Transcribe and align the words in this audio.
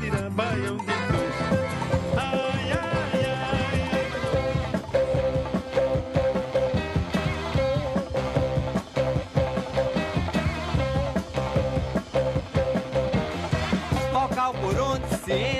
Que 0.00 0.10
dirá 0.10 0.30
Baião 0.30 0.76
de 0.78 0.84
Dois. 0.86 1.34
Ai, 2.16 2.72
ai, 2.72 3.24
ai. 3.26 3.80
Local 14.12 14.54
por 14.54 14.80
onde 14.80 15.06
se 15.24 15.32
entra 15.32 15.59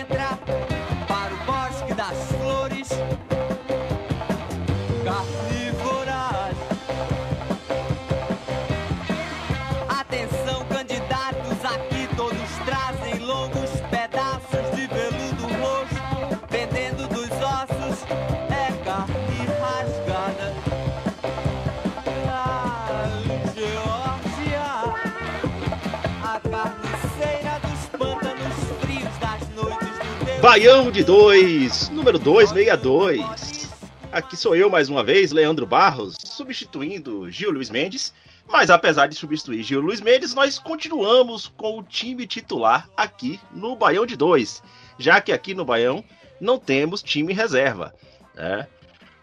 Baião 30.41 30.91
de 30.91 31.05
2, 31.05 31.91
número 31.91 32.19
262. 32.19 33.69
Aqui 34.11 34.39
sou 34.39 34.57
eu 34.57 34.71
mais 34.71 34.89
uma 34.89 35.05
vez, 35.05 35.33
Leandro 35.33 35.67
Barros, 35.67 36.17
substituindo 36.25 37.31
Gil 37.31 37.51
Luiz 37.51 37.69
Mendes. 37.69 38.15
Mas 38.49 38.71
apesar 38.71 39.07
de 39.07 39.15
substituir 39.15 39.63
Gil 39.63 39.83
Luiz 39.83 40.01
Mendes, 40.01 40.33
nós 40.33 40.59
continuamos 40.59 41.47
com 41.47 41.79
o 41.79 41.83
time 41.83 42.27
titular 42.27 42.89
aqui 42.97 43.39
no 43.53 43.77
Baião 43.77 44.07
de 44.07 44.17
2, 44.17 44.63
já 44.99 45.21
que 45.21 45.31
aqui 45.31 45.53
no 45.53 45.63
Baião 45.63 46.03
não 46.41 46.59
temos 46.59 47.03
time 47.03 47.35
reserva. 47.35 47.95
né? 48.35 48.67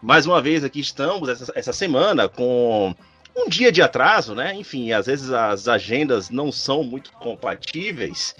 Mais 0.00 0.24
uma 0.24 0.40
vez 0.40 0.62
aqui 0.62 0.78
estamos 0.78 1.28
essa, 1.28 1.52
essa 1.56 1.72
semana 1.72 2.28
com 2.28 2.94
um 3.36 3.48
dia 3.48 3.72
de 3.72 3.82
atraso, 3.82 4.36
né? 4.36 4.54
Enfim, 4.54 4.92
às 4.92 5.06
vezes 5.06 5.32
as 5.32 5.66
agendas 5.66 6.30
não 6.30 6.52
são 6.52 6.84
muito 6.84 7.10
compatíveis, 7.14 8.36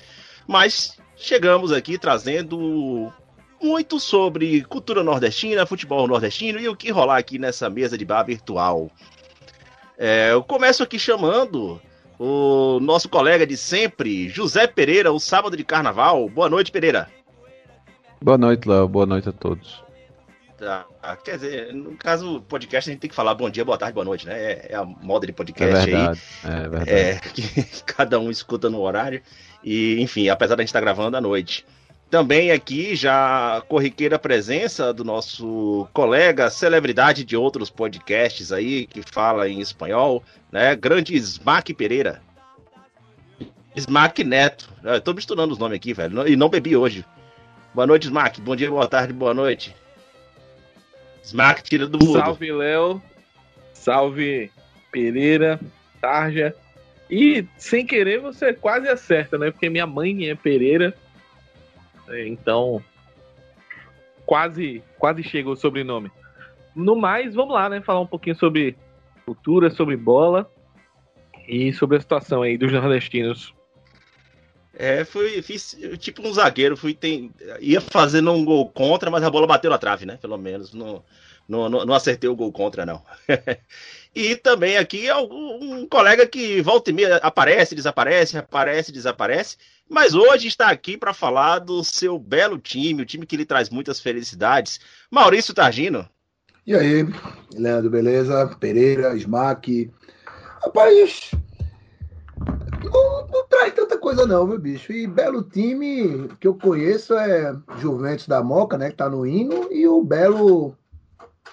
mas 0.47 0.97
chegamos 1.19 1.73
aqui 1.73 1.99
trazendo 1.99 3.13
muito 3.61 3.99
sobre 3.99 4.63
cultura 4.63 5.03
nordestina, 5.03 5.67
futebol 5.67 6.07
nordestino 6.07 6.61
e 6.61 6.69
o 6.69 6.77
que 6.77 6.91
rolar 6.91 7.19
aqui 7.19 7.39
nessa 7.39 7.69
mesa 7.69 7.99
de 7.99 8.05
bar 8.05 8.23
virtual. 8.25 8.91
É, 9.99 10.31
eu 10.33 10.43
começo 10.45 10.83
aqui 10.83 10.99
chamando 10.99 11.81
o 12.19 12.79
nosso 12.81 13.09
colega 13.09 13.47
de 13.47 13.57
sempre, 13.57 14.29
José 14.29 14.67
Pereira, 14.67 15.13
o 15.13 15.19
sábado 15.19 15.57
de 15.57 15.65
carnaval. 15.65 16.29
Boa 16.29 16.49
noite, 16.49 16.71
Pereira. 16.71 17.11
Boa 18.23 18.39
noite, 18.39 18.69
Léo. 18.69 18.89
Boa 18.89 19.07
noite 19.07 19.29
a 19.29 19.33
todos. 19.33 19.83
Tá, 20.57 20.87
quer 21.17 21.37
dizer, 21.37 21.75
no 21.75 21.97
caso 21.97 22.41
podcast 22.43 22.89
a 22.89 22.93
gente 22.93 23.01
tem 23.01 23.11
que 23.11 23.17
falar 23.17 23.35
bom 23.35 23.49
dia, 23.51 23.65
boa 23.65 23.79
tarde, 23.79 23.95
boa 23.95 24.05
noite, 24.05 24.27
né? 24.27 24.35
É, 24.37 24.67
é 24.71 24.75
a 24.75 24.85
moda 24.85 25.27
de 25.27 25.33
É 25.33 25.35
podcast 25.35 25.77
aí. 25.77 25.85
verdade. 25.85 26.23
É 26.45 26.69
verdade. 26.69 26.91
É, 26.91 27.15
que 27.33 27.83
cada 27.85 28.19
um 28.19 28.31
escuta 28.31 28.69
no 28.69 28.81
horário. 28.81 29.23
E, 29.63 30.01
enfim, 30.01 30.29
apesar 30.29 30.55
da 30.57 30.63
gente 30.63 30.69
estar 30.69 30.81
gravando 30.81 31.17
à 31.17 31.21
noite. 31.21 31.65
Também 32.11 32.51
aqui 32.51 32.97
já 32.97 33.63
corriqueira 33.69 34.19
presença 34.19 34.95
do 34.95 35.05
nosso 35.05 35.87
colega, 35.93 36.49
celebridade 36.49 37.23
de 37.23 37.37
outros 37.37 37.69
podcasts 37.69 38.51
aí, 38.51 38.87
que 38.87 39.03
fala 39.03 39.47
em 39.47 39.61
espanhol, 39.61 40.23
né? 40.51 40.75
Grande 40.75 41.15
Smack 41.17 41.75
Pereira. 41.75 42.23
Smack 43.77 44.25
Neto. 44.25 44.71
Eu 44.83 45.01
tô 45.01 45.13
misturando 45.13 45.53
os 45.53 45.59
nomes 45.59 45.77
aqui, 45.77 45.93
velho. 45.93 46.27
E 46.27 46.35
não 46.35 46.49
bebi 46.49 46.75
hoje. 46.77 47.05
Boa 47.75 47.87
noite, 47.87 48.05
Smack. 48.05 48.41
Bom 48.41 48.57
dia, 48.57 48.71
boa 48.71 48.89
tarde, 48.89 49.13
boa 49.13 49.35
noite. 49.35 49.77
Smack 51.29 51.63
tira 51.63 51.87
do 51.87 51.99
mudo. 51.99 52.19
Salve, 52.19 52.51
Léo. 52.51 53.03
Salve, 53.75 54.51
Pereira, 54.91 55.61
Tarja. 56.01 56.55
E 57.11 57.47
sem 57.59 57.87
querer 57.87 58.19
você 58.21 58.55
quase 58.55 58.89
acerta, 58.89 59.37
né? 59.37 59.51
Porque 59.51 59.69
minha 59.69 59.87
mãe 59.87 60.29
é 60.29 60.35
Pereira. 60.35 60.95
É, 62.09 62.27
Então, 62.27 62.83
quase, 64.25 64.83
quase 64.99 65.23
chegou 65.23 65.53
o 65.53 65.57
sobrenome. 65.57 66.11
No 66.75 66.97
mais, 66.97 67.35
vamos 67.35 67.55
lá, 67.55 67.69
né? 67.69 67.83
Falar 67.83 68.01
um 68.01 68.07
pouquinho 68.07 68.37
sobre 68.37 68.77
cultura, 69.27 69.69
sobre 69.69 69.97
bola 69.97 70.51
e 71.47 71.73
sobre 71.75 71.99
a 71.99 72.01
situação 72.01 72.41
aí 72.41 72.57
dos 72.57 72.73
nordestinos. 72.73 73.55
É, 74.81 75.05
fui, 75.05 75.43
fiz 75.43 75.77
tipo 75.99 76.23
um 76.25 76.33
zagueiro, 76.33 76.77
fui 76.77 76.95
tem, 76.95 77.33
ia 77.59 77.81
fazendo 77.81 78.31
um 78.31 78.45
gol 78.45 78.69
contra, 78.69 79.11
mas 79.11 79.25
a 79.25 79.31
bola 79.31 79.45
bateu 79.45 79.69
na 79.69 79.77
trave, 79.77 80.07
né? 80.07 80.17
Pelo 80.23 80.39
menos 80.39 80.73
não, 80.73 81.03
não, 81.49 81.69
não, 81.69 81.85
não 81.85 81.95
acertei 81.95 82.31
o 82.31 82.37
gol 82.37 82.53
contra, 82.53 82.87
não. 82.87 83.03
e 84.15 84.37
também 84.37 84.77
aqui 84.77 85.13
um 85.13 85.85
colega 85.89 86.29
que 86.29 86.63
volta 86.63 86.91
e 86.91 86.93
meia 86.93 87.17
aparece, 87.17 87.75
desaparece, 87.75 88.39
aparece, 88.39 88.93
desaparece, 88.93 89.57
mas 89.89 90.15
hoje 90.15 90.47
está 90.47 90.69
aqui 90.71 90.97
para 90.97 91.13
falar 91.13 91.59
do 91.59 91.83
seu 91.83 92.17
belo 92.17 92.57
time, 92.57 93.03
o 93.03 93.07
time 93.07 93.27
que 93.27 93.37
lhe 93.37 93.45
traz 93.45 93.69
muitas 93.71 93.99
felicidades. 93.99 94.79
Maurício 95.11 95.53
Targino. 95.53 96.09
E 96.65 96.77
aí, 96.77 97.05
Leandro, 97.53 97.91
beleza? 97.91 98.47
Pereira, 98.61 99.17
Smack. 99.17 99.91
Rapaz, 100.63 101.33
não, 102.91 103.27
não 103.27 103.47
traz 103.49 103.73
tanta 103.75 103.99
coisa 103.99 104.27
não, 104.27 104.47
meu 104.47 104.59
bicho. 104.59 104.93
E 104.93 105.07
belo 105.07 105.43
time 105.43 106.29
que 106.41 106.47
eu 106.47 106.55
conheço 106.55 107.15
é 107.15 107.57
Juventus 107.79 108.27
da 108.27 108.43
Moca, 108.43 108.77
né? 108.79 108.91
Que 108.91 108.97
tá 108.97 109.09
no 109.09 109.27
hino, 109.27 109.73
e 109.73 109.87
o 109.87 110.03
belo 110.03 110.75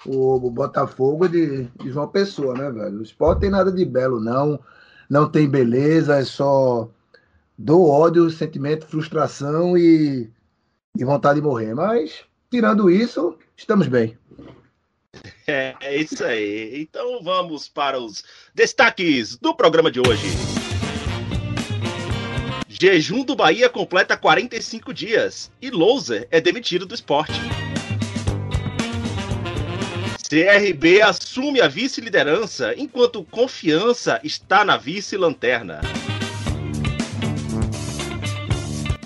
o 0.04 0.50
Botafogo 0.50 1.28
de, 1.28 1.64
de 1.64 1.90
João 1.90 2.08
Pessoa, 2.08 2.54
né, 2.54 2.70
velho? 2.70 2.98
O 2.98 3.02
esporte 3.02 3.40
tem 3.40 3.50
nada 3.50 3.72
de 3.72 3.84
belo, 3.84 4.20
não. 4.20 4.60
Não 5.08 5.28
tem 5.28 5.48
beleza, 5.48 6.16
é 6.16 6.24
só 6.24 6.88
dor, 7.56 7.88
ódio, 7.88 8.30
sentimento, 8.30 8.86
frustração 8.86 9.76
e, 9.78 10.30
e 10.96 11.04
vontade 11.04 11.40
de 11.40 11.46
morrer. 11.46 11.74
Mas, 11.74 12.24
tirando 12.50 12.90
isso, 12.90 13.36
estamos 13.56 13.86
bem. 13.86 14.18
É, 15.46 15.74
é 15.80 15.96
isso 15.96 16.24
aí. 16.24 16.82
Então 16.82 17.22
vamos 17.22 17.68
para 17.68 17.98
os 17.98 18.22
destaques 18.54 19.36
do 19.36 19.54
programa 19.54 19.90
de 19.90 20.00
hoje. 20.00 20.55
Jejum 22.78 23.24
do 23.24 23.34
Bahia 23.34 23.70
completa 23.70 24.16
45 24.16 24.92
dias 24.92 25.50
e 25.62 25.70
Louser 25.70 26.28
é 26.30 26.40
demitido 26.40 26.84
do 26.84 26.94
esporte. 26.94 27.32
CRB 30.28 31.00
assume 31.00 31.60
a 31.60 31.68
vice-liderança 31.68 32.74
enquanto 32.76 33.24
Confiança 33.24 34.20
está 34.22 34.64
na 34.64 34.76
vice-lanterna. 34.76 35.80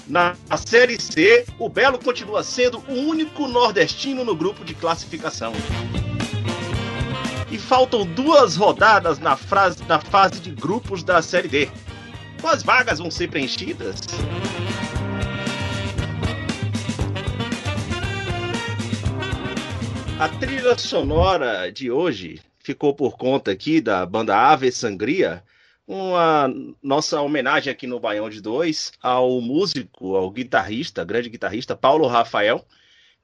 Na 0.09 0.35
Série 0.67 1.01
C, 1.01 1.45
o 1.57 1.69
Belo 1.69 1.99
continua 1.99 2.43
sendo 2.43 2.83
o 2.89 2.93
único 2.93 3.47
nordestino 3.47 4.25
no 4.25 4.35
grupo 4.35 4.65
de 4.65 4.75
classificação. 4.75 5.53
E 7.49 7.57
faltam 7.59 8.05
duas 8.05 8.57
rodadas 8.57 9.21
na, 9.21 9.37
frase- 9.37 9.85
na 9.87 10.01
fase 10.01 10.41
de 10.41 10.51
grupos 10.51 11.05
da 11.05 11.23
Série 11.23 11.47
D. 11.49 11.69
Quais 12.41 12.63
vagas 12.63 12.99
vão 12.99 13.11
ser 13.11 13.29
preenchidas? 13.29 14.01
A 20.19 20.29
trilha 20.39 20.77
sonora 20.79 21.71
de 21.71 21.91
hoje 21.91 22.41
ficou 22.59 22.95
por 22.95 23.17
conta 23.17 23.51
aqui 23.51 23.81
da 23.81 24.05
banda 24.07 24.37
Ave 24.37 24.73
Sangria, 24.73 25.43
uma 25.87 26.49
nossa 26.83 27.21
homenagem 27.21 27.71
aqui 27.73 27.87
no 27.87 28.01
Baião 28.01 28.31
de 28.31 28.41
Dois 28.41 28.93
ao 29.03 29.41
músico, 29.41 30.15
ao 30.15 30.31
guitarrista, 30.31 31.05
grande 31.05 31.29
guitarrista 31.29 31.77
Paulo 31.77 32.07
Rafael, 32.07 32.65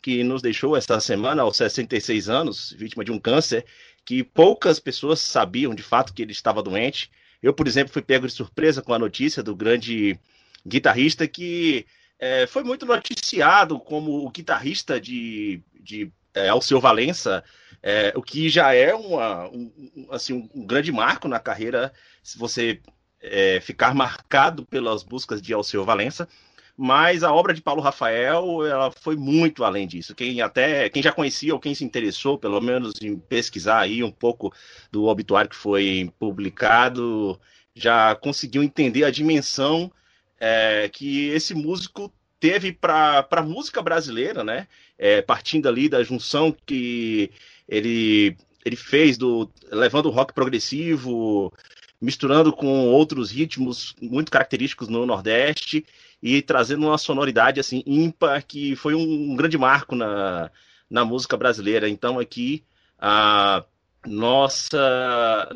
que 0.02 0.22
nos 0.24 0.42
deixou 0.42 0.76
esta 0.76 1.00
semana 1.00 1.42
aos 1.42 1.56
66 1.56 2.28
anos, 2.28 2.74
vítima 2.78 3.04
de 3.04 3.12
um 3.12 3.18
câncer, 3.18 3.64
que 4.04 4.22
poucas 4.22 4.78
pessoas 4.78 5.20
sabiam 5.20 5.74
de 5.74 5.82
fato 5.82 6.12
que 6.12 6.22
ele 6.22 6.32
estava 6.32 6.62
doente. 6.62 7.10
Eu, 7.42 7.52
por 7.52 7.66
exemplo, 7.66 7.92
fui 7.92 8.02
pego 8.02 8.26
de 8.26 8.32
surpresa 8.32 8.82
com 8.82 8.92
a 8.92 8.98
notícia 8.98 9.42
do 9.42 9.54
grande 9.54 10.18
guitarrista 10.66 11.26
que 11.28 11.86
é, 12.18 12.46
foi 12.46 12.64
muito 12.64 12.86
noticiado 12.86 13.78
como 13.78 14.26
o 14.26 14.30
guitarrista 14.30 15.00
de, 15.00 15.62
de 15.80 16.10
é, 16.34 16.48
Alceu 16.48 16.80
Valença, 16.80 17.44
é, 17.82 18.12
o 18.16 18.22
que 18.22 18.48
já 18.48 18.74
é 18.74 18.94
uma, 18.94 19.48
um, 19.48 20.08
assim, 20.10 20.48
um 20.54 20.66
grande 20.66 20.90
marco 20.90 21.28
na 21.28 21.38
carreira, 21.38 21.92
se 22.22 22.38
você 22.38 22.80
é, 23.20 23.60
ficar 23.60 23.94
marcado 23.94 24.64
pelas 24.64 25.02
buscas 25.02 25.40
de 25.40 25.52
Alceu 25.52 25.84
Valença. 25.84 26.28
Mas 26.76 27.23
a 27.23 27.32
obra 27.32 27.55
de 27.55 27.62
Paulo 27.62 27.81
Rafael 27.81 28.67
ela 28.67 28.90
foi 28.90 29.17
muito 29.17 29.64
além 29.64 29.87
disso. 29.87 30.14
Quem 30.14 30.43
até 30.43 30.90
quem 30.90 31.02
já 31.02 31.11
conhecia 31.11 31.55
ou 31.55 31.61
quem 31.61 31.75
se 31.75 31.84
interessou, 31.84 32.38
pelo 32.38 32.61
menos 32.61 33.00
em 33.00 33.17
pesquisar 33.19 33.81
aí 33.81 34.02
um 34.02 34.11
pouco 34.11 34.52
do 34.93 35.05
obituário 35.06 35.49
que 35.49 35.56
foi 35.56 36.12
publicado, 36.19 37.40
já 37.75 38.14
conseguiu 38.14 38.62
entender 38.62 39.05
a 39.05 39.11
dimensão 39.11 39.90
é, 40.38 40.88
que 40.93 41.28
esse 41.28 41.55
músico 41.55 42.12
teve 42.38 42.73
para 42.73 43.26
a 43.31 43.43
música 43.43 43.81
brasileira, 43.81 44.44
né? 44.44 44.69
É, 44.99 45.23
partindo 45.23 45.69
ali 45.69 45.88
da 45.88 46.02
junção 46.02 46.55
que 46.67 47.31
ele, 47.67 48.37
ele 48.64 48.76
fez 48.76 49.17
do 49.17 49.50
levando 49.73 50.06
o 50.06 50.11
rock 50.11 50.34
progressivo, 50.34 51.52
misturando 52.00 52.52
com 52.52 52.88
outros 52.88 53.31
ritmos 53.31 53.94
muito 54.00 54.31
característicos 54.31 54.88
no 54.88 55.06
Nordeste 55.06 55.84
e 56.22 56.42
trazendo 56.42 56.86
uma 56.86 56.98
sonoridade 56.98 57.60
assim 57.60 57.82
ímpar 57.86 58.44
que 58.44 58.74
foi 58.76 58.94
um, 58.94 59.36
grande 59.36 59.58
marco 59.58 59.94
na, 59.94 60.50
na 60.90 61.04
música 61.04 61.36
brasileira. 61.36 61.88
Então 61.88 62.18
aqui 62.18 62.64
a 62.98 63.64
nossa 64.06 65.48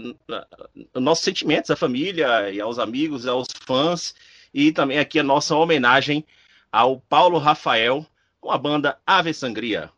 nossos 0.94 1.24
sentimentos 1.24 1.70
à 1.70 1.76
família 1.76 2.50
e 2.50 2.60
aos 2.60 2.78
amigos, 2.78 3.26
aos 3.26 3.48
fãs 3.64 4.14
e 4.52 4.72
também 4.72 4.98
aqui 4.98 5.18
a 5.18 5.24
nossa 5.24 5.54
homenagem 5.54 6.24
ao 6.70 7.00
Paulo 7.00 7.38
Rafael 7.38 8.06
com 8.40 8.50
a 8.50 8.58
banda 8.58 8.98
Ave 9.06 9.32
Sangria. 9.32 9.90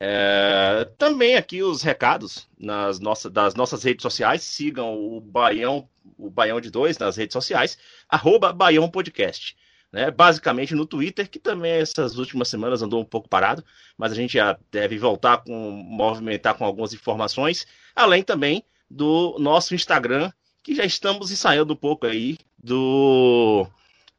É, 0.00 0.88
também 0.96 1.34
aqui 1.34 1.62
os 1.62 1.82
recados 1.82 2.48
nas 2.56 3.00
nossas, 3.00 3.32
das 3.32 3.54
nossas 3.54 3.82
redes 3.82 4.02
sociais. 4.02 4.42
Sigam 4.42 4.94
o 4.94 5.20
Baião, 5.20 5.88
o 6.16 6.30
Baião 6.30 6.60
de 6.60 6.70
Dois 6.70 6.98
nas 6.98 7.16
redes 7.16 7.32
sociais, 7.32 7.76
arroba 8.08 8.52
Baião 8.52 8.88
Podcast. 8.88 9.56
Né? 9.92 10.10
Basicamente 10.10 10.74
no 10.74 10.86
Twitter, 10.86 11.28
que 11.28 11.38
também 11.38 11.72
essas 11.72 12.18
últimas 12.18 12.48
semanas 12.48 12.82
andou 12.82 13.00
um 13.00 13.04
pouco 13.04 13.28
parado, 13.28 13.64
mas 13.96 14.12
a 14.12 14.14
gente 14.14 14.34
já 14.34 14.58
deve 14.70 14.98
voltar 14.98 15.38
com 15.38 15.52
movimentar 15.52 16.54
com 16.54 16.64
algumas 16.64 16.92
informações, 16.92 17.66
além 17.96 18.22
também 18.22 18.62
do 18.90 19.36
nosso 19.38 19.74
Instagram, 19.74 20.30
que 20.62 20.74
já 20.74 20.84
estamos 20.84 21.30
ensaiando 21.30 21.72
um 21.72 21.76
pouco 21.76 22.06
aí 22.06 22.38
do 22.58 23.66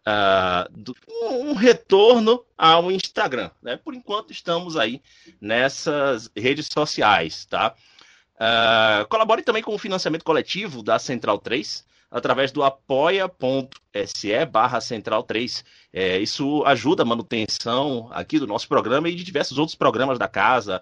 uh, 0.07 0.71
do, 0.71 0.95
um 1.07 1.53
retorno 1.53 2.43
ao 2.57 2.91
Instagram. 2.91 3.51
Né? 3.61 3.77
Por 3.77 3.93
enquanto 3.93 4.31
estamos 4.31 4.75
aí 4.75 5.01
nessas 5.39 6.31
redes 6.35 6.67
sociais, 6.71 7.45
tá? 7.45 7.75
Uh, 8.35 9.05
colabore 9.09 9.43
também 9.43 9.61
com 9.61 9.75
o 9.75 9.77
financiamento 9.77 10.23
coletivo 10.23 10.81
da 10.81 10.97
Central 10.97 11.37
3 11.39 11.85
através 12.09 12.51
do 12.51 12.63
apoia.se 12.63 14.45
barra 14.45 14.81
Central 14.81 15.23
3. 15.23 15.63
É, 15.93 16.17
isso 16.17 16.63
ajuda 16.65 17.03
a 17.03 17.05
manutenção 17.05 18.09
aqui 18.11 18.39
do 18.39 18.47
nosso 18.47 18.67
programa 18.67 19.09
e 19.09 19.15
de 19.15 19.23
diversos 19.23 19.57
outros 19.57 19.75
programas 19.75 20.17
da 20.17 20.27
casa. 20.27 20.81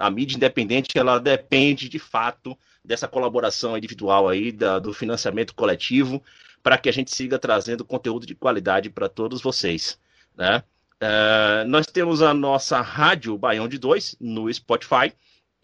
A 0.00 0.10
mídia 0.10 0.36
independente, 0.36 0.96
ela 0.98 1.18
depende 1.18 1.88
de 1.88 1.98
fato 1.98 2.56
dessa 2.82 3.06
colaboração 3.06 3.76
individual 3.76 4.28
aí, 4.28 4.50
da, 4.50 4.78
do 4.78 4.94
financiamento 4.94 5.54
coletivo 5.54 6.22
para 6.66 6.78
que 6.78 6.88
a 6.88 6.92
gente 6.92 7.14
siga 7.14 7.38
trazendo 7.38 7.84
conteúdo 7.84 8.26
de 8.26 8.34
qualidade 8.34 8.90
para 8.90 9.08
todos 9.08 9.40
vocês. 9.40 10.00
Né? 10.36 10.64
Uh, 11.00 11.68
nós 11.68 11.86
temos 11.86 12.22
a 12.22 12.34
nossa 12.34 12.80
rádio 12.80 13.38
Baião 13.38 13.68
de 13.68 13.78
2 13.78 14.16
no 14.18 14.52
Spotify 14.52 15.12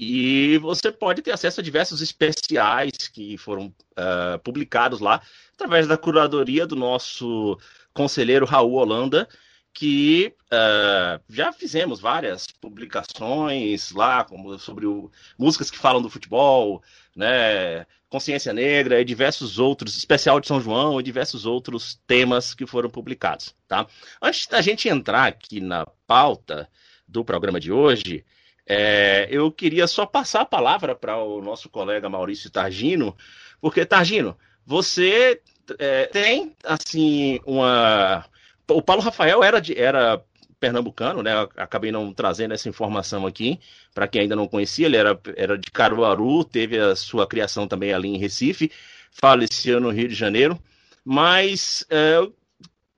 e 0.05 0.59
você 0.59 0.91
pode 0.91 1.23
ter 1.23 1.31
acesso 1.31 1.61
a 1.61 1.63
diversos 1.63 2.01
especiais 2.01 3.07
que 3.07 3.39
foram 3.39 3.67
uh, 3.67 4.37
publicados 4.43 4.99
lá 4.99 5.23
através 5.55 5.87
da 5.87 5.97
curadoria 5.97 6.67
do 6.67 6.75
nosso 6.75 7.57
conselheiro 7.95 8.45
Raul 8.45 8.73
Holanda, 8.73 9.29
que 9.73 10.35
uh, 10.47 11.23
já 11.29 11.53
fizemos 11.53 12.01
várias 12.01 12.49
publicações 12.49 13.93
lá 13.93 14.25
como 14.25 14.59
sobre 14.59 14.87
o, 14.87 15.09
músicas 15.39 15.71
que 15.71 15.79
falam 15.79 16.03
do 16.03 16.11
futebol, 16.11 16.83
né, 17.15 17.87
Consciência 18.09 18.53
Negra 18.53 19.01
e 19.01 19.05
diversos 19.05 19.61
outros, 19.61 19.97
especial 19.97 20.41
de 20.41 20.49
São 20.49 20.61
João 20.61 20.99
e 20.99 21.05
diversos 21.05 21.47
outros 21.47 22.01
temas 22.09 22.55
que 22.55 22.67
foram 22.67 22.91
publicados, 22.91 23.55
tá? 23.69 23.87
Antes 24.21 24.49
da 24.49 24.61
gente 24.61 24.89
entrar 24.89 25.29
aqui 25.29 25.61
na 25.61 25.87
pauta 26.09 26.69
do 27.07 27.25
programa 27.25 27.61
de 27.61 27.71
hoje, 27.71 28.25
é, 28.67 29.29
eu 29.31 29.51
queria 29.51 29.87
só 29.87 30.07
passar 30.07 30.43
a 30.43 30.47
palavra 30.47 30.95
para 30.95 31.17
o 31.17 31.41
nosso 31.43 31.69
colega 31.69 32.09
Maurício 32.09 32.51
Targino, 32.51 33.17
porque 33.61 33.85
Targino, 33.85 34.37
você 34.65 35.41
é, 35.79 36.07
tem 36.07 36.55
assim 36.65 37.41
uma, 37.45 38.25
o 38.69 38.83
Paulo 38.83 39.03
Rafael 39.03 39.43
era 39.43 39.61
de, 39.61 39.79
era 39.79 40.23
pernambucano, 40.63 41.25
né? 41.25 41.33
acabei 41.57 41.91
não 41.91 42.13
trazendo 42.13 42.55
essa 42.55 42.69
informação 42.69 43.27
aqui 43.27 43.59
para 43.93 44.07
quem 44.07 44.23
ainda 44.23 44.37
não 44.37 44.47
conhecia. 44.47 44.87
Ele 44.87 44.97
era, 44.97 45.19
era 45.37 45.59
de 45.59 45.69
Caruaru, 45.73 46.45
teve 46.45 46.79
a 46.79 46.95
sua 46.95 47.27
criação 47.27 47.67
também 47.67 47.93
ali 47.93 48.09
em 48.09 48.19
Recife, 48.19 48.71
faleceu 49.11 49.81
no 49.81 49.91
Rio 49.91 50.07
de 50.07 50.15
Janeiro. 50.15 50.57
Mas 51.05 51.85
é, 51.91 52.21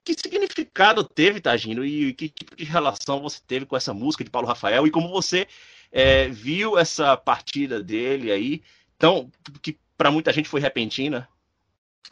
que 0.05 0.15
significado 0.15 1.03
teve, 1.03 1.41
Tagino, 1.41 1.85
e 1.85 2.13
que 2.13 2.29
tipo 2.29 2.55
de 2.55 2.65
relação 2.65 3.23
você 3.23 3.41
teve 3.47 3.65
com 3.65 3.77
essa 3.77 3.95
música 3.95 4.23
de 4.23 4.31
Paulo 4.31 4.47
Rafael 4.47 4.87
e 4.87 4.91
como 4.91 5.09
você 5.09 5.47
é, 5.91 6.29
viu 6.29 6.79
essa 6.79 7.17
partida 7.17 7.83
dele 7.83 8.31
aí, 8.31 8.63
tão, 8.99 9.31
que 9.63 9.79
para 9.97 10.11
muita 10.11 10.33
gente 10.33 10.49
foi 10.49 10.61
repentina? 10.61 11.27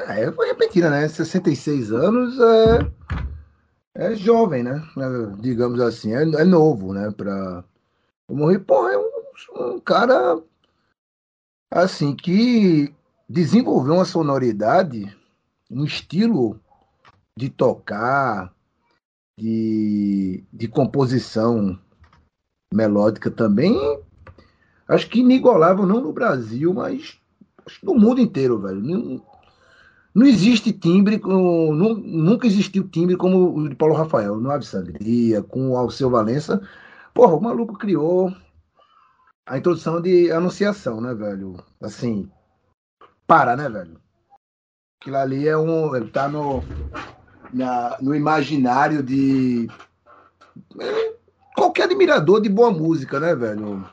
É, 0.00 0.32
foi 0.32 0.48
repentina, 0.48 0.88
né? 0.88 1.06
66 1.06 1.92
anos 1.92 2.38
é 2.40 2.92
é 3.94 4.14
jovem, 4.14 4.62
né? 4.62 4.82
É, 4.96 5.40
digamos 5.40 5.80
assim, 5.80 6.14
é, 6.14 6.22
é 6.22 6.44
novo, 6.44 6.92
né? 6.92 7.10
Pra... 7.10 7.64
O 8.28 8.34
Morri, 8.34 8.58
porra, 8.58 8.92
é 8.92 8.98
um, 8.98 9.74
um, 9.74 9.80
cara 9.80 10.40
assim 11.70 12.14
que 12.14 12.94
desenvolveu 13.28 13.94
uma 13.94 14.04
sonoridade, 14.04 15.14
um 15.70 15.84
estilo 15.84 16.58
de 17.38 17.48
tocar, 17.48 18.52
de, 19.38 20.44
de 20.52 20.68
composição 20.68 21.78
melódica 22.72 23.30
também, 23.30 23.74
acho 24.88 25.08
que 25.08 25.20
inigualável 25.20 25.86
não 25.86 26.00
no 26.00 26.12
Brasil, 26.12 26.72
mas 26.72 27.18
no 27.82 27.94
mundo 27.94 28.20
inteiro, 28.20 28.60
velho. 28.60 29.22
Não 30.14 30.26
existe 30.26 30.72
timbre, 30.72 31.18
com, 31.18 31.72
nunca 31.72 32.46
existiu 32.46 32.86
timbre 32.88 33.16
como 33.16 33.56
o 33.56 33.68
de 33.68 33.74
Paulo 33.74 33.94
Rafael, 33.94 34.36
no 34.36 34.50
Ave 34.50 34.66
Sangria, 34.66 35.42
com 35.42 35.70
o 35.70 35.76
Alceu 35.76 36.10
Valença. 36.10 36.60
Porra, 37.14 37.34
o 37.34 37.40
maluco 37.40 37.78
criou 37.78 38.34
a 39.46 39.56
introdução 39.56 40.00
de 40.02 40.30
anunciação, 40.30 41.00
né, 41.00 41.14
velho? 41.14 41.56
Assim, 41.80 42.30
para, 43.26 43.56
né, 43.56 43.68
velho? 43.70 43.98
Aquilo 45.00 45.16
ali 45.16 45.48
é 45.48 45.56
um. 45.56 45.96
Ele 45.96 46.10
tá 46.10 46.28
no, 46.28 46.62
na, 47.52 47.96
no 48.00 48.14
imaginário 48.14 49.02
de. 49.02 49.68
É, 50.80 51.14
qualquer 51.54 51.84
admirador 51.84 52.40
de 52.40 52.48
boa 52.48 52.70
música, 52.70 53.20
né, 53.20 53.34
velho? 53.34 53.88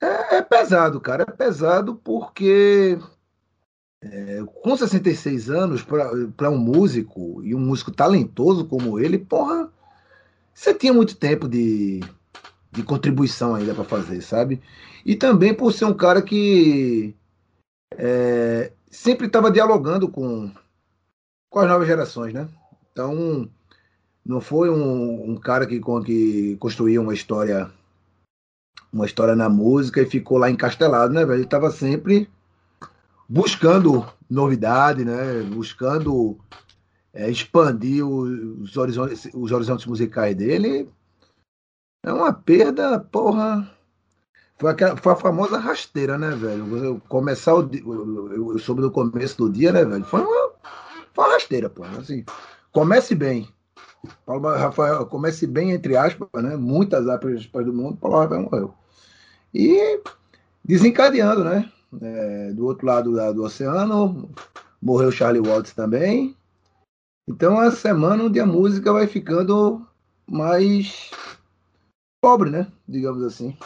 É, 0.00 0.36
é 0.36 0.42
pesado, 0.42 1.00
cara. 1.00 1.24
É 1.26 1.32
pesado 1.32 1.96
porque 1.96 2.98
é, 4.02 4.44
com 4.62 4.76
66 4.76 5.50
anos, 5.50 5.82
para 6.36 6.50
um 6.50 6.58
músico, 6.58 7.42
e 7.42 7.54
um 7.54 7.60
músico 7.60 7.90
talentoso 7.90 8.66
como 8.66 8.98
ele, 8.98 9.18
porra, 9.18 9.70
você 10.54 10.74
tinha 10.74 10.92
muito 10.92 11.16
tempo 11.16 11.48
de, 11.48 12.00
de 12.70 12.82
contribuição 12.82 13.54
ainda 13.54 13.74
para 13.74 13.84
fazer, 13.84 14.20
sabe? 14.20 14.60
E 15.04 15.14
também 15.14 15.54
por 15.54 15.72
ser 15.72 15.86
um 15.86 15.94
cara 15.94 16.22
que 16.22 17.14
é, 17.92 18.72
sempre 18.90 19.26
estava 19.26 19.50
dialogando 19.50 20.08
com, 20.08 20.50
com 21.50 21.60
as 21.60 21.68
novas 21.68 21.86
gerações, 21.86 22.32
né? 22.32 22.48
Então, 22.92 23.48
não 24.24 24.40
foi 24.40 24.70
um, 24.70 25.30
um 25.30 25.36
cara 25.36 25.66
que, 25.66 25.80
que 26.04 26.56
construía 26.58 27.00
uma 27.00 27.14
história 27.14 27.70
uma 28.92 29.04
história 29.04 29.36
na 29.36 29.48
música 29.48 30.00
e 30.00 30.06
ficou 30.06 30.38
lá 30.38 30.50
encastelado, 30.50 31.12
né, 31.12 31.24
velho? 31.24 31.38
Ele 31.38 31.44
estava 31.44 31.70
sempre 31.70 32.30
buscando 33.28 34.06
novidade, 34.30 35.04
né? 35.04 35.42
buscando 35.42 36.38
é, 37.12 37.30
expandir 37.30 38.06
os 38.06 38.76
horizontes, 38.76 39.28
os 39.34 39.52
horizontes 39.52 39.86
musicais 39.86 40.34
dele. 40.34 40.88
É 42.04 42.12
uma 42.12 42.32
perda, 42.32 43.00
porra. 43.00 43.70
Foi, 44.58 44.70
aquela, 44.70 44.96
foi 44.96 45.12
a 45.12 45.16
famosa 45.16 45.58
rasteira, 45.58 46.16
né, 46.16 46.30
velho? 46.30 47.00
Começar 47.08 47.54
o 47.54 47.68
eu 48.32 48.58
soube 48.58 48.80
no 48.80 48.90
começo 48.90 49.36
do 49.36 49.50
dia, 49.50 49.72
né, 49.72 49.84
velho? 49.84 50.04
Foi 50.04 50.20
uma, 50.22 50.45
uma 51.24 51.32
rasteira, 51.32 51.68
porra. 51.70 51.98
Assim, 51.98 52.24
comece 52.72 53.14
bem. 53.14 53.48
Paulo 54.24 54.48
Rafael, 54.54 55.06
comece 55.06 55.46
bem, 55.46 55.72
entre 55.72 55.96
aspas, 55.96 56.28
né? 56.42 56.56
Muitas 56.56 57.08
aspas 57.08 57.48
do 57.64 57.72
mundo, 57.72 57.96
Paulo 57.96 58.18
Rafael 58.18 58.42
morreu. 58.42 58.74
E 59.52 60.00
desencadeando, 60.64 61.44
né? 61.44 61.70
É, 62.00 62.52
do 62.52 62.66
outro 62.66 62.86
lado 62.86 63.12
do 63.32 63.42
oceano, 63.42 64.30
morreu 64.82 65.10
Charlie 65.10 65.46
Watts 65.46 65.72
também. 65.72 66.36
Então 67.28 67.58
a 67.58 67.70
semana 67.70 68.24
onde 68.24 68.38
a 68.38 68.46
música 68.46 68.92
vai 68.92 69.06
ficando 69.06 69.84
mais 70.26 71.10
pobre, 72.20 72.50
né? 72.50 72.70
Digamos 72.86 73.22
assim. 73.22 73.56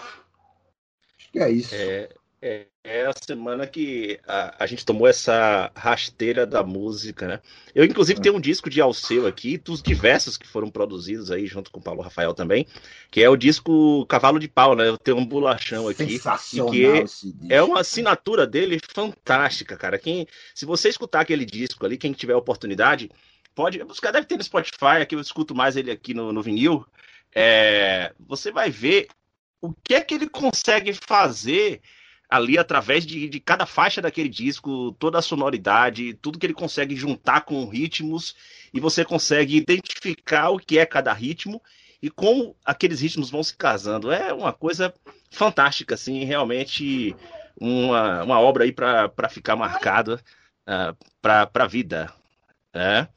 Acho 1.19 1.33
que 1.33 1.39
é 1.39 1.51
isso. 1.51 1.75
É, 1.75 2.09
é, 2.41 2.67
é 2.83 3.05
a 3.05 3.13
semana 3.13 3.67
que 3.67 4.19
a, 4.27 4.65
a, 4.65 4.67
gente 4.67 4.87
tomou 4.87 5.07
essa 5.07 5.71
rasteira 5.77 6.47
da 6.47 6.63
música, 6.63 7.29
né? 7.29 7.41
Eu, 7.75 7.85
inclusive, 7.85 8.19
é. 8.19 8.23
tenho 8.23 8.37
um 8.37 8.41
disco 8.41 8.71
de 8.71 8.81
Alceu 8.81 9.27
aqui, 9.27 9.59
dos 9.59 9.83
diversos 9.83 10.39
que 10.39 10.49
foram 10.49 10.71
produzidos 10.71 11.31
aí, 11.31 11.47
junto 11.47 11.71
com 11.71 11.79
o 11.79 11.83
Paulo 11.83 12.01
Rafael 12.01 12.33
também, 12.33 12.67
que 13.11 13.23
é 13.23 13.29
o 13.29 13.37
disco 13.37 14.07
Cavalo 14.07 14.39
de 14.39 14.49
Pau, 14.49 14.75
né? 14.75 14.89
Eu 14.89 14.97
tenho 14.97 15.19
um 15.19 15.27
bolachão 15.27 15.89
aqui. 15.89 16.07
Sensacional 16.07 16.71
que 16.71 17.05
é 17.51 17.63
uma 17.63 17.81
assinatura 17.81 18.47
dele 18.47 18.81
fantástica, 18.95 19.77
cara. 19.77 19.99
Quem, 19.99 20.27
se 20.55 20.65
você 20.65 20.89
escutar 20.89 21.21
aquele 21.21 21.45
disco 21.45 21.85
ali, 21.85 21.99
quem 21.99 22.13
tiver 22.13 22.35
oportunidade, 22.35 23.11
pode. 23.55 23.83
Os 23.83 24.01
caras 24.01 24.15
devem 24.15 24.29
ter 24.29 24.37
no 24.37 24.43
Spotify, 24.45 25.03
aqui 25.03 25.15
eu 25.15 25.21
escuto 25.21 25.55
mais 25.55 25.77
ele 25.77 25.91
aqui 25.91 26.15
no, 26.15 26.33
no 26.33 26.43
vinil. 26.43 26.87
É, 27.35 28.13
você 28.19 28.51
vai 28.51 28.71
ver 28.71 29.07
o 29.61 29.73
que 29.85 29.95
é 29.95 30.01
que 30.01 30.15
ele 30.15 30.29
consegue 30.29 30.95
fazer 30.95 31.83
ali 32.31 32.57
através 32.57 33.05
de, 33.05 33.29
de 33.29 33.41
cada 33.41 33.67
faixa 33.67 34.01
daquele 34.01 34.29
disco, 34.29 34.93
toda 34.93 35.19
a 35.19 35.23
sonoridade, 35.23 36.15
tudo 36.15 36.39
que 36.39 36.47
ele 36.47 36.55
consegue 36.55 36.95
juntar 36.95 37.41
com 37.43 37.69
ritmos 37.69 38.37
e 38.73 38.79
você 38.79 39.05
consegue 39.05 39.57
identificar 39.57 40.51
o 40.51 40.59
que 40.59 40.79
é 40.79 40.87
cada 40.87 41.13
ritmo 41.13 41.61
e 42.01 42.09
como 42.09 42.57
aqueles 42.65 43.01
ritmos 43.01 43.31
vão 43.31 43.43
se 43.43 43.57
casando. 43.57 44.13
É 44.13 44.33
uma 44.33 44.53
coisa 44.53 44.95
fantástica, 45.31 45.95
assim, 45.95 46.25
realmente 46.25 47.15
uma, 47.61 48.23
uma 48.23 48.41
obra 48.41 48.65
aí 48.65 48.73
para 48.73 49.29
ficar 49.29 49.57
marcada 49.57 50.15
uh, 50.67 50.97
ah, 51.25 51.47
para 51.51 51.65
a 51.65 51.67
vida. 51.67 52.13
Né? 52.73 53.09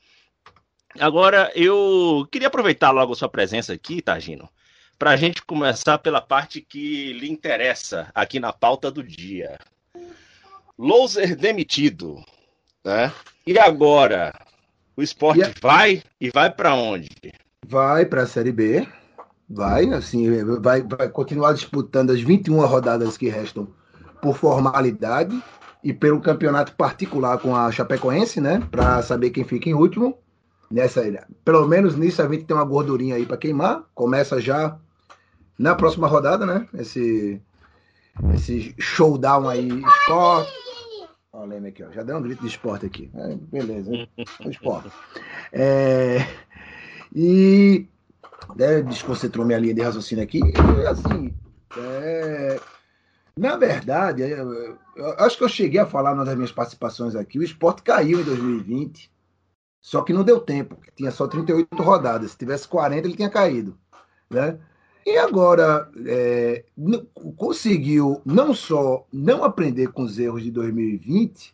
Agora, 0.99 1.51
eu 1.55 2.27
queria 2.31 2.47
aproveitar 2.47 2.91
logo 2.91 3.13
a 3.13 3.15
sua 3.15 3.29
presença 3.29 3.73
aqui, 3.73 4.01
Targino, 4.01 4.49
para 4.97 5.11
a 5.11 5.15
gente 5.15 5.41
começar 5.43 5.97
pela 5.97 6.21
parte 6.21 6.61
que 6.61 7.13
lhe 7.13 7.29
interessa 7.29 8.09
aqui 8.13 8.39
na 8.39 8.53
pauta 8.53 8.89
do 8.89 9.03
dia. 9.03 9.57
Loser 10.77 11.35
demitido, 11.35 12.23
né? 12.83 13.11
E 13.45 13.57
agora, 13.59 14.33
o 14.95 15.01
esporte 15.01 15.39
e 15.39 15.43
a... 15.43 15.53
vai 15.61 16.03
e 16.19 16.29
vai 16.29 16.49
para 16.49 16.75
onde? 16.75 17.09
Vai 17.65 18.05
para 18.05 18.23
a 18.23 18.27
Série 18.27 18.51
B, 18.51 18.87
vai, 19.49 19.85
assim, 19.93 20.43
vai, 20.61 20.81
vai 20.81 21.09
continuar 21.09 21.53
disputando 21.53 22.11
as 22.11 22.21
21 22.21 22.65
rodadas 22.65 23.17
que 23.17 23.29
restam 23.29 23.67
por 24.21 24.37
formalidade 24.37 25.41
e 25.83 25.93
pelo 25.93 26.21
campeonato 26.21 26.73
particular 26.75 27.37
com 27.39 27.55
a 27.55 27.71
Chapecoense, 27.71 28.39
né? 28.39 28.65
Para 28.71 29.01
saber 29.01 29.31
quem 29.31 29.43
fica 29.43 29.69
em 29.69 29.73
último. 29.73 30.17
Nessa, 30.73 31.03
pelo 31.45 31.67
menos 31.67 31.95
nisso 31.95 32.19
a 32.19 32.27
gente 32.27 32.45
tem 32.45 32.57
uma 32.57 32.65
gordurinha 32.65 33.15
aí 33.15 33.27
para 33.27 33.37
queimar. 33.37 33.83
Começa 33.93 34.41
já 34.41 34.75
na 35.55 35.75
próxima 35.75 36.07
rodada, 36.07 36.47
né? 36.47 36.67
Esse, 36.73 37.39
esse 38.33 38.73
showdown 38.79 39.47
aí, 39.47 39.69
esporte. 39.69 40.51
Olha, 41.31 41.67
aqui, 41.67 41.83
ó. 41.83 41.91
Já 41.91 42.01
deu 42.01 42.17
um 42.17 42.23
grito 42.23 42.41
de 42.41 42.47
esporte 42.47 42.87
aqui. 42.87 43.11
É, 43.13 43.35
beleza, 43.35 43.93
hein? 43.93 44.09
esporte. 44.49 44.91
É, 45.51 46.25
e 47.15 47.85
né, 48.55 48.81
desconcentrou 48.81 49.45
minha 49.45 49.59
linha 49.59 49.75
de 49.75 49.81
raciocínio 49.81 50.23
aqui. 50.23 50.39
E, 50.39 50.87
assim, 50.87 51.31
é, 51.77 52.59
na 53.37 53.57
verdade, 53.57 54.23
eu, 54.23 54.75
eu, 54.95 55.13
acho 55.19 55.37
que 55.37 55.43
eu 55.43 55.49
cheguei 55.49 55.79
a 55.79 55.85
falar 55.85 56.15
numa 56.15 56.25
das 56.25 56.35
minhas 56.35 56.51
participações 56.51 57.15
aqui. 57.15 57.37
O 57.37 57.43
esporte 57.43 57.83
caiu 57.83 58.21
em 58.21 58.23
2020, 58.23 59.12
só 59.83 60.01
que 60.01 60.13
não 60.13 60.23
deu 60.23 60.39
tempo. 60.39 60.77
Tinha 60.95 61.11
só 61.11 61.27
38 61.27 61.83
rodadas. 61.83 62.31
Se 62.31 62.37
tivesse 62.37 62.65
40, 62.69 63.05
ele 63.05 63.17
tinha 63.17 63.29
caído. 63.29 63.77
Né? 64.29 64.57
E 65.05 65.17
agora 65.17 65.91
é, 66.07 66.63
conseguiu 67.35 68.21
não 68.25 68.53
só 68.53 69.05
não 69.11 69.43
aprender 69.43 69.91
com 69.91 70.03
os 70.03 70.17
erros 70.17 70.41
de 70.41 70.49
2020, 70.49 71.53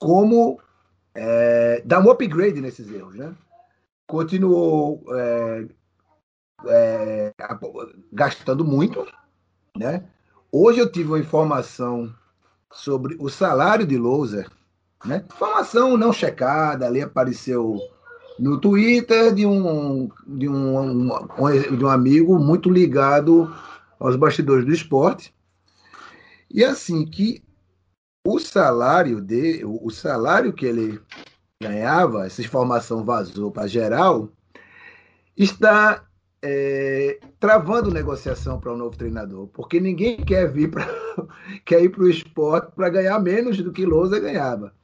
como 0.00 0.60
é, 1.14 1.80
dar 1.84 2.04
um 2.04 2.10
upgrade 2.10 2.60
nesses 2.60 2.90
erros, 2.90 3.14
né? 3.14 3.32
Continuou 4.08 5.04
é, 5.14 5.66
é 6.66 7.32
gastando 8.12 8.64
muito, 8.64 9.06
né? 9.76 10.04
Hoje 10.50 10.80
eu 10.80 10.90
tive 10.90 11.10
uma 11.10 11.20
informação 11.20 12.12
sobre 12.72 13.16
o 13.20 13.28
salário 13.28 13.86
de 13.86 13.96
Loser, 13.96 14.50
né? 15.04 15.24
Informação 15.32 15.96
não 15.96 16.12
checada, 16.12 16.86
ali 16.86 17.02
apareceu 17.02 17.78
no 18.38 18.58
Twitter 18.58 19.34
de 19.34 19.46
um, 19.46 20.08
de 20.26 20.48
um, 20.48 21.08
de 21.76 21.84
um 21.84 21.88
amigo 21.88 22.38
muito 22.38 22.70
ligado 22.70 23.54
aos 23.98 24.16
bastidores 24.16 24.64
do 24.64 24.72
esporte. 24.72 25.34
E 26.50 26.64
assim 26.64 27.06
que 27.06 27.42
o 28.26 28.38
salário 28.38 29.20
dele, 29.20 29.64
o 29.64 29.90
salário 29.90 30.52
que 30.52 30.66
ele 30.66 31.00
ganhava, 31.62 32.26
essa 32.26 32.40
informação 32.40 33.04
vazou 33.04 33.50
para 33.50 33.66
geral, 33.66 34.30
está 35.36 36.04
é, 36.42 37.20
travando 37.38 37.90
negociação 37.90 38.58
para 38.58 38.72
o 38.72 38.74
um 38.74 38.78
novo 38.78 38.96
treinador, 38.96 39.46
porque 39.48 39.78
ninguém 39.78 40.16
quer 40.16 40.50
vir 40.50 40.70
para 40.70 40.86
quer 41.64 41.82
ir 41.82 41.90
para 41.90 42.02
o 42.02 42.08
esporte 42.08 42.72
para 42.74 42.88
ganhar 42.88 43.18
menos 43.20 43.58
do 43.58 43.72
que 43.72 43.84
Lousa 43.84 44.18
ganhava. 44.18 44.74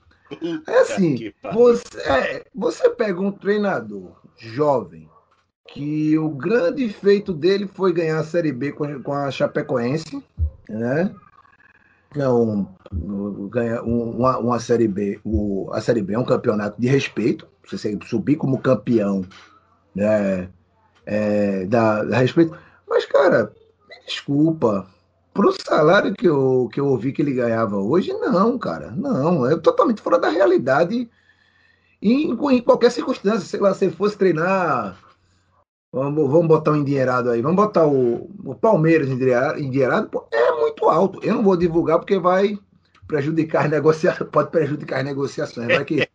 É 0.66 0.78
assim, 0.80 1.32
você, 1.52 2.00
é, 2.00 2.44
você 2.54 2.90
pega 2.90 3.20
um 3.20 3.30
treinador 3.30 4.12
jovem, 4.36 5.08
que 5.68 6.18
o 6.18 6.28
grande 6.30 6.88
feito 6.88 7.32
dele 7.32 7.66
foi 7.66 7.92
ganhar 7.92 8.18
a 8.18 8.24
Série 8.24 8.52
B 8.52 8.72
com, 8.72 9.12
a 9.12 9.30
Chapecoense, 9.30 10.22
né? 10.68 11.14
Então, 12.10 12.74
ganha 13.50 13.82
uma, 13.82 14.38
uma 14.38 14.58
Série 14.58 14.88
B. 14.88 15.20
O, 15.24 15.68
a 15.72 15.80
Série 15.80 16.02
B 16.02 16.14
é 16.14 16.18
um 16.18 16.24
campeonato 16.24 16.80
de 16.80 16.88
respeito. 16.88 17.46
Você 17.68 17.98
subir 18.04 18.36
como 18.36 18.60
campeão, 18.60 19.22
né? 19.94 20.48
É, 21.04 21.66
dá, 21.66 22.04
dá 22.04 22.18
respeito. 22.18 22.56
Mas, 22.88 23.04
cara, 23.04 23.52
me 23.88 24.06
desculpa 24.06 24.86
pro 25.36 25.54
salário 25.62 26.14
que 26.14 26.26
eu, 26.26 26.68
que 26.72 26.80
eu 26.80 26.86
ouvi 26.86 27.12
que 27.12 27.20
ele 27.20 27.34
ganhava 27.34 27.76
hoje, 27.76 28.12
não, 28.14 28.58
cara. 28.58 28.90
Não, 28.90 29.46
é 29.46 29.56
totalmente 29.56 30.00
fora 30.00 30.18
da 30.18 30.30
realidade 30.30 31.08
em, 32.02 32.32
em 32.32 32.62
qualquer 32.62 32.90
circunstância. 32.90 33.46
Sei 33.46 33.60
lá, 33.60 33.74
se 33.74 33.84
ele 33.84 33.94
fosse 33.94 34.16
treinar. 34.16 34.98
Vamos, 35.92 36.30
vamos 36.30 36.48
botar 36.48 36.72
um 36.72 36.76
endinheirado 36.76 37.30
aí. 37.30 37.40
Vamos 37.40 37.56
botar 37.56 37.86
o, 37.86 38.30
o 38.44 38.54
Palmeiras 38.54 39.08
endinheirado. 39.08 40.08
Pô, 40.08 40.26
é 40.32 40.52
muito 40.52 40.88
alto. 40.88 41.20
Eu 41.22 41.34
não 41.34 41.42
vou 41.42 41.56
divulgar 41.56 41.98
porque 41.98 42.18
vai 42.18 42.58
prejudicar 43.06 43.68
negociações. 43.68 44.28
Pode 44.32 44.50
prejudicar 44.50 44.98
as 44.98 45.04
negociações. 45.04 45.68
Vai 45.68 45.84
que, 45.84 46.08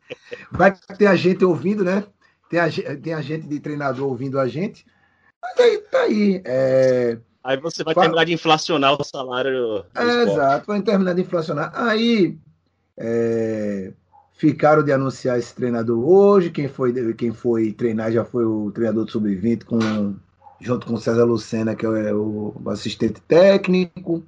vai 0.52 0.76
ter 0.98 1.08
a 1.08 1.16
gente 1.16 1.46
ouvindo, 1.46 1.84
né? 1.84 2.04
Tem 2.50 2.60
a, 2.60 2.70
tem 3.02 3.14
a 3.14 3.22
gente 3.22 3.48
de 3.48 3.60
treinador 3.60 4.08
ouvindo 4.08 4.40
a 4.40 4.48
gente. 4.48 4.86
Mas 5.42 5.60
aí 5.60 5.78
tá 5.80 6.02
aí. 6.02 6.42
É, 6.46 7.18
Aí 7.44 7.58
você 7.58 7.84
vai 7.84 7.96
terminar 7.96 8.26
de 8.26 8.34
inflacionar 8.34 9.00
o 9.00 9.04
salário. 9.04 9.84
É, 9.96 10.24
exato, 10.24 10.68
vai 10.68 10.82
terminar 10.82 11.16
de 11.16 11.22
inflacionar. 11.22 11.72
Aí 11.74 12.38
é, 12.98 13.94
ficaram 14.34 14.84
de 14.84 14.92
anunciar 14.92 15.40
esse 15.40 15.54
treinador 15.56 16.08
hoje. 16.08 16.52
Quem 16.52 16.68
foi, 16.68 17.14
quem 17.16 17.32
foi 17.32 17.72
treinar 17.72 18.12
já 18.12 18.24
foi 18.24 18.46
o 18.46 18.72
treinador 18.72 19.06
do 19.06 19.12
Sub-20 19.12 19.64
com, 19.64 20.16
junto 20.60 20.86
com 20.86 20.94
o 20.94 21.00
César 21.00 21.24
Lucena, 21.24 21.76
que 21.76 21.86
é 21.86 22.14
o, 22.14 22.54
o 22.64 22.70
assistente 22.70 23.20
técnico. 23.22 24.24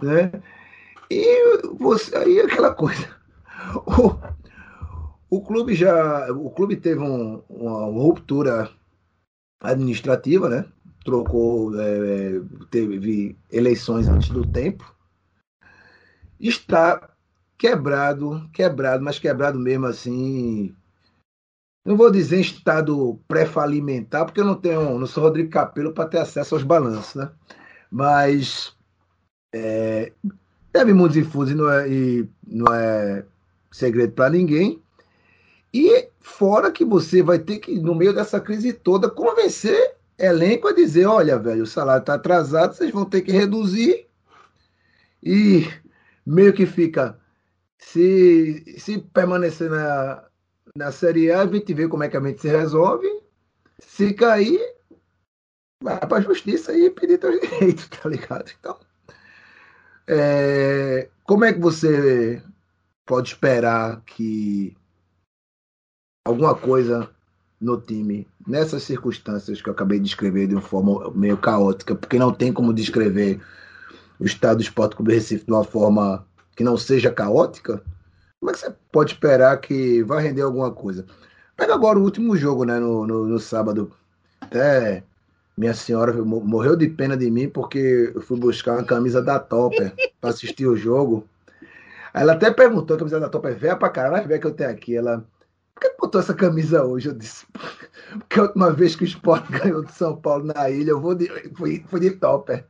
Né? 0.00 0.30
E 1.10 1.58
você, 1.78 2.16
aí 2.16 2.40
aquela 2.40 2.72
coisa. 2.72 3.08
O, 3.86 4.14
o 5.38 5.40
clube 5.40 5.74
já. 5.74 6.30
O 6.32 6.50
clube 6.50 6.76
teve 6.76 7.00
um, 7.00 7.42
uma 7.48 7.86
ruptura 7.86 8.70
administrativa, 9.60 10.48
né? 10.48 10.66
Trocou, 11.06 11.72
é, 11.80 12.42
teve 12.70 13.38
eleições 13.50 14.08
antes 14.08 14.30
do 14.30 14.44
tempo, 14.44 14.94
está 16.38 17.08
quebrado, 17.56 18.46
quebrado, 18.52 19.02
mas 19.02 19.18
quebrado 19.18 19.58
mesmo 19.58 19.86
assim. 19.86 20.74
Não 21.84 21.96
vou 21.96 22.10
dizer 22.10 22.40
estado 22.40 23.18
pré-falimentar, 23.28 24.26
porque 24.26 24.40
eu 24.40 24.44
não 24.44 24.56
tenho, 24.56 24.98
não 24.98 25.06
sou 25.06 25.22
Rodrigo 25.22 25.48
Capelo 25.48 25.92
para 25.92 26.08
ter 26.08 26.18
acesso 26.18 26.56
aos 26.56 26.64
balanços, 26.64 27.14
né? 27.14 27.30
Mas 27.88 28.76
é, 29.54 30.12
deve 30.72 30.92
muitos 30.92 31.16
infusos 31.16 31.52
e 31.52 31.54
não 31.54 31.70
é, 31.70 31.88
e 31.88 32.28
não 32.44 32.74
é 32.74 33.24
segredo 33.70 34.12
para 34.12 34.30
ninguém. 34.30 34.82
E 35.72 36.08
fora 36.20 36.72
que 36.72 36.84
você 36.84 37.22
vai 37.22 37.38
ter 37.38 37.60
que, 37.60 37.78
no 37.78 37.94
meio 37.94 38.12
dessa 38.12 38.40
crise 38.40 38.72
toda, 38.72 39.08
convencer 39.08 39.95
elenco 40.18 40.68
a 40.68 40.72
dizer, 40.72 41.06
olha, 41.06 41.38
velho, 41.38 41.64
o 41.64 41.66
salário 41.66 42.00
está 42.00 42.14
atrasado, 42.14 42.74
vocês 42.74 42.90
vão 42.90 43.04
ter 43.04 43.22
que 43.22 43.32
reduzir. 43.32 44.06
E 45.22 45.66
meio 46.24 46.52
que 46.52 46.66
fica, 46.66 47.18
se, 47.78 48.78
se 48.78 48.98
permanecer 48.98 49.70
na, 49.70 50.24
na 50.76 50.92
Série 50.92 51.30
A, 51.30 51.42
a 51.42 51.46
gente 51.46 51.72
vê 51.74 51.88
como 51.88 52.04
é 52.04 52.08
que 52.08 52.16
a 52.16 52.20
gente 52.20 52.40
se 52.40 52.48
resolve. 52.48 53.06
Se 53.78 54.14
cair, 54.14 54.60
vai 55.82 55.98
para 55.98 56.18
a 56.18 56.20
justiça 56.20 56.76
e 56.76 56.90
pedir 56.90 57.18
teu 57.18 57.32
direito, 57.40 57.88
tá 57.90 58.08
ligado? 58.08 58.50
Então, 58.58 58.78
é, 60.06 61.08
como 61.24 61.44
é 61.44 61.52
que 61.52 61.60
você 61.60 62.42
pode 63.04 63.28
esperar 63.28 64.02
que 64.02 64.76
alguma 66.24 66.54
coisa 66.54 67.10
no 67.60 67.80
time, 67.80 68.26
nessas 68.46 68.82
circunstâncias 68.82 69.62
que 69.62 69.68
eu 69.68 69.72
acabei 69.72 69.98
de 69.98 70.04
descrever 70.04 70.46
de 70.46 70.54
uma 70.54 70.62
forma 70.62 71.10
meio 71.14 71.36
caótica, 71.36 71.94
porque 71.94 72.18
não 72.18 72.32
tem 72.32 72.52
como 72.52 72.72
descrever 72.72 73.40
o 74.20 74.24
estado 74.24 74.58
do 74.58 74.62
Esporte 74.62 74.96
Clube 74.96 75.14
Recife 75.14 75.44
de 75.44 75.52
uma 75.52 75.64
forma 75.64 76.26
que 76.54 76.64
não 76.64 76.76
seja 76.76 77.10
caótica, 77.10 77.82
como 78.38 78.50
é 78.50 78.54
que 78.54 78.60
você 78.60 78.74
pode 78.92 79.12
esperar 79.12 79.60
que 79.60 80.02
vai 80.02 80.22
render 80.22 80.42
alguma 80.42 80.70
coisa? 80.70 81.04
Pega 81.56 81.74
agora 81.74 81.98
o 81.98 82.02
último 82.02 82.36
jogo, 82.36 82.64
né, 82.64 82.78
no, 82.78 83.06
no, 83.06 83.26
no 83.26 83.38
sábado. 83.38 83.90
Até 84.40 85.02
minha 85.56 85.74
senhora 85.74 86.12
morreu 86.12 86.76
de 86.76 86.86
pena 86.88 87.16
de 87.16 87.30
mim 87.30 87.48
porque 87.48 88.12
eu 88.14 88.20
fui 88.20 88.38
buscar 88.38 88.74
uma 88.74 88.84
camisa 88.84 89.22
da 89.22 89.38
Topper 89.38 89.92
para 90.20 90.30
assistir 90.30 90.66
o 90.66 90.76
jogo. 90.76 91.26
Aí 92.12 92.22
ela 92.22 92.34
até 92.34 92.50
perguntou, 92.50 92.94
a 92.94 92.98
camisa 92.98 93.18
da 93.18 93.28
Topper 93.28 93.52
é 93.52 93.54
velha 93.54 93.76
pra 93.76 93.88
caralho, 93.88 94.16
vai 94.16 94.26
ver 94.26 94.38
que 94.38 94.46
eu 94.46 94.54
tenho 94.54 94.70
aqui. 94.70 94.94
Ela, 94.96 95.24
por 95.76 95.80
que 95.80 95.96
botou 96.00 96.20
essa 96.20 96.34
camisa 96.34 96.82
hoje? 96.82 97.08
Eu 97.08 97.14
disse, 97.14 97.46
porque 98.18 98.40
a 98.40 98.44
última 98.44 98.72
vez 98.72 98.96
que 98.96 99.04
o 99.04 99.06
Sport 99.06 99.44
ganhou 99.52 99.84
de 99.84 99.92
São 99.92 100.16
Paulo 100.16 100.44
na 100.44 100.70
ilha, 100.70 100.90
eu 100.90 101.00
vou 101.00 101.14
de, 101.14 101.28
fui, 101.54 101.84
fui 101.86 102.00
de 102.00 102.12
Topper. 102.12 102.66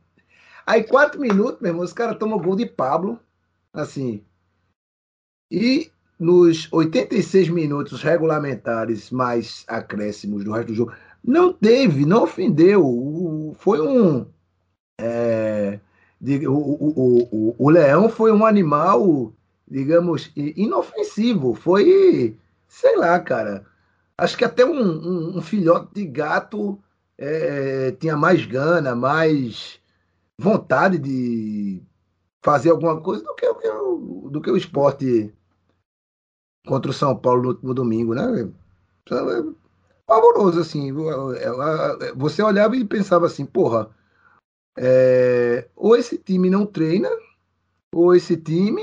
Aí, 0.65 0.83
quatro 0.83 1.21
minutos, 1.21 1.61
meu 1.61 1.71
irmão, 1.71 1.85
os 1.85 1.93
caras 1.93 2.17
tomam 2.17 2.37
gol 2.37 2.57
de 2.57 2.65
Pablo, 2.65 3.17
assim. 3.71 4.21
E 5.49 5.89
nos 6.19 6.67
86 6.73 7.47
minutos 7.47 8.03
regulamentares 8.03 9.09
mais 9.09 9.63
acréscimos 9.67 10.43
do 10.43 10.51
resto 10.51 10.67
do 10.67 10.75
jogo, 10.75 10.93
não 11.23 11.53
teve, 11.53 12.05
não 12.05 12.23
ofendeu. 12.23 13.55
Foi 13.57 13.79
um. 13.79 14.25
É, 14.99 15.79
o, 16.21 16.51
o, 16.51 17.27
o, 17.31 17.55
o 17.57 17.69
leão 17.69 18.09
foi 18.09 18.33
um 18.33 18.45
animal, 18.45 19.31
digamos, 19.65 20.29
inofensivo. 20.35 21.53
Foi, 21.53 22.35
sei 22.67 22.95
lá, 22.97 23.19
cara. 23.19 23.65
Acho 24.17 24.37
que 24.37 24.45
até 24.45 24.65
um, 24.65 24.79
um, 24.79 25.37
um 25.37 25.41
filhote 25.41 25.93
de 25.93 26.05
gato 26.05 26.79
é, 27.17 27.91
tinha 27.91 28.15
mais 28.17 28.45
gana, 28.45 28.95
mais 28.95 29.79
vontade 30.37 30.97
de 30.97 31.81
fazer 32.43 32.71
alguma 32.71 33.01
coisa 33.01 33.23
do 33.23 33.35
que, 33.35 33.47
o, 33.47 34.29
do 34.29 34.41
que 34.41 34.51
o 34.51 34.57
esporte 34.57 35.33
contra 36.65 36.91
o 36.91 36.93
São 36.93 37.15
Paulo 37.15 37.41
no 37.43 37.49
último 37.49 37.73
domingo, 37.73 38.13
né? 38.13 38.49
pavoroso, 40.05 40.59
assim. 40.59 40.91
Você 42.15 42.41
olhava 42.41 42.75
e 42.75 42.85
pensava 42.85 43.25
assim, 43.25 43.45
porra, 43.45 43.89
é, 44.77 45.67
ou 45.75 45.95
esse 45.95 46.17
time 46.17 46.49
não 46.49 46.65
treina, 46.65 47.09
ou 47.93 48.15
esse 48.15 48.37
time 48.37 48.81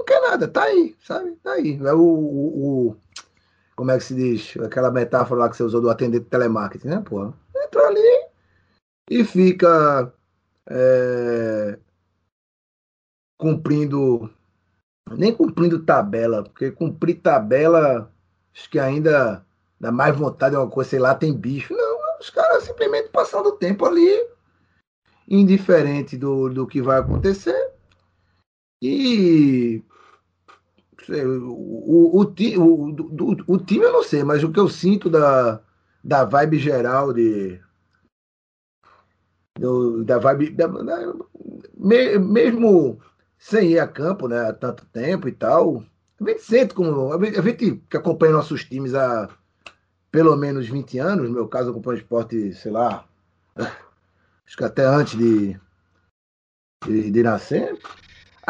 não, 0.00 0.04
quer 0.04 0.20
nada, 0.20 0.48
tá 0.48 0.64
aí, 0.64 0.96
sabe? 1.02 1.32
Tá 1.42 1.52
aí. 1.52 1.78
É 1.84 1.92
o, 1.92 2.00
o, 2.00 2.88
o, 2.88 2.96
como 3.76 3.90
é 3.90 3.98
que 3.98 4.04
se 4.04 4.14
diz? 4.14 4.56
Aquela 4.64 4.90
metáfora 4.90 5.40
lá 5.40 5.48
que 5.48 5.56
você 5.56 5.62
usou 5.62 5.80
do 5.80 5.90
atendente 5.90 6.24
de 6.24 6.30
telemarketing, 6.30 6.88
né, 6.88 7.02
porra? 7.04 7.34
Entra 7.56 7.86
ali 7.86 8.26
e 9.10 9.24
fica 9.24 10.12
é, 10.68 11.78
cumprindo, 13.38 14.30
nem 15.10 15.34
cumprindo 15.34 15.84
tabela, 15.84 16.44
porque 16.44 16.70
cumprir 16.70 17.20
tabela, 17.20 18.10
acho 18.54 18.70
que 18.70 18.78
ainda 18.78 19.44
dá 19.78 19.92
mais 19.92 20.16
vontade 20.16 20.54
de 20.54 20.60
uma 20.60 20.70
coisa, 20.70 20.90
sei 20.90 20.98
lá, 20.98 21.14
tem 21.14 21.36
bicho. 21.36 21.74
Não, 21.74 22.18
os 22.18 22.30
caras 22.30 22.64
simplesmente 22.64 23.08
passando 23.08 23.48
o 23.48 23.56
tempo 23.56 23.84
ali, 23.84 24.08
indiferente 25.28 26.16
do, 26.16 26.48
do 26.48 26.66
que 26.66 26.80
vai 26.80 27.00
acontecer. 27.00 27.70
E 28.82 29.82
o, 31.08 31.50
o, 31.52 32.22
o, 32.22 32.24
o, 32.24 33.36
o, 33.46 33.58
time 33.58 33.84
eu 33.84 33.92
não 33.92 34.02
sei, 34.02 34.22
mas 34.22 34.44
o 34.44 34.52
que 34.52 34.60
eu 34.60 34.68
sinto 34.68 35.08
da, 35.08 35.60
da 36.02 36.24
vibe 36.24 36.58
geral 36.58 37.12
de. 37.12 37.60
Da 40.04 40.18
vibe. 40.18 40.56
Mesmo 41.76 43.00
sem 43.38 43.72
ir 43.72 43.78
a 43.78 43.88
campo 43.88 44.28
né, 44.28 44.48
há 44.48 44.52
tanto 44.52 44.84
tempo 44.86 45.28
e 45.28 45.32
tal, 45.32 45.82
a 46.20 46.28
gente 46.28 46.42
sente 46.42 46.74
como. 46.74 47.12
A 47.12 47.22
gente 47.24 47.76
que 47.88 47.96
acompanha 47.96 48.32
nossos 48.32 48.64
times 48.64 48.94
há 48.94 49.28
pelo 50.10 50.36
menos 50.36 50.68
20 50.68 50.98
anos, 50.98 51.28
no 51.28 51.34
meu 51.34 51.48
caso 51.48 51.68
eu 51.68 51.70
acompanho 51.72 51.98
esporte, 51.98 52.52
sei 52.52 52.72
lá, 52.72 53.06
acho 53.56 54.56
que 54.56 54.64
até 54.64 54.84
antes 54.84 55.16
de, 55.16 55.58
de, 56.84 57.10
de 57.10 57.22
nascer. 57.22 57.78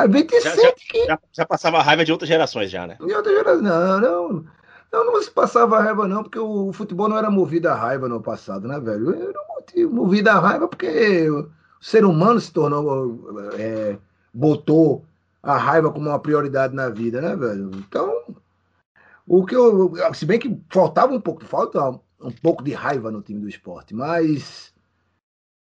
A 0.01 0.41
já, 0.41 0.51
sente 0.51 0.63
já, 0.63 0.73
que. 0.73 1.07
Já, 1.07 1.19
já, 1.33 1.47
passava 1.47 1.83
raiva 1.83 2.05
de 2.05 2.13
outras 2.13 2.29
gerações, 2.29 2.71
já, 2.71 2.87
né? 2.87 2.97
De 2.99 3.13
outras 3.13 3.35
gerações, 3.35 3.63
não, 3.63 4.01
não. 4.01 4.45
Não, 4.93 5.05
não 5.07 5.23
se 5.23 5.31
passava 5.31 5.81
raiva, 5.81 6.09
não, 6.09 6.23
porque 6.23 6.39
o 6.39 6.73
futebol 6.73 7.09
não 7.09 7.17
era 7.17 7.31
movido 7.31 7.69
a 7.69 7.75
raiva 7.75 8.09
no 8.09 8.21
passado, 8.21 8.67
né, 8.67 8.81
velho? 8.81 9.15
Era 9.15 9.87
movido 9.89 10.31
a 10.31 10.41
raiva 10.41 10.67
porque 10.67 11.31
o 11.31 11.49
ser 11.81 12.05
humano 12.05 12.41
se 12.41 12.53
tornou. 12.53 13.53
É, 13.57 13.97
botou 14.35 15.05
a 15.43 15.57
raiva 15.57 15.93
como 15.93 16.09
uma 16.09 16.19
prioridade 16.19 16.75
na 16.75 16.89
vida, 16.89 17.21
né, 17.21 17.37
velho? 17.37 17.71
Então, 17.75 18.13
o 19.27 19.47
que 19.47 19.55
eu. 19.55 19.93
Se 20.13 20.27
bem 20.27 20.39
que 20.39 20.61
faltava 20.71 21.13
um 21.13 21.21
pouco, 21.21 21.45
falta 21.45 21.91
um 22.21 22.33
pouco 22.43 22.65
de 22.65 22.73
raiva 22.73 23.11
no 23.11 23.23
time 23.23 23.41
do 23.41 23.49
esporte, 23.49 23.95
mas. 23.95 24.75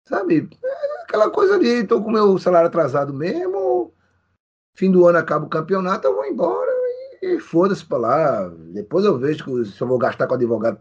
Sabe, 0.04 0.48
é 0.64 1.02
aquela 1.02 1.30
coisa 1.30 1.54
ali, 1.54 1.86
tô 1.86 2.02
com 2.02 2.10
meu 2.10 2.38
salário 2.38 2.68
atrasado 2.68 3.12
mesmo. 3.12 3.58
Fim 4.78 4.92
do 4.92 5.08
ano 5.08 5.18
acaba 5.18 5.44
o 5.44 5.48
campeonato, 5.48 6.06
eu 6.06 6.14
vou 6.14 6.24
embora 6.24 6.70
e, 7.20 7.34
e 7.34 7.40
foda-se 7.40 7.84
pra 7.84 7.98
lá. 7.98 8.48
Depois 8.72 9.04
eu 9.04 9.18
vejo 9.18 9.64
se 9.64 9.80
eu 9.80 9.88
vou 9.88 9.98
gastar 9.98 10.28
com 10.28 10.34
advogado 10.34 10.78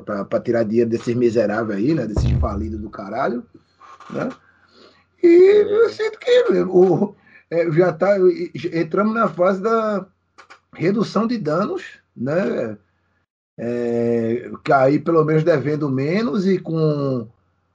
para 0.00 0.40
tirar 0.40 0.62
dinheiro 0.62 0.88
desses 0.88 1.16
miseráveis 1.16 1.80
aí, 1.80 1.92
né? 1.92 2.06
Desses 2.06 2.30
falidos 2.38 2.78
do 2.78 2.88
caralho. 2.88 3.44
Né? 4.08 4.28
E 5.20 5.66
eu 5.68 5.88
sinto 5.88 6.16
que 6.20 6.30
o, 6.68 7.12
é, 7.50 7.68
já 7.72 7.92
tá. 7.92 8.14
Entramos 8.72 9.14
na 9.14 9.26
fase 9.26 9.60
da 9.60 10.06
redução 10.72 11.26
de 11.26 11.36
danos 11.36 11.98
né? 12.16 12.78
É, 13.58 14.48
cair 14.62 15.00
pelo 15.00 15.24
menos 15.24 15.42
devendo 15.42 15.90
menos 15.90 16.46
e 16.46 16.56
com 16.56 17.26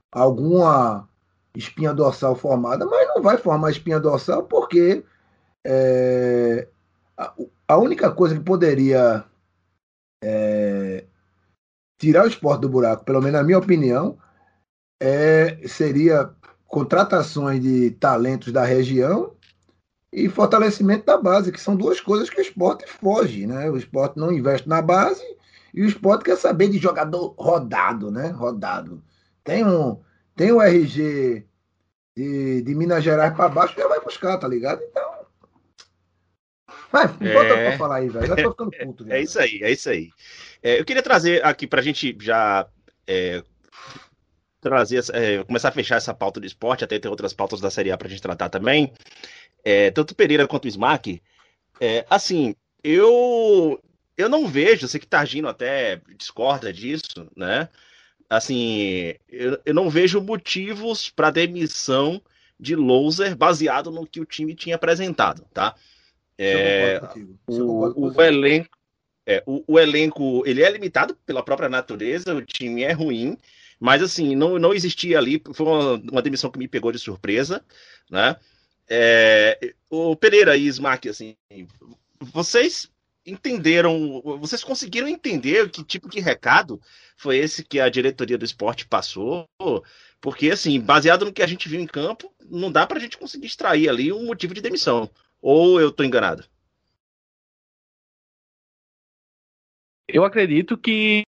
alguma 0.10 1.06
espinha 1.54 1.94
dorsal 1.94 2.34
formada, 2.34 2.86
mas 2.86 3.08
não 3.10 3.22
vai 3.22 3.38
formar 3.38 3.72
espinha 3.72 4.00
dorsal 4.00 4.44
porque 4.44 5.04
é, 5.66 6.68
a, 7.68 7.78
única 7.78 8.12
coisa 8.12 8.36
que 8.36 8.44
poderia 8.44 9.26
é, 10.24 11.06
tirar 11.98 12.26
o 12.26 12.28
esporte 12.28 12.62
do 12.62 12.70
buraco, 12.70 13.04
pelo 13.04 13.20
menos 13.20 13.40
na 13.40 13.44
minha 13.44 13.58
opinião, 13.58 14.18
é, 15.02 15.68
seria 15.68 16.30
contratações 16.68 17.60
de 17.62 17.92
talentos 17.92 18.54
da 18.54 18.64
região 18.64 19.34
e 20.14 20.30
fortalecimento 20.30 21.06
da 21.06 21.18
base, 21.18 21.52
que 21.52 21.60
são 21.60 21.76
duas 21.76 22.00
coisas 22.00 22.30
que 22.30 22.40
o 22.40 22.42
esporte 22.42 22.88
foge, 22.88 23.48
né? 23.48 23.70
O 23.70 23.76
esporte 23.76 24.18
não 24.20 24.32
investe 24.32 24.70
na 24.70 24.82
base 24.82 25.24
e 25.74 25.82
o 25.82 25.86
esporte 25.86 26.26
quer 26.26 26.38
saber 26.38 26.70
de 26.70 26.78
jogador 26.78 27.34
rodado, 27.38 28.12
né? 28.12 28.28
Rodado. 28.28 29.04
Tem 29.44 29.66
um, 29.66 30.00
tem 30.36 30.52
o 30.52 30.62
RG 30.62 31.46
de, 32.16 32.62
de 32.62 32.76
Minas 32.76 33.04
Gerais 33.04 33.34
para 33.34 33.50
baixo, 33.50 33.76
já 33.76 33.88
vai 33.88 34.00
buscar, 34.00 34.38
tá 34.38 34.48
ligado? 34.48 34.82
Então. 34.84 35.05
Vai, 36.92 37.08
bota 37.08 37.24
é... 37.24 37.70
pra 37.70 37.78
falar 37.78 37.96
aí, 37.98 38.10
velho. 38.10 38.28
Já 38.28 38.36
tô 38.36 38.52
ficando 38.52 38.72
puto. 38.84 39.06
É 39.12 39.22
isso 39.22 39.40
aí, 39.40 39.60
é 39.62 39.72
isso 39.72 39.90
aí. 39.90 40.10
É, 40.62 40.80
eu 40.80 40.86
queria 40.86 41.04
trazer 41.04 41.44
aqui 41.46 41.68
pra 41.68 41.82
gente 41.82 42.16
já. 42.20 42.68
É, 43.08 43.44
trazer, 44.62 45.04
é, 45.14 45.44
começar 45.44 45.70
a 45.70 45.72
fechar 45.72 45.98
essa 45.98 46.14
pauta 46.14 46.40
do 46.40 46.46
esporte, 46.46 46.84
até 46.84 46.98
ter 46.98 47.08
outras 47.08 47.34
pautas 47.34 47.62
da 47.62 47.70
Série 47.70 47.92
A 47.92 47.98
pra 47.98 48.10
gente 48.10 48.22
tratar 48.22 48.50
também 48.50 48.92
é, 49.66 49.90
tanto 49.90 50.12
o 50.12 50.16
Pereira 50.16 50.48
quanto 50.48 50.66
o 50.66 50.68
Smack, 50.68 51.22
é, 51.82 52.06
assim, 52.08 52.56
eu 52.84 53.82
eu 54.16 54.30
não 54.30 54.48
vejo, 54.48 54.88
sei 54.88 55.00
que 55.00 55.08
Targino 55.08 55.50
até 55.50 56.02
discorda 56.18 56.72
disso, 56.72 57.30
né? 57.36 57.68
Assim, 58.30 59.14
eu, 59.28 59.60
eu 59.66 59.74
não 59.74 59.90
vejo 59.90 60.22
motivos 60.22 61.10
para 61.10 61.32
demissão 61.32 62.22
de 62.58 62.76
Loser 62.76 63.36
baseado 63.36 63.92
no 63.92 64.08
que 64.08 64.22
o 64.22 64.26
time 64.26 64.56
tinha 64.56 64.78
apresentado, 64.78 65.46
tá? 65.54 65.76
É, 66.38 67.02
o, 67.48 68.08
o 68.08 68.22
elenco 68.22 68.70
é, 69.26 69.42
o, 69.46 69.64
o, 69.68 69.80
elenco 69.80 70.44
ele 70.46 70.62
é 70.62 70.70
limitado 70.70 71.16
pela 71.26 71.42
própria 71.42 71.68
natureza, 71.68 72.36
o 72.36 72.46
time 72.46 72.84
é 72.84 72.92
ruim, 72.92 73.38
mas 73.80 74.04
assim, 74.04 74.36
não, 74.36 74.60
não 74.60 74.74
existia 74.74 75.18
ali, 75.18 75.42
foi 75.54 75.66
uma, 75.66 75.94
uma 76.12 76.22
demissão 76.22 76.52
que 76.52 76.60
me 76.60 76.68
pegou 76.68 76.92
de 76.92 77.00
surpresa, 77.00 77.66
né? 78.10 78.36
É, 78.88 79.74
o 79.90 80.16
Pereira 80.16 80.56
e 80.56 80.68
Smack, 80.68 81.10
assim, 81.10 81.36
vocês 82.20 82.92
entenderam, 83.26 84.22
vocês 84.40 84.64
conseguiram 84.64 85.08
entender 85.08 85.70
que 85.72 85.84
tipo 85.84 86.08
de 86.08 86.20
recado 86.20 86.80
foi 87.18 87.38
esse 87.38 87.64
que 87.64 87.80
a 87.80 87.90
diretoria 87.90 88.38
do 88.38 88.46
esporte 88.46 88.88
passou? 88.88 89.50
Porque, 90.22 90.52
assim, 90.52 90.80
baseado 90.80 91.26
no 91.26 91.34
que 91.34 91.42
a 91.42 91.48
gente 91.48 91.68
viu 91.68 91.80
em 91.80 91.88
campo, 91.88 92.32
não 92.48 92.72
dá 92.72 92.86
para 92.86 92.98
a 92.98 93.02
gente 93.02 93.18
conseguir 93.18 93.48
extrair 93.48 93.90
ali 93.90 94.14
um 94.14 94.26
motivo 94.26 94.54
de 94.54 94.62
demissão. 94.62 95.10
Ou 95.48 95.80
eu 95.80 95.90
estou 95.90 96.04
enganado? 96.04 96.44
Eu 100.08 100.26
acredito 100.26 100.76
que 100.76 101.22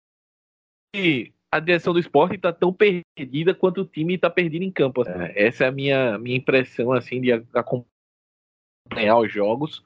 a 1.50 1.59
direção 1.59 1.92
do 1.92 1.98
esporte 1.98 2.37
está 2.37 2.53
tão 2.53 2.72
perdida 2.72 3.53
quanto 3.53 3.81
o 3.81 3.85
time 3.85 4.14
está 4.14 4.31
perdido 4.31 4.62
em 4.62 4.70
campo. 4.70 5.03
Assim. 5.03 5.20
É, 5.20 5.48
essa 5.48 5.64
é 5.64 5.66
a 5.66 5.72
minha, 5.72 6.16
minha 6.16 6.37
impressão 6.37 6.92
assim 6.92 7.20
de 7.20 7.33
acompanhar 7.33 9.18
os 9.18 9.33
jogos. 9.33 9.83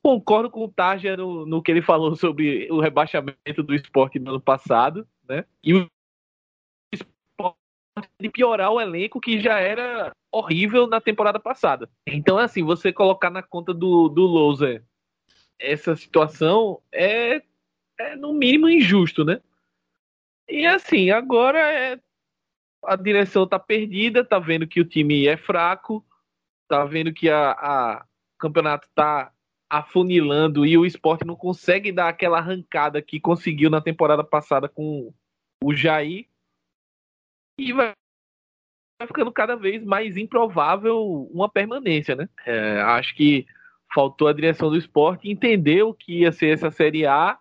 Concordo 0.00 0.48
com 0.48 0.62
o 0.62 0.72
Tarja 0.72 1.16
no, 1.16 1.44
no 1.44 1.60
que 1.60 1.72
ele 1.72 1.82
falou 1.82 2.14
sobre 2.14 2.70
o 2.70 2.78
rebaixamento 2.78 3.64
do 3.64 3.74
esporte 3.74 4.20
no 4.20 4.30
ano 4.30 4.40
passado, 4.40 5.08
né? 5.28 5.44
E 5.60 5.72
de 8.20 8.28
piorar 8.28 8.70
o 8.72 8.80
elenco 8.80 9.20
que 9.20 9.40
já 9.40 9.58
era 9.58 10.12
horrível 10.32 10.86
na 10.86 11.00
temporada 11.00 11.38
passada. 11.38 11.88
Então, 12.06 12.38
assim, 12.38 12.62
você 12.62 12.92
colocar 12.92 13.30
na 13.30 13.42
conta 13.42 13.72
do, 13.72 14.08
do 14.08 14.22
Loser 14.22 14.84
essa 15.58 15.94
situação 15.94 16.80
é, 16.92 17.42
é 17.98 18.16
no 18.16 18.32
mínimo 18.32 18.68
injusto, 18.68 19.24
né? 19.24 19.40
E 20.48 20.66
assim, 20.66 21.10
agora 21.10 21.58
é, 21.58 21.98
a 22.84 22.96
direção 22.96 23.46
tá 23.46 23.58
perdida, 23.58 24.24
tá 24.24 24.38
vendo 24.38 24.66
que 24.66 24.80
o 24.80 24.84
time 24.84 25.26
é 25.26 25.36
fraco, 25.36 26.04
tá 26.68 26.84
vendo 26.84 27.12
que 27.12 27.30
a, 27.30 27.52
a 27.52 28.06
campeonato 28.38 28.88
tá 28.94 29.32
afunilando 29.70 30.66
e 30.66 30.76
o 30.76 30.84
esporte 30.84 31.24
não 31.24 31.34
consegue 31.34 31.90
dar 31.90 32.08
aquela 32.08 32.38
arrancada 32.38 33.00
que 33.00 33.18
conseguiu 33.18 33.70
na 33.70 33.80
temporada 33.80 34.22
passada 34.22 34.68
com 34.68 35.12
o 35.62 35.74
Jair. 35.74 36.26
E 37.58 37.72
vai, 37.72 37.94
ficando 39.06 39.32
cada 39.32 39.54
vez 39.56 39.84
mais 39.84 40.16
improvável 40.16 41.28
uma 41.32 41.48
permanência, 41.48 42.16
né? 42.16 42.28
É, 42.46 42.80
acho 42.82 43.14
que 43.14 43.46
faltou 43.94 44.26
a 44.26 44.32
direção 44.32 44.70
do 44.70 44.76
esporte 44.76 45.30
entender 45.30 45.82
o 45.82 45.94
que 45.94 46.20
ia 46.20 46.32
ser 46.32 46.48
essa 46.48 46.70
Série 46.70 47.06
A 47.06 47.38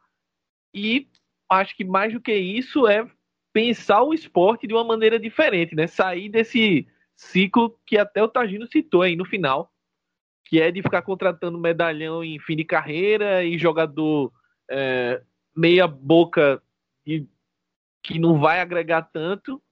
e 0.74 1.08
acho 1.50 1.76
que 1.76 1.84
mais 1.84 2.14
do 2.14 2.22
que 2.22 2.34
isso 2.34 2.88
é 2.88 3.08
pensar 3.52 4.04
o 4.04 4.14
esporte 4.14 4.68
de 4.68 4.74
uma 4.74 4.84
maneira 4.84 5.20
diferente, 5.20 5.76
né? 5.76 5.88
Sair 5.88 6.30
desse 6.30 6.88
ciclo 7.16 7.80
que 7.86 7.98
até 7.98 8.22
o 8.22 8.28
Tagino 8.28 8.68
citou 8.68 9.02
aí 9.02 9.16
no 9.16 9.26
final, 9.26 9.72
que 10.46 10.60
é 10.60 10.72
de 10.72 10.82
ficar 10.82 11.02
contratando 11.04 11.60
medalhão 11.60 12.24
em 12.24 12.40
fim 12.40 12.56
de 12.56 12.64
carreira 12.64 13.44
e 13.44 13.58
jogador 13.58 14.32
é, 14.70 15.22
meia 15.56 15.88
boca 15.88 16.62
e, 17.06 17.26
que 18.02 18.20
não 18.20 18.40
vai 18.40 18.60
agregar 18.60 19.04
tanto 19.04 19.63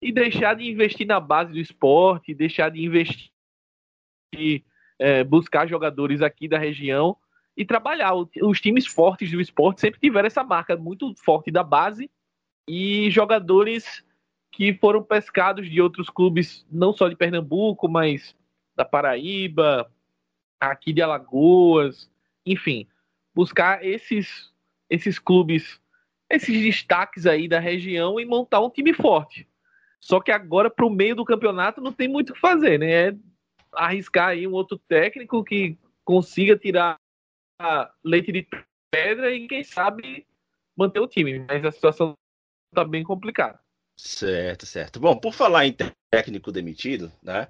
e 0.00 0.12
deixar 0.12 0.54
de 0.54 0.70
investir 0.70 1.06
na 1.06 1.18
base 1.18 1.52
do 1.52 1.58
esporte, 1.58 2.34
deixar 2.34 2.70
de 2.70 2.84
investir, 2.84 3.30
é, 4.98 5.24
buscar 5.24 5.68
jogadores 5.68 6.22
aqui 6.22 6.48
da 6.48 6.58
região 6.58 7.16
e 7.56 7.64
trabalhar. 7.64 8.14
Os 8.14 8.60
times 8.60 8.86
fortes 8.86 9.30
do 9.30 9.40
esporte 9.40 9.80
sempre 9.80 10.00
tiveram 10.00 10.26
essa 10.26 10.44
marca 10.44 10.76
muito 10.76 11.14
forte 11.16 11.50
da 11.50 11.62
base 11.62 12.10
e 12.68 13.10
jogadores 13.10 14.04
que 14.52 14.74
foram 14.74 15.02
pescados 15.02 15.68
de 15.68 15.80
outros 15.80 16.08
clubes, 16.08 16.66
não 16.70 16.92
só 16.92 17.08
de 17.08 17.16
Pernambuco, 17.16 17.88
mas 17.88 18.36
da 18.76 18.84
Paraíba, 18.84 19.90
aqui 20.60 20.92
de 20.92 21.02
Alagoas, 21.02 22.10
enfim, 22.46 22.86
buscar 23.34 23.84
esses 23.84 24.52
esses 24.90 25.18
clubes, 25.18 25.80
esses 26.30 26.62
destaques 26.62 27.26
aí 27.26 27.46
da 27.46 27.58
região 27.58 28.18
e 28.18 28.24
montar 28.24 28.60
um 28.60 28.70
time 28.70 28.94
forte. 28.94 29.46
Só 30.00 30.20
que 30.20 30.30
agora 30.30 30.70
para 30.70 30.86
o 30.86 30.90
meio 30.90 31.16
do 31.16 31.24
campeonato 31.24 31.80
não 31.80 31.92
tem 31.92 32.08
muito 32.08 32.30
o 32.30 32.34
que 32.34 32.40
fazer, 32.40 32.78
né? 32.78 33.08
É 33.08 33.16
arriscar 33.72 34.28
aí 34.28 34.46
um 34.46 34.52
outro 34.52 34.78
técnico 34.88 35.44
que 35.44 35.76
consiga 36.04 36.56
tirar 36.56 36.96
leite 38.04 38.32
de 38.32 38.46
pedra 38.90 39.32
e 39.32 39.46
quem 39.46 39.62
sabe 39.64 40.26
manter 40.76 41.00
o 41.00 41.08
time, 41.08 41.40
mas 41.40 41.64
a 41.64 41.72
situação 41.72 42.14
está 42.72 42.84
bem 42.84 43.02
complicada. 43.02 43.58
Certo, 43.96 44.64
certo. 44.64 45.00
Bom, 45.00 45.16
por 45.18 45.34
falar 45.34 45.66
em 45.66 45.76
técnico 46.10 46.52
demitido, 46.52 47.12
né? 47.22 47.48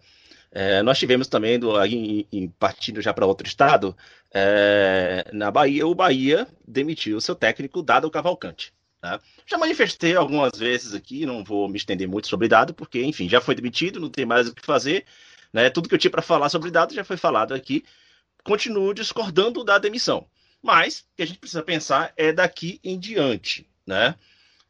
É, 0.51 0.83
nós 0.83 0.99
tivemos 0.99 1.29
também, 1.29 1.59
do, 1.59 1.85
em, 1.85 2.27
em, 2.33 2.49
partindo 2.49 3.03
já 3.03 3.13
para 3.13 3.27
outro 3.27 3.47
estado, 3.47 3.95
é, 4.33 5.31
na 5.31 5.51
Bahia, 5.51 5.87
o 5.87 5.95
Bahia 5.95 6.49
demitiu 6.67 7.21
seu 7.21 7.35
técnico, 7.35 7.83
Dado 7.83 8.11
Cavalcante. 8.11 8.73
Né? 9.03 9.19
Já 9.47 9.59
manifestei 9.59 10.17
algumas 10.17 10.59
vezes 10.59 10.95
aqui, 10.95 11.25
não 11.27 11.45
vou 11.45 11.69
me 11.69 11.77
estender 11.77 12.09
muito 12.09 12.29
sobre 12.29 12.49
Dado, 12.49 12.75
porque, 12.75 13.03
enfim, 13.03 13.29
já 13.29 13.41
foi 13.41 13.55
demitido, 13.55 14.01
não 14.01 14.11
tem 14.11 14.27
mais 14.27 14.49
o 14.49 14.55
que 14.55 14.65
fazer. 14.65 15.05
Né? 15.53 15.71
Tudo 15.71 15.89
que 15.89 15.95
eu 15.95 15.99
tinha 15.99 16.11
para 16.11 16.23
falar 16.23 16.49
sobre 16.49 16.71
Dado 16.71 16.95
já 16.95 17.05
foi 17.05 17.17
falado 17.17 17.55
aqui 17.55 17.85
continuo 18.49 18.95
discordando 18.95 19.63
da 19.63 19.79
demissão. 19.79 20.27
Mas 20.63 21.01
o 21.01 21.17
que 21.17 21.23
a 21.23 21.27
gente 21.27 21.39
precisa 21.39 21.63
pensar 21.63 22.13
é 22.17 22.33
daqui 22.33 22.81
em 22.83 22.99
diante. 22.99 23.69
Né? 23.87 24.15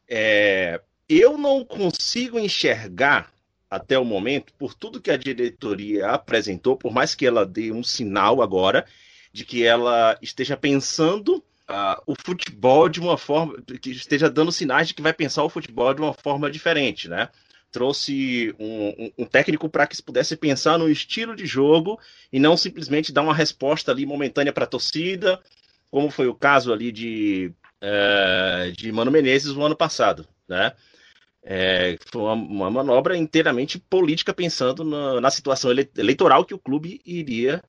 É, 0.07 0.81
eu 1.07 1.37
não 1.37 1.63
consigo 1.63 2.37
enxergar 2.37 3.31
até 3.69 3.97
o 3.97 4.03
momento, 4.03 4.51
por 4.53 4.73
tudo 4.73 4.99
que 4.99 5.11
a 5.11 5.17
diretoria 5.17 6.09
apresentou, 6.09 6.75
por 6.75 6.91
mais 6.91 7.13
que 7.13 7.25
ela 7.25 7.45
dê 7.45 7.71
um 7.71 7.83
sinal 7.83 8.41
agora 8.41 8.85
de 9.31 9.45
que 9.45 9.63
ela 9.63 10.17
esteja 10.23 10.57
pensando 10.57 11.43
uh, 11.69 12.01
o 12.05 12.15
futebol 12.15 12.89
de 12.89 12.99
uma 12.99 13.17
forma, 13.17 13.61
que 13.81 13.91
esteja 13.91 14.29
dando 14.29 14.51
sinais 14.51 14.87
de 14.87 14.93
que 14.93 15.01
vai 15.01 15.13
pensar 15.13 15.43
o 15.43 15.49
futebol 15.49 15.93
de 15.93 16.01
uma 16.01 16.13
forma 16.13 16.49
diferente, 16.49 17.07
né? 17.07 17.29
trouxe 17.71 18.53
um, 18.59 19.11
um, 19.19 19.25
técnico 19.25 19.69
para 19.69 19.85
que 19.85 19.95
se 19.95 20.03
pudesse 20.03 20.35
pensar 20.35 20.77
no 20.77 20.89
estilo 20.89 21.35
de 21.35 21.45
jogo 21.45 21.99
e 22.31 22.39
não 22.39 22.57
simplesmente 22.57 23.13
dar 23.13 23.21
uma 23.21 23.33
resposta 23.33 23.91
ali 23.91 24.05
momentânea 24.05 24.51
para 24.51 24.63
a 24.63 24.67
torcida, 24.67 25.39
como 25.91 26.09
foi 26.09 26.27
o 26.27 26.33
caso 26.33 26.73
ali 26.73 26.91
de, 26.91 27.51
é, 27.81 28.71
de 28.75 28.91
Mano 28.91 29.11
Menezes 29.11 29.53
no 29.53 29.63
ano 29.63 29.75
passado, 29.75 30.27
né? 30.47 30.73
É, 31.41 31.97
foi 32.11 32.21
uma, 32.21 32.33
uma, 32.33 32.69
manobra 32.69 33.15
inteiramente 33.15 33.79
política, 33.79 34.33
pensando 34.33 34.83
na, 34.83 35.21
na 35.21 35.31
situação 35.31 35.71
ele, 35.71 35.89
eleitoral 35.97 36.43
que 36.43 36.53
o 36.53 36.59
clube 36.59 37.01
iria 37.05 37.63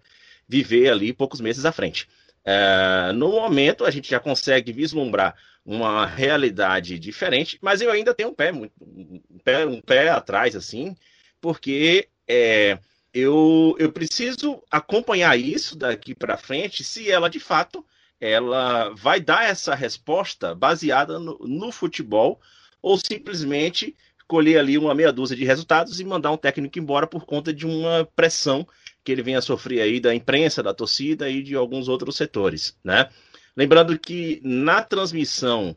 viver 0.49 0.91
ali 0.91 1.13
poucos 1.13 1.41
meses 1.41 1.65
à 1.65 1.71
frente. 1.71 2.09
É, 2.45 3.13
no 3.13 3.31
momento, 3.31 3.85
a 3.85 3.91
gente 3.91 4.11
já 4.11 4.19
consegue 4.19 4.73
vislumbrar 4.73 5.37
uma 5.65 6.07
realidade 6.07 6.99
diferente, 6.99 7.59
mas 7.61 7.81
eu 7.81 7.91
ainda 7.91 8.15
tenho 8.15 8.31
um 8.31 8.35
pé, 8.35 8.51
muito, 8.51 8.73
um 8.81 9.39
pé, 9.45 9.67
um 9.67 9.81
pé 9.81 10.09
atrás, 10.09 10.57
assim, 10.57 10.97
porque 11.41 12.09
é, 12.27 12.79
eu, 13.13 13.77
eu 13.79 13.93
preciso 13.93 14.63
acompanhar 14.71 15.39
isso 15.39 15.77
daqui 15.77 16.15
para 16.15 16.37
frente, 16.37 16.83
se 16.83 17.11
ela 17.11 17.29
de 17.29 17.41
fato 17.41 17.85
ela 18.21 18.91
vai 18.91 19.21
dar 19.21 19.45
essa 19.45 19.75
resposta 19.75 20.55
baseada 20.55 21.19
no, 21.19 21.39
no 21.39 21.73
futebol 21.73 22.41
ou 22.83 22.99
simplesmente 22.99 23.97
colher 24.29 24.59
ali 24.59 24.79
uma 24.79 24.95
meia 24.95 25.13
dúzia 25.13 25.37
de 25.37 25.45
resultados 25.45 25.99
e 25.99 26.05
mandar 26.05 26.31
um 26.31 26.37
técnico 26.37 26.79
embora 26.79 27.07
por 27.07 27.25
conta 27.25 27.53
de 27.53 27.67
uma 27.67 28.09
pressão 28.15 28.67
que 29.05 29.13
ele 29.13 29.23
venha 29.23 29.39
a 29.39 29.43
sofrer 29.43 29.81
aí 29.81 30.01
da 30.01 30.15
imprensa, 30.15 30.63
da 30.63 30.75
torcida 30.75 31.29
e 31.29 31.43
de 31.43 31.55
alguns 31.55 31.89
outros 31.89 32.17
setores, 32.17 32.77
né? 32.85 33.09
Lembrando 33.57 33.99
que 33.99 34.41
na 34.45 34.83
transmissão 34.83 35.77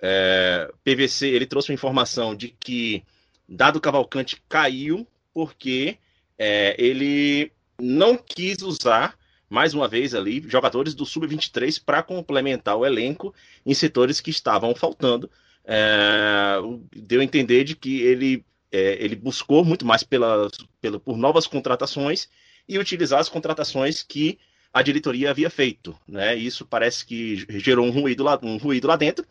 é, 0.00 0.70
PVC 0.82 1.28
ele 1.28 1.46
trouxe 1.46 1.70
uma 1.70 1.74
informação 1.74 2.34
de 2.34 2.48
que 2.48 3.04
Dado 3.48 3.80
Cavalcante 3.80 4.42
caiu 4.48 5.06
porque 5.32 5.98
é, 6.38 6.74
ele 6.78 7.52
não 7.80 8.16
quis 8.16 8.62
usar 8.62 9.16
mais 9.48 9.74
uma 9.74 9.86
vez 9.86 10.14
ali 10.14 10.42
jogadores 10.48 10.94
do 10.94 11.04
sub-23 11.04 11.82
para 11.84 12.02
complementar 12.02 12.76
o 12.76 12.86
elenco 12.86 13.34
em 13.66 13.74
setores 13.74 14.20
que 14.20 14.30
estavam 14.30 14.74
faltando. 14.74 15.30
É, 15.64 16.56
deu 16.96 17.20
a 17.20 17.24
entender 17.24 17.62
de 17.62 17.76
que 17.76 18.00
ele, 18.00 18.44
é, 18.72 18.96
ele 18.98 19.14
buscou 19.14 19.64
muito 19.64 19.84
mais 19.84 20.02
pela, 20.02 20.50
pela, 20.80 20.98
por 20.98 21.16
novas 21.16 21.46
contratações 21.46 22.28
e 22.68 22.78
utilizar 22.78 23.20
as 23.20 23.28
contratações 23.28 24.02
que 24.02 24.38
a 24.72 24.82
diretoria 24.82 25.30
havia 25.30 25.50
feito. 25.50 25.98
Né? 26.08 26.34
Isso 26.36 26.64
parece 26.64 27.04
que 27.04 27.46
gerou 27.60 27.86
um 27.86 27.90
ruído 27.90 28.24
lá, 28.24 28.38
um 28.42 28.56
ruído 28.56 28.88
lá 28.88 28.96
dentro 28.96 29.26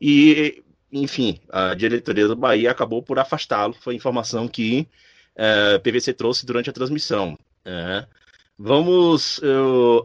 e, 0.00 0.62
enfim, 0.90 1.40
a 1.50 1.74
diretoria 1.74 2.26
do 2.26 2.36
Bahia 2.36 2.70
acabou 2.70 3.02
por 3.02 3.18
afastá-lo. 3.18 3.74
Foi 3.74 3.94
a 3.94 3.96
informação 3.96 4.48
que 4.48 4.88
uh, 5.36 5.74
é, 5.74 5.78
PVC 5.78 6.12
trouxe 6.12 6.46
durante 6.46 6.70
a 6.70 6.72
transmissão. 6.72 7.38
Uh, 7.66 8.06
Vamos 8.58 9.38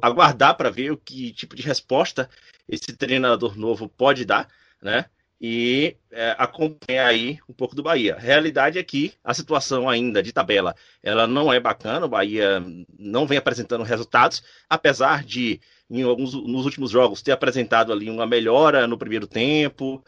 aguardar 0.01 0.57
para 0.57 0.69
ver 0.69 0.91
o 0.91 0.97
que 0.97 1.31
tipo 1.31 1.55
de 1.55 1.63
resposta 1.63 2.29
esse 2.67 2.93
treinador 2.97 3.57
novo 3.57 3.87
pode 3.87 4.25
dar, 4.25 4.49
né? 4.81 5.05
E 5.43 5.97
é, 6.11 6.35
acompanhar 6.37 7.07
aí 7.07 7.39
um 7.49 7.53
pouco 7.53 7.75
do 7.75 7.81
Bahia. 7.81 8.15
Realidade 8.15 8.77
é 8.77 8.83
que 8.83 9.13
a 9.23 9.33
situação 9.33 9.89
ainda 9.89 10.21
de 10.21 10.31
tabela 10.31 10.75
ela 11.01 11.25
não 11.25 11.51
é 11.51 11.59
bacana. 11.59 12.05
O 12.05 12.09
Bahia 12.09 12.63
não 12.99 13.25
vem 13.25 13.39
apresentando 13.39 13.83
resultados, 13.83 14.43
apesar 14.69 15.23
de 15.23 15.59
em 15.89 16.03
alguns 16.03 16.33
nos 16.33 16.63
últimos 16.65 16.91
jogos 16.91 17.23
ter 17.23 17.31
apresentado 17.31 17.91
ali 17.91 18.07
uma 18.07 18.27
melhora 18.27 18.85
no 18.85 18.99
primeiro 18.99 19.25
tempo, 19.25 20.03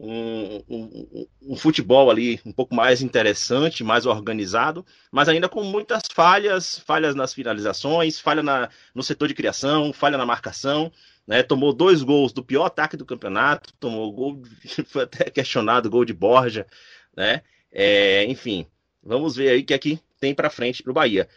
um, 0.00 0.62
um, 0.66 1.26
um, 1.42 1.56
futebol 1.56 2.10
ali 2.10 2.40
um 2.46 2.52
pouco 2.52 2.74
mais 2.74 3.02
interessante, 3.02 3.84
mais 3.84 4.06
organizado, 4.06 4.84
mas 5.12 5.28
ainda 5.28 5.46
com 5.46 5.62
muitas 5.62 6.04
falhas, 6.10 6.78
falhas 6.78 7.14
nas 7.14 7.34
finalizações, 7.34 8.18
falha 8.18 8.42
na, 8.42 8.70
no 8.94 9.02
setor 9.02 9.28
de 9.28 9.34
criação, 9.34 9.92
falha 9.92 10.16
na 10.16 10.24
marcação, 10.24 10.90
né? 11.26 11.42
Tomou 11.42 11.72
dois 11.72 12.02
gols 12.02 12.32
do 12.32 12.42
pior 12.42 12.64
ataque 12.64 12.96
do 12.96 13.06
campeonato, 13.06 13.72
tomou 13.74 14.12
gol, 14.12 14.42
foi 14.86 15.04
até 15.04 15.30
questionado 15.30 15.90
gol 15.90 16.04
de 16.04 16.12
Borja, 16.12 16.66
né? 17.16 17.42
É, 17.72 18.24
enfim, 18.24 18.66
vamos 19.02 19.36
ver 19.36 19.50
aí 19.50 19.60
o 19.60 19.64
que 19.64 19.74
é 19.74 19.78
que 19.78 20.00
tem 20.18 20.34
para 20.34 20.50
frente 20.50 20.84
no 20.86 20.92
Bahia. 20.92 21.28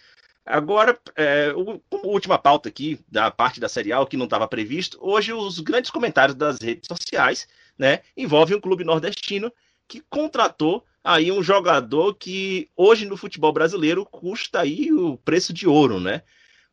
Agora, 0.46 1.00
é, 1.16 1.54
como 1.90 2.08
última 2.08 2.38
pauta 2.38 2.68
aqui 2.68 3.00
da 3.10 3.32
parte 3.32 3.62
da 3.62 3.68
o 4.02 4.06
que 4.06 4.18
não 4.18 4.26
estava 4.26 4.48
previsto, 4.48 4.98
hoje 5.02 5.32
os 5.32 5.60
grandes 5.60 5.90
comentários 5.90 6.36
das 6.36 6.60
redes 6.60 6.88
sociais 6.88 7.48
né, 7.78 8.02
envolve 8.16 8.54
um 8.54 8.60
clube 8.60 8.84
nordestino 8.84 9.52
que 9.88 10.02
contratou 10.10 10.84
aí 11.04 11.32
um 11.32 11.42
jogador 11.42 12.16
que 12.16 12.70
hoje 12.76 13.06
no 13.06 13.16
futebol 13.16 13.54
brasileiro 13.54 14.06
custa 14.06 14.62
aí 14.62 14.92
o 14.92 15.18
preço 15.18 15.54
de 15.54 15.68
ouro, 15.68 16.00
né? 16.00 16.24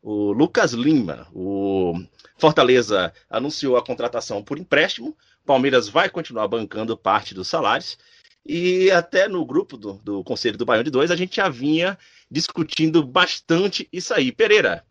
O 0.01 0.31
Lucas 0.31 0.73
Lima, 0.73 1.27
o 1.33 1.93
Fortaleza 2.37 3.13
anunciou 3.29 3.77
a 3.77 3.85
contratação 3.85 4.43
por 4.43 4.57
empréstimo, 4.57 5.15
Palmeiras 5.45 5.87
vai 5.87 6.09
continuar 6.09 6.47
bancando 6.47 6.97
parte 6.97 7.33
dos 7.33 7.47
salários 7.47 7.97
e 8.45 8.89
até 8.91 9.27
no 9.27 9.45
grupo 9.45 9.77
do, 9.77 9.93
do 10.03 10.23
Conselho 10.23 10.57
do 10.57 10.65
Baião 10.65 10.83
de 10.83 10.89
Dois 10.89 11.11
a 11.11 11.15
gente 11.15 11.35
já 11.35 11.49
vinha 11.49 11.97
discutindo 12.29 13.03
bastante 13.05 13.87
isso 13.91 14.13
aí. 14.13 14.31
Pereira, 14.31 14.83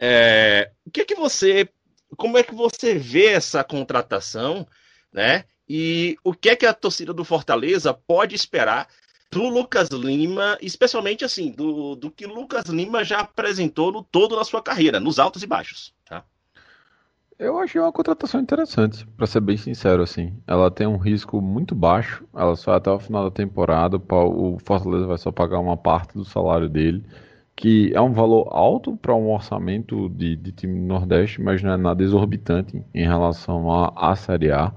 é, 0.00 0.70
o 0.86 0.90
que 0.90 1.02
é 1.02 1.04
que 1.04 1.14
você, 1.14 1.68
como 2.16 2.38
é 2.38 2.42
que 2.42 2.54
você 2.54 2.94
vê 2.94 3.26
essa 3.26 3.62
contratação? 3.62 4.66
né? 5.12 5.44
E 5.68 6.16
o 6.24 6.32
que 6.32 6.50
é 6.50 6.56
que 6.56 6.66
a 6.66 6.72
torcida 6.72 7.12
do 7.12 7.24
Fortaleza 7.24 7.92
pode 7.92 8.34
esperar 8.34 8.88
do 9.30 9.48
Lucas 9.48 9.88
Lima, 9.90 10.56
especialmente 10.60 11.24
assim, 11.24 11.50
do, 11.50 11.94
do 11.94 12.10
que 12.10 12.26
Lucas 12.26 12.64
Lima 12.66 13.04
já 13.04 13.20
apresentou 13.20 13.92
no 13.92 14.02
todo 14.02 14.36
na 14.36 14.44
sua 14.44 14.62
carreira, 14.62 14.98
nos 14.98 15.18
altos 15.18 15.42
e 15.42 15.46
baixos, 15.46 15.92
tá? 16.06 16.24
Eu 17.38 17.58
achei 17.58 17.80
uma 17.80 17.92
contratação 17.92 18.40
interessante, 18.40 19.06
para 19.16 19.26
ser 19.26 19.40
bem 19.40 19.56
sincero, 19.56 20.02
assim. 20.02 20.34
Ela 20.46 20.70
tem 20.70 20.86
um 20.86 20.96
risco 20.96 21.40
muito 21.40 21.74
baixo, 21.74 22.24
ela 22.34 22.56
só 22.56 22.74
até 22.74 22.90
o 22.90 22.98
final 22.98 23.24
da 23.24 23.30
temporada, 23.30 23.96
o 23.96 24.58
Fortaleza 24.58 25.06
vai 25.06 25.18
só 25.18 25.30
pagar 25.30 25.60
uma 25.60 25.76
parte 25.76 26.14
do 26.14 26.24
salário 26.24 26.68
dele, 26.68 27.04
que 27.54 27.92
é 27.94 28.00
um 28.00 28.12
valor 28.12 28.48
alto 28.50 28.96
para 28.96 29.14
um 29.14 29.30
orçamento 29.30 30.08
de, 30.08 30.36
de 30.36 30.52
time 30.52 30.80
do 30.80 30.86
Nordeste, 30.86 31.40
mas 31.40 31.62
não 31.62 31.72
é 31.72 31.76
nada 31.76 32.02
exorbitante 32.02 32.82
em 32.94 33.04
relação 33.04 33.70
à, 33.70 33.92
à 33.94 34.16
Série 34.16 34.50
A. 34.50 34.72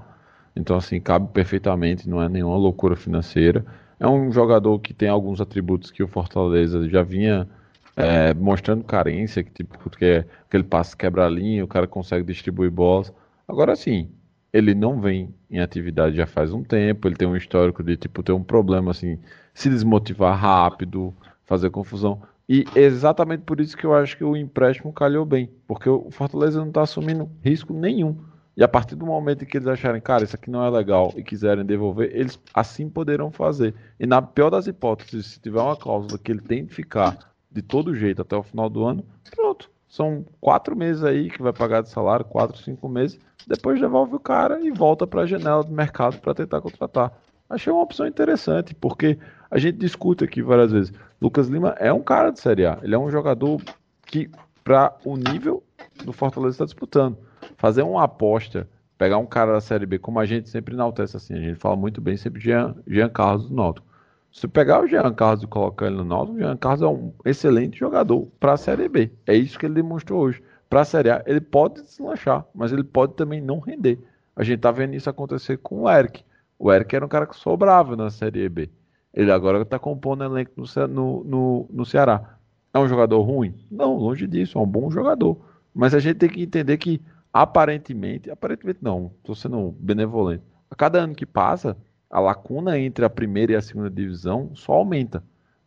Então, 0.54 0.76
assim, 0.76 1.00
cabe 1.00 1.28
perfeitamente, 1.32 2.08
não 2.08 2.22
é 2.22 2.28
nenhuma 2.28 2.56
loucura 2.56 2.94
financeira. 2.94 3.64
É 4.02 4.08
um 4.08 4.32
jogador 4.32 4.80
que 4.80 4.92
tem 4.92 5.08
alguns 5.08 5.40
atributos 5.40 5.92
que 5.92 6.02
o 6.02 6.08
Fortaleza 6.08 6.88
já 6.88 7.04
vinha 7.04 7.48
é, 7.96 8.34
mostrando 8.34 8.82
carência, 8.82 9.44
que 9.44 9.52
tipo, 9.52 9.78
que 9.90 10.04
é 10.04 10.26
aquele 10.44 10.64
passe 10.64 10.96
quebra-linha, 10.96 11.64
o 11.64 11.68
cara 11.68 11.86
consegue 11.86 12.26
distribuir 12.26 12.68
bolas. 12.68 13.12
Agora 13.46 13.76
sim, 13.76 14.10
ele 14.52 14.74
não 14.74 15.00
vem 15.00 15.32
em 15.48 15.60
atividade 15.60 16.16
já 16.16 16.26
faz 16.26 16.52
um 16.52 16.64
tempo, 16.64 17.06
ele 17.06 17.14
tem 17.14 17.28
um 17.28 17.36
histórico 17.36 17.80
de 17.80 17.96
tipo 17.96 18.24
ter 18.24 18.32
um 18.32 18.42
problema 18.42 18.90
assim, 18.90 19.20
se 19.54 19.70
desmotivar 19.70 20.36
rápido, 20.36 21.14
fazer 21.44 21.70
confusão. 21.70 22.20
E 22.48 22.64
exatamente 22.74 23.44
por 23.44 23.60
isso 23.60 23.76
que 23.76 23.86
eu 23.86 23.94
acho 23.94 24.16
que 24.16 24.24
o 24.24 24.36
empréstimo 24.36 24.92
calhou 24.92 25.24
bem, 25.24 25.48
porque 25.64 25.88
o 25.88 26.10
Fortaleza 26.10 26.58
não 26.58 26.70
está 26.70 26.82
assumindo 26.82 27.30
risco 27.40 27.72
nenhum. 27.72 28.16
E 28.56 28.62
a 28.62 28.68
partir 28.68 28.94
do 28.94 29.06
momento 29.06 29.46
que 29.46 29.56
eles 29.56 29.66
acharem, 29.66 30.00
cara, 30.00 30.24
isso 30.24 30.36
aqui 30.36 30.50
não 30.50 30.64
é 30.64 30.68
legal 30.68 31.12
e 31.16 31.22
quiserem 31.22 31.64
devolver, 31.64 32.10
eles 32.14 32.38
assim 32.52 32.88
poderão 32.88 33.30
fazer. 33.30 33.74
E 33.98 34.06
na 34.06 34.20
pior 34.20 34.50
das 34.50 34.66
hipóteses, 34.66 35.26
se 35.26 35.40
tiver 35.40 35.60
uma 35.60 35.76
cláusula 35.76 36.18
que 36.18 36.30
ele 36.30 36.42
tem 36.42 36.64
de 36.64 36.74
ficar 36.74 37.32
de 37.50 37.62
todo 37.62 37.94
jeito 37.94 38.20
até 38.20 38.36
o 38.36 38.42
final 38.42 38.68
do 38.68 38.84
ano, 38.84 39.04
pronto. 39.34 39.70
São 39.88 40.24
quatro 40.40 40.74
meses 40.74 41.04
aí 41.04 41.30
que 41.30 41.42
vai 41.42 41.52
pagar 41.52 41.82
de 41.82 41.90
salário, 41.90 42.24
quatro, 42.24 42.56
cinco 42.62 42.88
meses. 42.88 43.18
Depois 43.46 43.80
devolve 43.80 44.16
o 44.16 44.20
cara 44.20 44.60
e 44.60 44.70
volta 44.70 45.06
para 45.06 45.22
a 45.22 45.26
janela 45.26 45.62
do 45.62 45.72
mercado 45.72 46.18
para 46.18 46.34
tentar 46.34 46.62
contratar. 46.62 47.12
Achei 47.48 47.70
uma 47.70 47.82
opção 47.82 48.06
interessante, 48.06 48.74
porque 48.74 49.18
a 49.50 49.58
gente 49.58 49.76
discute 49.76 50.24
aqui 50.24 50.40
várias 50.40 50.72
vezes. 50.72 50.92
Lucas 51.20 51.48
Lima 51.48 51.74
é 51.78 51.92
um 51.92 52.02
cara 52.02 52.30
de 52.30 52.40
Série 52.40 52.64
A. 52.64 52.78
Ele 52.82 52.94
é 52.94 52.98
um 52.98 53.10
jogador 53.10 53.60
que, 54.06 54.30
para 54.64 54.96
o 55.04 55.14
nível 55.16 55.62
do 56.04 56.12
Fortaleza 56.12 56.54
está 56.54 56.64
disputando 56.64 57.18
fazer 57.56 57.82
uma 57.82 58.04
aposta, 58.04 58.68
pegar 58.98 59.18
um 59.18 59.26
cara 59.26 59.52
da 59.52 59.60
Série 59.60 59.86
B, 59.86 59.98
como 59.98 60.18
a 60.20 60.26
gente 60.26 60.48
sempre 60.48 60.74
enaltece 60.74 61.16
assim, 61.16 61.34
a 61.34 61.40
gente 61.40 61.58
fala 61.58 61.76
muito 61.76 62.00
bem 62.00 62.16
sempre 62.16 62.40
de 62.40 62.46
Jean, 62.46 62.74
Jean 62.86 63.08
Carlos 63.08 63.48
do 63.48 63.54
Náutico. 63.54 63.86
Se 64.32 64.48
pegar 64.48 64.82
o 64.82 64.86
Jean 64.86 65.12
Carlos 65.12 65.42
e 65.42 65.46
colocar 65.46 65.86
ele 65.86 65.96
no 65.96 66.04
Náutico, 66.04 66.36
o 66.36 66.40
Jean 66.40 66.56
Carlos 66.56 66.82
é 66.82 66.86
um 66.86 67.12
excelente 67.24 67.78
jogador 67.78 68.26
para 68.40 68.54
a 68.54 68.56
Série 68.56 68.88
B. 68.88 69.10
É 69.26 69.34
isso 69.34 69.58
que 69.58 69.66
ele 69.66 69.74
demonstrou 69.74 70.22
hoje. 70.22 70.42
Para 70.70 70.80
a 70.80 70.84
Série 70.84 71.10
A, 71.10 71.22
ele 71.26 71.40
pode 71.40 71.82
deslanchar, 71.82 72.46
mas 72.54 72.72
ele 72.72 72.82
pode 72.82 73.14
também 73.14 73.40
não 73.40 73.58
render. 73.58 73.98
A 74.34 74.42
gente 74.42 74.60
tá 74.60 74.70
vendo 74.70 74.94
isso 74.94 75.10
acontecer 75.10 75.58
com 75.58 75.82
o 75.82 75.90
Eric. 75.90 76.24
O 76.58 76.72
Eric 76.72 76.96
era 76.96 77.04
um 77.04 77.08
cara 77.08 77.26
que 77.26 77.36
sobrava 77.36 77.94
na 77.94 78.08
Série 78.08 78.48
B. 78.48 78.70
Ele 79.12 79.30
agora 79.30 79.60
está 79.60 79.78
compondo 79.78 80.24
elenco 80.24 80.52
no, 80.88 81.24
no, 81.24 81.66
no 81.70 81.84
Ceará. 81.84 82.38
É 82.72 82.78
um 82.78 82.88
jogador 82.88 83.20
ruim? 83.20 83.54
Não, 83.70 83.96
longe 83.96 84.26
disso, 84.26 84.58
é 84.58 84.62
um 84.62 84.66
bom 84.66 84.90
jogador. 84.90 85.36
Mas 85.74 85.94
a 85.94 85.98
gente 85.98 86.16
tem 86.16 86.28
que 86.30 86.42
entender 86.42 86.78
que 86.78 87.02
aparentemente, 87.32 88.30
aparentemente 88.30 88.80
não, 88.82 89.12
estou 89.18 89.34
sendo 89.34 89.72
benevolente. 89.72 90.44
A 90.70 90.74
cada 90.74 91.00
ano 91.00 91.14
que 91.14 91.26
passa, 91.26 91.76
a 92.10 92.20
lacuna 92.20 92.78
entre 92.78 93.04
a 93.04 93.10
primeira 93.10 93.52
e 93.52 93.56
a 93.56 93.62
segunda 93.62 93.90
divisão 93.90 94.54
só 94.54 94.72
aumenta. 94.72 95.24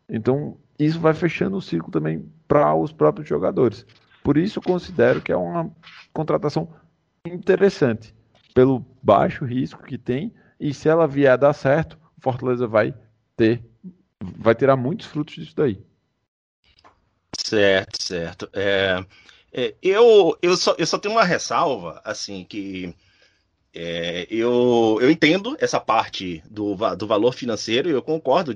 Então, 0.08 0.56
isso 0.78 1.00
vai 1.00 1.14
fechando 1.14 1.56
o 1.56 1.62
ciclo 1.62 1.90
também 1.90 2.30
para 2.46 2.74
os 2.74 2.92
próprios 2.92 3.28
jogadores. 3.28 3.84
Por 4.22 4.36
isso, 4.36 4.60
considero 4.60 5.20
que 5.20 5.32
é 5.32 5.36
uma 5.36 5.70
contratação 6.12 6.68
interessante, 7.24 8.14
pelo 8.54 8.84
baixo 9.02 9.44
risco 9.44 9.82
que 9.82 9.98
tem, 9.98 10.32
e 10.58 10.72
se 10.72 10.88
ela 10.88 11.06
vier 11.06 11.32
a 11.32 11.36
dar 11.36 11.52
certo, 11.52 11.98
o 12.16 12.20
Fortaleza 12.20 12.66
vai 12.66 12.94
ter, 13.36 13.62
vai 14.20 14.54
tirar 14.54 14.76
muitos 14.76 15.06
frutos 15.06 15.34
disso 15.34 15.54
daí. 15.54 15.78
Certo, 17.36 18.02
certo. 18.02 18.48
É, 18.52 19.04
é, 19.56 19.74
eu, 19.82 20.36
eu, 20.42 20.54
só, 20.54 20.76
eu 20.78 20.86
só 20.86 20.98
tenho 20.98 21.14
uma 21.14 21.24
ressalva, 21.24 21.98
assim, 22.04 22.44
que 22.44 22.94
é, 23.72 24.26
eu, 24.30 24.98
eu 25.00 25.10
entendo 25.10 25.56
essa 25.58 25.80
parte 25.80 26.42
do, 26.50 26.76
do 26.94 27.06
valor 27.06 27.32
financeiro 27.32 27.88
e 27.88 27.92
eu 27.92 28.02
concordo. 28.02 28.54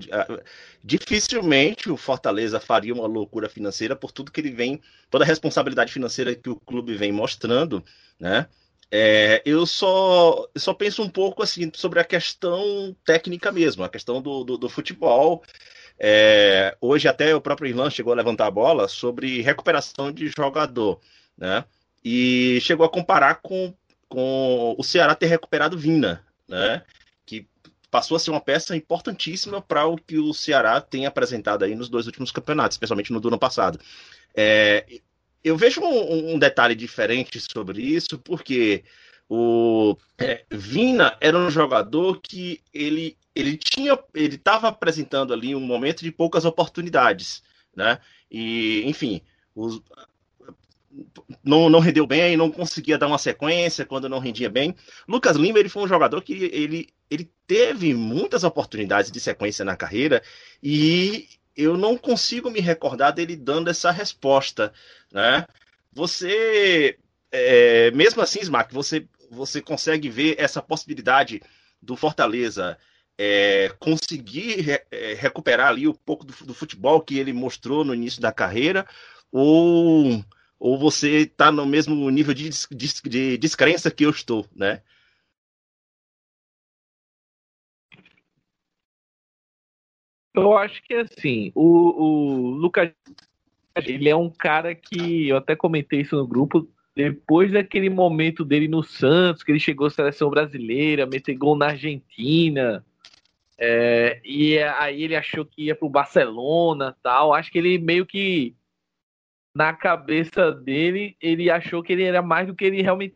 Dificilmente 0.84 1.90
o 1.90 1.96
Fortaleza 1.96 2.60
faria 2.60 2.92
uma 2.92 3.06
loucura 3.06 3.48
financeira 3.48 3.96
por 3.96 4.12
tudo 4.12 4.30
que 4.30 4.42
ele 4.42 4.50
vem, 4.50 4.80
toda 5.10 5.24
a 5.24 5.26
responsabilidade 5.26 5.90
financeira 5.90 6.34
que 6.34 6.50
o 6.50 6.56
clube 6.56 6.94
vem 6.94 7.12
mostrando, 7.12 7.82
né? 8.18 8.46
É, 8.90 9.40
eu 9.44 9.64
só, 9.66 10.48
eu 10.54 10.60
só 10.60 10.74
penso 10.74 11.02
um 11.02 11.08
pouco 11.08 11.42
assim 11.42 11.70
sobre 11.74 12.00
a 12.00 12.04
questão 12.04 12.94
técnica 13.04 13.52
mesmo, 13.52 13.84
a 13.84 13.88
questão 13.88 14.20
do, 14.20 14.42
do, 14.42 14.58
do 14.58 14.68
futebol. 14.68 15.42
É, 16.02 16.74
hoje 16.80 17.06
até 17.06 17.34
o 17.34 17.42
próprio 17.42 17.68
Irlan 17.68 17.90
chegou 17.90 18.10
a 18.10 18.16
levantar 18.16 18.46
a 18.46 18.50
bola 18.50 18.88
sobre 18.88 19.42
recuperação 19.42 20.10
de 20.10 20.28
jogador, 20.28 20.98
né? 21.36 21.62
E 22.02 22.58
chegou 22.62 22.86
a 22.86 22.88
comparar 22.88 23.42
com, 23.42 23.74
com 24.08 24.74
o 24.78 24.82
Ceará 24.82 25.14
ter 25.14 25.26
recuperado 25.26 25.76
Vina, 25.76 26.24
né? 26.48 26.82
Que 27.26 27.46
passou 27.90 28.16
a 28.16 28.18
ser 28.18 28.30
uma 28.30 28.40
peça 28.40 28.74
importantíssima 28.74 29.60
para 29.60 29.84
o 29.86 29.98
que 29.98 30.18
o 30.18 30.32
Ceará 30.32 30.80
tem 30.80 31.04
apresentado 31.04 31.66
aí 31.66 31.74
nos 31.74 31.90
dois 31.90 32.06
últimos 32.06 32.32
campeonatos, 32.32 32.76
especialmente 32.76 33.12
no 33.12 33.20
do 33.20 33.28
ano 33.28 33.38
passado. 33.38 33.78
É, 34.34 34.86
eu 35.44 35.54
vejo 35.54 35.82
um, 35.82 36.34
um, 36.34 36.38
detalhe 36.38 36.74
diferente 36.74 37.38
sobre 37.40 37.82
isso, 37.82 38.18
porque 38.18 38.84
o 39.28 39.96
é, 40.18 40.44
Vina 40.50 41.14
era 41.20 41.36
um 41.36 41.50
jogador 41.50 42.20
que 42.22 42.62
ele 42.72 43.18
ele 43.40 43.56
tinha, 43.56 43.98
ele 44.14 44.36
estava 44.36 44.68
apresentando 44.68 45.32
ali 45.32 45.54
um 45.54 45.60
momento 45.60 46.02
de 46.02 46.12
poucas 46.12 46.44
oportunidades, 46.44 47.42
né? 47.74 47.98
E, 48.30 48.82
enfim, 48.86 49.22
os, 49.54 49.82
não, 51.44 51.68
não 51.68 51.80
rendeu 51.80 52.06
bem, 52.06 52.36
não 52.36 52.50
conseguia 52.50 52.98
dar 52.98 53.06
uma 53.06 53.18
sequência 53.18 53.84
quando 53.84 54.08
não 54.08 54.18
rendia 54.18 54.50
bem. 54.50 54.74
Lucas 55.06 55.36
Lima 55.36 55.58
ele 55.58 55.68
foi 55.68 55.82
um 55.82 55.88
jogador 55.88 56.22
que 56.22 56.32
ele, 56.32 56.88
ele 57.10 57.30
teve 57.46 57.94
muitas 57.94 58.44
oportunidades 58.44 59.10
de 59.10 59.20
sequência 59.20 59.64
na 59.64 59.76
carreira 59.76 60.22
e 60.62 61.28
eu 61.56 61.76
não 61.76 61.96
consigo 61.96 62.50
me 62.50 62.60
recordar 62.60 63.12
dele 63.12 63.36
dando 63.36 63.68
essa 63.68 63.90
resposta, 63.90 64.72
né? 65.12 65.46
Você, 65.92 66.98
é, 67.30 67.90
mesmo 67.90 68.22
assim, 68.22 68.40
Smack, 68.40 68.72
você, 68.72 69.06
você 69.30 69.60
consegue 69.60 70.08
ver 70.08 70.36
essa 70.38 70.62
possibilidade 70.62 71.42
do 71.82 71.96
Fortaleza 71.96 72.78
é, 73.22 73.68
conseguir 73.78 74.82
é, 74.90 75.12
recuperar 75.12 75.68
ali 75.68 75.86
um 75.86 75.92
pouco 75.92 76.24
do, 76.24 76.32
do, 76.46 76.54
futebol 76.54 77.02
que 77.02 77.18
ele 77.18 77.34
mostrou 77.34 77.84
no 77.84 77.94
início 77.94 78.18
da 78.18 78.32
carreira, 78.32 78.86
ou, 79.30 80.24
ou 80.58 80.78
você 80.78 81.18
está 81.18 81.52
no 81.52 81.66
mesmo 81.66 82.08
nível 82.08 82.32
de, 82.32 82.48
de, 82.48 83.02
de 83.02 83.36
descrença 83.36 83.90
que 83.90 84.06
eu 84.06 84.10
estou, 84.10 84.46
né? 84.56 84.80
Eu 90.32 90.56
acho 90.56 90.82
que 90.84 90.94
assim, 90.94 91.52
o, 91.54 92.02
o 92.02 92.50
Lucas, 92.52 92.90
ele 93.84 94.08
é 94.08 94.16
um 94.16 94.30
cara 94.30 94.74
que 94.74 95.28
eu 95.28 95.36
até 95.36 95.54
comentei 95.54 96.00
isso 96.00 96.16
no 96.16 96.26
grupo. 96.26 96.66
Depois 96.96 97.52
daquele 97.52 97.90
momento 97.90 98.46
dele 98.46 98.66
no 98.66 98.82
Santos, 98.82 99.42
que 99.42 99.52
ele 99.52 99.60
chegou 99.60 99.88
à 99.88 99.90
seleção 99.90 100.30
brasileira, 100.30 101.06
meteu 101.06 101.36
gol 101.36 101.54
na 101.54 101.66
Argentina, 101.66 102.82
é, 103.60 104.20
e 104.24 104.58
aí 104.58 105.02
ele 105.02 105.14
achou 105.14 105.44
que 105.44 105.64
ia 105.64 105.74
pro 105.74 105.88
Barcelona 105.88 106.96
tal. 107.02 107.34
Acho 107.34 107.52
que 107.52 107.58
ele 107.58 107.76
meio 107.78 108.06
que 108.06 108.56
na 109.54 109.74
cabeça 109.74 110.50
dele, 110.50 111.16
ele 111.20 111.50
achou 111.50 111.82
que 111.82 111.92
ele 111.92 112.04
era 112.04 112.22
mais 112.22 112.46
do 112.46 112.54
que 112.54 112.64
ele 112.64 112.80
realmente 112.80 113.14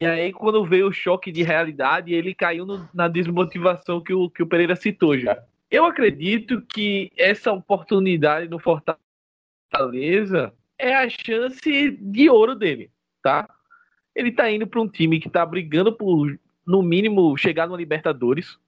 e 0.00 0.06
aí, 0.06 0.32
quando 0.32 0.64
veio 0.64 0.86
o 0.86 0.92
choque 0.92 1.32
de 1.32 1.42
realidade, 1.42 2.14
ele 2.14 2.32
caiu 2.32 2.64
no, 2.64 2.88
na 2.94 3.08
desmotivação 3.08 4.00
que 4.00 4.14
o, 4.14 4.30
que 4.30 4.44
o 4.44 4.46
Pereira 4.46 4.76
citou 4.76 5.18
já. 5.18 5.42
Eu 5.68 5.84
acredito 5.84 6.62
que 6.62 7.10
essa 7.16 7.50
oportunidade 7.52 8.48
no 8.48 8.60
Fortaleza 8.60 8.94
é 10.78 10.94
a 10.94 11.08
chance 11.08 11.90
de 11.90 12.30
ouro 12.30 12.54
dele, 12.54 12.92
tá? 13.20 13.48
Ele 14.14 14.30
tá 14.30 14.48
indo 14.48 14.68
para 14.68 14.80
um 14.80 14.88
time 14.88 15.18
que 15.18 15.28
tá 15.28 15.44
brigando 15.44 15.92
por, 15.92 16.38
no 16.68 16.82
mínimo, 16.82 17.36
chegar 17.36 17.66
no 17.66 17.74
Libertadores. 17.74 18.58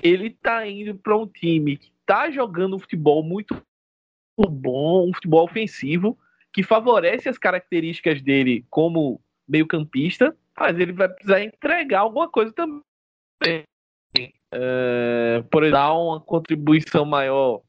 Ele 0.00 0.30
tá 0.30 0.66
indo 0.68 0.94
para 0.94 1.16
um 1.16 1.26
time 1.26 1.78
que 1.78 1.90
tá 2.04 2.30
jogando 2.30 2.76
um 2.76 2.78
futebol 2.78 3.22
muito 3.22 3.60
bom, 4.38 5.08
um 5.08 5.14
futebol 5.14 5.44
ofensivo, 5.44 6.18
que 6.52 6.62
favorece 6.62 7.28
as 7.28 7.38
características 7.38 8.20
dele 8.22 8.64
como 8.70 9.20
meio-campista 9.48 10.36
mas 10.58 10.78
ele 10.78 10.92
vai 10.92 11.08
precisar 11.08 11.42
entregar 11.42 12.00
alguma 12.00 12.28
coisa 12.28 12.52
também. 12.52 12.82
É, 14.52 15.42
por 15.50 15.70
dar 15.70 15.92
uma 15.92 16.20
contribuição 16.20 17.04
maior 17.04 17.62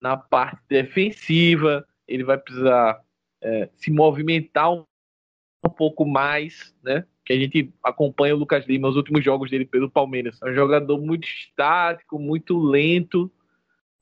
na 0.00 0.16
parte 0.16 0.60
defensiva, 0.68 1.86
ele 2.08 2.24
vai 2.24 2.38
precisar 2.38 3.02
é, 3.42 3.68
se 3.74 3.90
movimentar 3.90 4.72
um, 4.72 4.84
um, 5.64 5.68
pouco 5.68 6.06
mais, 6.06 6.74
né? 6.82 7.04
Que 7.30 7.34
a 7.34 7.38
gente 7.38 7.72
acompanha 7.84 8.34
o 8.34 8.38
Lucas 8.38 8.66
Lima, 8.66 8.88
os 8.88 8.96
últimos 8.96 9.24
jogos 9.24 9.48
dele 9.48 9.64
pelo 9.64 9.88
Palmeiras. 9.88 10.42
É 10.42 10.50
um 10.50 10.52
jogador 10.52 11.00
muito 11.00 11.28
estático, 11.28 12.18
muito 12.18 12.58
lento 12.58 13.30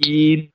e 0.02 0.50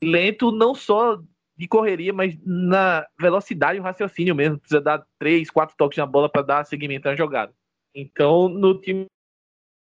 lento 0.00 0.52
não 0.52 0.76
só 0.76 1.20
de 1.56 1.66
correria, 1.66 2.12
mas 2.12 2.38
na 2.46 3.04
velocidade 3.18 3.80
e 3.80 3.82
raciocínio 3.82 4.32
mesmo. 4.32 4.60
Precisa 4.60 4.80
dar 4.80 5.04
três, 5.18 5.50
quatro 5.50 5.74
toques 5.76 5.98
na 5.98 6.06
bola 6.06 6.28
para 6.28 6.42
dar 6.42 6.64
seguimento 6.64 7.08
à 7.08 7.16
jogada. 7.16 7.52
Então, 7.92 8.48
no 8.48 8.80
time 8.80 9.06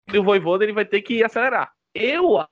do 0.08 0.24
Voivoda, 0.24 0.64
ele 0.64 0.72
vai 0.72 0.84
ter 0.84 1.00
que 1.00 1.22
acelerar. 1.22 1.72
Eu 1.94 2.38
acho 2.38 2.50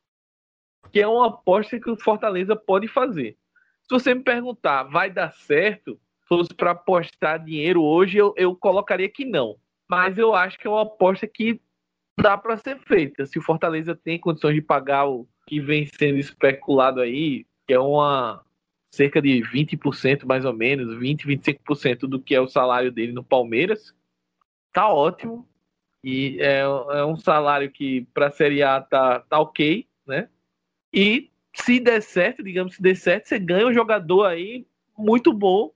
que 0.92 1.00
é 1.00 1.08
uma 1.08 1.26
aposta 1.26 1.80
que 1.80 1.90
o 1.90 1.96
Fortaleza 1.96 2.54
pode 2.54 2.86
fazer. 2.86 3.36
Se 3.82 3.88
você 3.90 4.14
me 4.14 4.22
perguntar, 4.22 4.84
vai 4.84 5.10
dar 5.10 5.32
certo? 5.32 6.00
Se 6.32 6.38
fosse 6.38 6.54
para 6.54 6.70
apostar 6.70 7.44
dinheiro 7.44 7.82
hoje, 7.82 8.16
eu, 8.16 8.32
eu 8.38 8.56
colocaria 8.56 9.08
que 9.08 9.24
não. 9.24 9.56
Mas 9.88 10.16
eu 10.16 10.34
acho 10.34 10.58
que 10.58 10.66
é 10.66 10.70
uma 10.70 10.82
aposta 10.82 11.26
que 11.26 11.60
dá 12.18 12.38
para 12.38 12.56
ser 12.56 12.78
feita. 12.78 13.26
Se 13.26 13.38
o 13.38 13.42
Fortaleza 13.42 13.94
tem 13.94 14.18
condições 14.18 14.54
de 14.54 14.62
pagar 14.62 15.06
o 15.06 15.28
que 15.46 15.60
vem 15.60 15.86
sendo 15.86 16.18
especulado 16.18 17.00
aí, 17.00 17.44
que 17.66 17.74
é 17.74 17.78
uma 17.78 18.42
cerca 18.90 19.20
de 19.20 19.42
20% 19.42 20.24
mais 20.24 20.46
ou 20.46 20.54
menos, 20.54 20.98
20, 20.98 21.26
25% 21.26 22.00
do 22.00 22.18
que 22.18 22.34
é 22.34 22.40
o 22.40 22.48
salário 22.48 22.90
dele 22.90 23.12
no 23.12 23.22
Palmeiras. 23.22 23.94
Tá 24.72 24.88
ótimo. 24.88 25.46
E 26.02 26.38
é, 26.40 26.60
é 26.60 27.04
um 27.04 27.16
salário 27.16 27.70
que 27.70 28.06
para 28.14 28.28
a 28.28 28.30
Série 28.30 28.62
A 28.62 28.80
tá, 28.80 29.20
tá 29.20 29.38
ok, 29.38 29.86
né? 30.06 30.30
E 30.92 31.30
se 31.54 31.78
der 31.78 32.00
certo, 32.00 32.42
digamos, 32.42 32.76
se 32.76 32.82
der 32.82 32.96
certo, 32.96 33.28
você 33.28 33.38
ganha 33.38 33.66
um 33.66 33.74
jogador 33.74 34.24
aí 34.24 34.66
muito 34.96 35.30
bom 35.30 35.70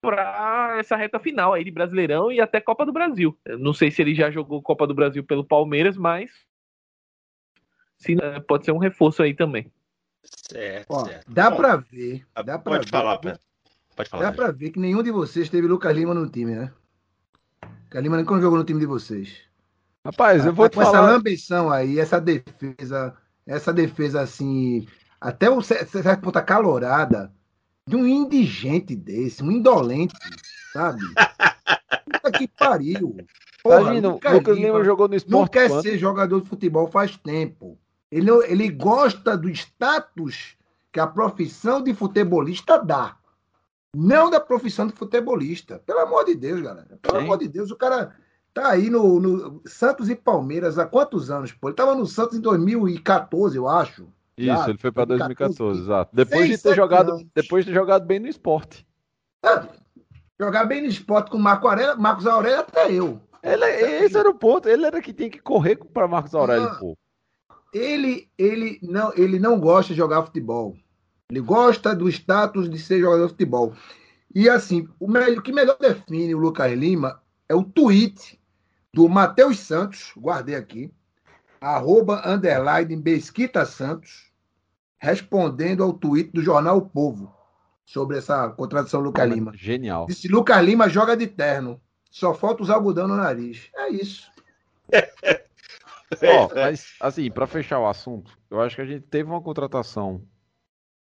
para 0.00 0.78
essa 0.78 0.96
reta 0.96 1.18
final 1.18 1.52
aí 1.52 1.62
de 1.62 1.70
Brasileirão 1.70 2.32
e 2.32 2.40
até 2.40 2.60
Copa 2.60 2.86
do 2.86 2.92
Brasil. 2.92 3.38
Eu 3.44 3.58
não 3.58 3.72
sei 3.72 3.90
se 3.90 4.00
ele 4.00 4.14
já 4.14 4.30
jogou 4.30 4.62
Copa 4.62 4.86
do 4.86 4.94
Brasil 4.94 5.22
pelo 5.22 5.44
Palmeiras, 5.44 5.96
mas 5.96 6.30
sim, 7.98 8.16
pode 8.46 8.64
ser 8.64 8.72
um 8.72 8.78
reforço 8.78 9.22
aí 9.22 9.34
também. 9.34 9.70
Certo, 10.22 10.90
Ó, 10.90 11.04
certo. 11.04 11.30
Dá 11.30 11.50
para 11.50 11.76
ver. 11.76 12.26
Ah, 12.34 12.42
dá 12.42 12.58
pode 12.58 12.84
ver, 12.84 12.90
falar, 12.90 13.18
Pode 13.18 14.08
falar. 14.08 14.24
Dá 14.24 14.32
para 14.32 14.50
ver 14.50 14.70
que 14.70 14.78
nenhum 14.78 15.02
de 15.02 15.10
vocês 15.10 15.48
teve 15.48 15.66
Lucas 15.66 15.94
Lima 15.96 16.14
no 16.14 16.28
time, 16.28 16.54
né? 16.54 16.72
Lucas 17.84 18.02
Lima 18.02 18.16
nunca 18.16 18.40
jogou 18.40 18.58
no 18.58 18.64
time 18.64 18.80
de 18.80 18.86
vocês. 18.86 19.42
Rapaz, 20.04 20.46
eu 20.46 20.54
vou 20.54 20.66
tá 20.66 20.70
te 20.70 20.74
com 20.76 20.84
falar. 20.84 20.98
essa 20.98 21.12
lambição 21.12 21.70
aí, 21.70 21.98
essa 21.98 22.18
defesa, 22.18 23.14
essa 23.46 23.72
defesa 23.72 24.22
assim, 24.22 24.88
até 25.20 25.50
o 25.50 25.60
certo 25.60 26.22
ponto 26.22 26.42
calorada 26.42 27.30
de 27.86 27.96
um 27.96 28.06
indigente 28.06 28.94
desse, 28.94 29.42
um 29.42 29.50
indolente, 29.50 30.14
sabe? 30.72 31.00
Puta 32.04 32.32
que 32.32 32.46
pariu. 32.48 33.16
Porra, 33.62 33.84
tá 33.84 33.90
vindo? 33.92 34.10
Lucas, 34.12 34.56
Lima 34.56 34.84
jogou 34.84 35.08
no 35.08 35.14
esporte. 35.14 35.32
Não 35.32 35.46
quer 35.46 35.68
quanto? 35.68 35.82
ser 35.82 35.98
jogador 35.98 36.40
de 36.40 36.48
futebol 36.48 36.88
faz 36.88 37.16
tempo. 37.16 37.78
Ele, 38.10 38.30
ele 38.46 38.68
gosta 38.68 39.36
do 39.36 39.48
status 39.50 40.56
que 40.92 40.98
a 40.98 41.06
profissão 41.06 41.82
de 41.82 41.94
futebolista 41.94 42.78
dá. 42.78 43.16
Não 43.94 44.30
da 44.30 44.40
profissão 44.40 44.86
de 44.86 44.92
futebolista. 44.92 45.78
Pelo 45.84 46.00
amor 46.00 46.24
de 46.24 46.34
Deus, 46.34 46.60
galera. 46.60 46.98
Pelo 47.02 47.18
Sim. 47.18 47.24
amor 47.24 47.38
de 47.38 47.48
Deus, 47.48 47.70
o 47.70 47.76
cara 47.76 48.16
tá 48.54 48.68
aí 48.68 48.88
no, 48.88 49.20
no, 49.20 49.62
Santos 49.66 50.08
e 50.08 50.16
Palmeiras 50.16 50.78
há 50.78 50.86
quantos 50.86 51.30
anos? 51.30 51.52
Pô? 51.52 51.68
Ele 51.68 51.76
tava 51.76 51.94
no 51.94 52.06
Santos 52.06 52.36
em 52.36 52.40
2014, 52.40 53.56
eu 53.56 53.68
acho. 53.68 54.08
Isso, 54.40 54.62
Já, 54.62 54.68
ele 54.68 54.78
foi 54.78 54.92
para 54.92 55.04
2014, 55.04 55.80
exato. 55.80 56.14
Depois 56.14 56.48
de 56.48 56.58
ter 56.58 56.74
jogado, 56.74 57.12
anos. 57.12 57.26
depois 57.34 57.64
de 57.64 57.70
ter 57.70 57.74
jogado 57.78 58.06
bem 58.06 58.18
no 58.18 58.28
esporte. 58.28 58.86
É, 59.44 59.62
jogar 60.38 60.64
bem 60.64 60.82
no 60.82 60.88
esporte 60.88 61.30
com 61.30 61.38
Marco 61.38 61.68
Aurélio, 61.68 62.00
Marcos 62.00 62.26
Aurélio 62.26 62.60
até 62.60 62.92
eu. 62.92 63.20
Ele, 63.42 63.64
esse 63.64 64.16
era 64.16 64.28
o 64.28 64.34
ponto. 64.34 64.68
Ele 64.68 64.84
era 64.84 65.00
que 65.00 65.12
tinha 65.12 65.30
que 65.30 65.40
correr 65.40 65.76
para 65.76 66.06
Marcos 66.06 66.34
Aurélio, 66.34 66.78
pô 66.78 66.96
ele, 67.72 68.28
ele, 68.36 68.78
não, 68.82 69.12
ele 69.14 69.38
não 69.38 69.58
gosta 69.58 69.92
de 69.92 69.98
jogar 69.98 70.24
futebol. 70.24 70.76
Ele 71.30 71.40
gosta 71.40 71.94
do 71.94 72.08
status 72.08 72.68
de 72.68 72.78
ser 72.78 73.00
jogador 73.00 73.26
de 73.26 73.32
futebol. 73.32 73.74
E 74.34 74.48
assim, 74.48 74.88
o, 74.98 75.08
melhor, 75.08 75.42
que 75.42 75.52
melhor 75.52 75.76
define 75.78 76.34
o 76.34 76.38
Lucas 76.38 76.72
Lima 76.72 77.20
é 77.48 77.54
o 77.54 77.64
tweet 77.64 78.40
do 78.92 79.08
Matheus 79.08 79.58
Santos, 79.60 80.12
guardei 80.16 80.56
aqui, 80.56 80.92
arroba 81.60 82.22
underline 82.28 82.96
Besquita 82.96 83.64
Santos, 83.64 84.29
respondendo 85.00 85.82
ao 85.82 85.94
tweet 85.94 86.30
do 86.30 86.42
jornal 86.42 86.76
O 86.76 86.88
Povo 86.88 87.34
sobre 87.84 88.18
essa 88.18 88.48
contradição 88.50 89.00
do 89.00 89.06
Lucas 89.06 89.28
Lima. 89.28 89.52
Genial. 89.56 90.06
Disse 90.06 90.28
Lucas 90.28 90.62
Lima 90.62 90.88
joga 90.88 91.16
de 91.16 91.26
terno. 91.26 91.80
Só 92.10 92.34
falta 92.34 92.62
usar 92.62 92.74
algodão 92.74 93.08
no 93.08 93.16
nariz. 93.16 93.70
É 93.74 93.88
isso. 93.88 94.30
Ó, 96.22 96.50
mas 96.54 96.94
assim, 97.00 97.30
para 97.30 97.46
fechar 97.46 97.80
o 97.80 97.88
assunto, 97.88 98.36
eu 98.50 98.60
acho 98.60 98.76
que 98.76 98.82
a 98.82 98.86
gente 98.86 99.02
teve 99.02 99.30
uma 99.30 99.40
contratação 99.40 100.22